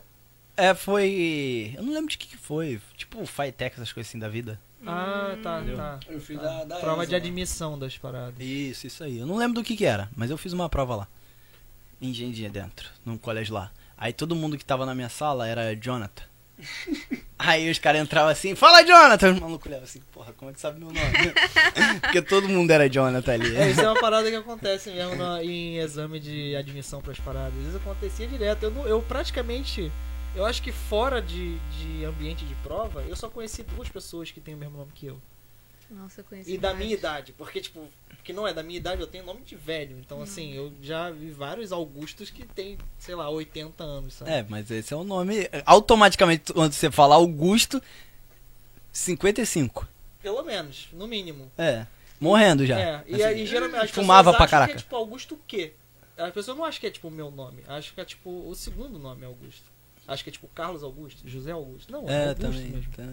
[0.57, 1.73] É, foi.
[1.75, 2.79] Eu não lembro de que, que foi.
[2.95, 4.59] Tipo, Fitec, essas coisas assim da vida.
[4.85, 5.77] Ah, tá, Entendeu?
[5.77, 5.99] tá.
[6.07, 6.43] Eu fiz Tá.
[6.43, 8.35] da, da Prova ESA de admissão das paradas.
[8.39, 9.17] Isso, isso aí.
[9.17, 11.07] Eu não lembro do que que era, mas eu fiz uma prova lá.
[12.01, 13.71] Engenharia dentro, num colégio lá.
[13.97, 16.23] Aí todo mundo que tava na minha sala era Jonathan.
[17.37, 19.33] Aí os caras entravam assim, fala Jonathan!
[19.33, 20.99] Os malucos olhavam assim, porra, como é que sabe meu nome?
[22.01, 23.55] Porque todo mundo era Jonathan ali.
[23.55, 27.53] É, isso é uma parada que acontece mesmo em exame de admissão pras paradas.
[27.67, 28.63] Isso acontecia direto.
[28.63, 29.91] Eu, eu praticamente.
[30.35, 34.41] Eu acho que fora de, de ambiente de prova, eu só conheci duas pessoas que
[34.41, 35.21] têm o mesmo nome que eu.
[35.89, 36.79] Nossa, eu conheci E da mais.
[36.79, 37.31] minha idade.
[37.33, 37.87] Porque, tipo,
[38.23, 39.97] que não é da minha idade, eu tenho nome de velho.
[39.99, 44.31] Então, assim, eu já vi vários Augustos que tem, sei lá, 80 anos, sabe?
[44.31, 45.47] É, mas esse é o nome.
[45.65, 47.81] Automaticamente, quando você fala Augusto,
[48.91, 49.87] 55.
[50.21, 51.51] Pelo menos, no mínimo.
[51.57, 51.85] É.
[52.19, 52.79] Morrendo já.
[52.79, 54.71] É, e Assim, aí geralmente as fumava pessoas pra caraca.
[54.73, 55.73] que é tipo Augusto o quê?
[56.17, 58.55] As pessoas não acham que é tipo o meu nome, acham que é tipo o
[58.55, 59.63] segundo nome é Augusto.
[60.07, 61.91] Acho que é tipo Carlos Augusto, José Augusto.
[61.91, 62.61] Não, é, É, Augusto também.
[62.69, 62.91] mesmo.
[62.95, 63.03] tá.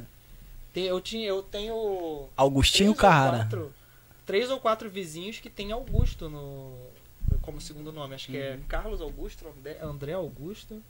[0.72, 3.36] Tem- eu, tinha, eu tenho Augustinho três ou Carrara.
[3.38, 3.74] quatro-
[4.24, 6.76] três ou quatro vizinhos que tem Augusto no
[7.42, 8.14] como segundo nome.
[8.14, 8.62] Acho que é Uhum.
[8.68, 9.46] Carlos Augusto,
[9.82, 10.82] André, Augusto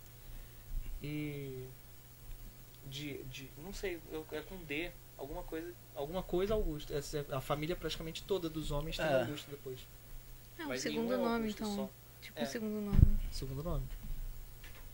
[1.03, 1.67] e
[2.87, 6.95] de, de não sei, eu- é com D, alguma coisa, alguma coisa Augusto.
[6.95, 9.21] Essa é- a família praticamente toda dos homens tem É.
[9.23, 9.79] Augusto depois.
[10.59, 11.75] É um Mas segundo é nome, Augusto então.
[11.77, 11.91] só.
[12.21, 12.43] Tipo É.
[12.43, 13.19] um segundo nome.
[13.33, 13.85] Segundo nome.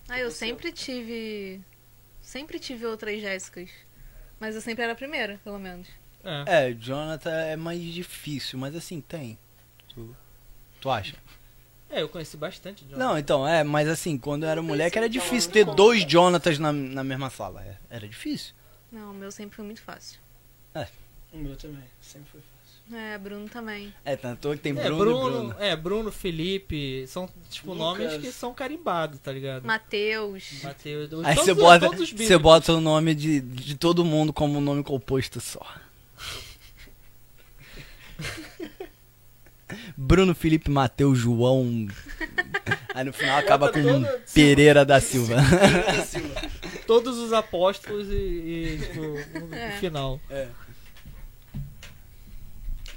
[0.09, 1.61] Ah, eu sempre tive.
[2.23, 3.71] Sempre tive outras Jéssicas.
[4.41, 5.89] Mas eu sempre era a primeira, pelo menos.
[6.25, 6.69] É.
[6.69, 9.39] É, Jonathan é mais difícil, mas assim, tem.
[9.89, 10.15] Tu,
[10.81, 11.17] tu acha?
[11.91, 12.97] É, eu conheci bastante John.
[12.97, 16.59] Não, então, é, mas assim, quando eu era Eu moleque era difícil ter dois Jonathans
[16.59, 17.63] na, na mesma sala.
[17.63, 18.55] é, era difícil.
[18.93, 20.21] Não, o meu sempre foi muito fácil.
[21.33, 22.58] O meu também, sempre foi fácil.
[22.93, 23.93] É, Bruno também.
[24.05, 25.57] É, tanto que tem É, Bruno, Bruno, e Bruno.
[25.59, 27.99] é, Bruno, Felipe, são tipo Lucas.
[28.01, 29.65] nomes que são carimbados, tá ligado?
[29.67, 30.63] Mateus.
[30.63, 34.59] Mateus, Aí todos você os- bota, você bota o nome de, de todo mundo como
[34.59, 35.61] um nome composto só.
[39.97, 41.89] Bruno, Felipe, Mateus, João.
[42.95, 45.37] Aí no final acaba com todo- Pereira da Silva.
[46.87, 49.73] todos os apóstolos e, e, tipo, no É.
[49.79, 50.19] final.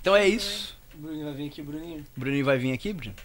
[0.02, 0.76] Então é isso.
[0.94, 2.06] O Bruninho vai vir aqui, Bruninho.
[2.18, 3.16] Bruninho vai vir aqui, Bruno?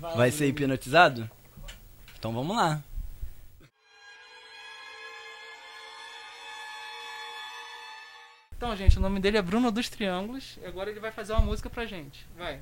[0.00, 0.56] lá, Vai ser Bruninho.
[0.74, 1.30] hipnotizado?
[2.16, 2.82] Então vamos lá.
[8.56, 10.58] Então, gente, o nome dele é Bruno dos Triângulos.
[10.62, 12.26] E agora ele vai fazer uma música pra gente.
[12.36, 12.58] Vai.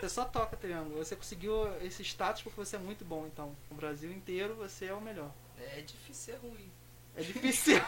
[0.00, 0.96] você só toca triângulo.
[0.96, 1.52] Você conseguiu
[1.82, 3.54] esse status porque você é muito bom, então.
[3.70, 5.30] No Brasil inteiro você é o melhor.
[5.76, 6.70] É difícil ser ruim.
[7.16, 7.80] É difícil.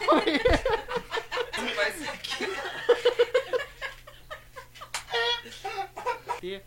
[1.75, 2.45] Vai ser aqui.
[6.43, 6.65] ter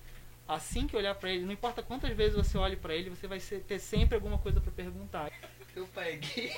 [0.48, 3.38] assim que olhar pra ele, não importa quantas vezes você olhe pra ele, você vai
[3.38, 5.30] ter sempre alguma coisa pra perguntar.
[5.74, 6.52] Teu pai é gay.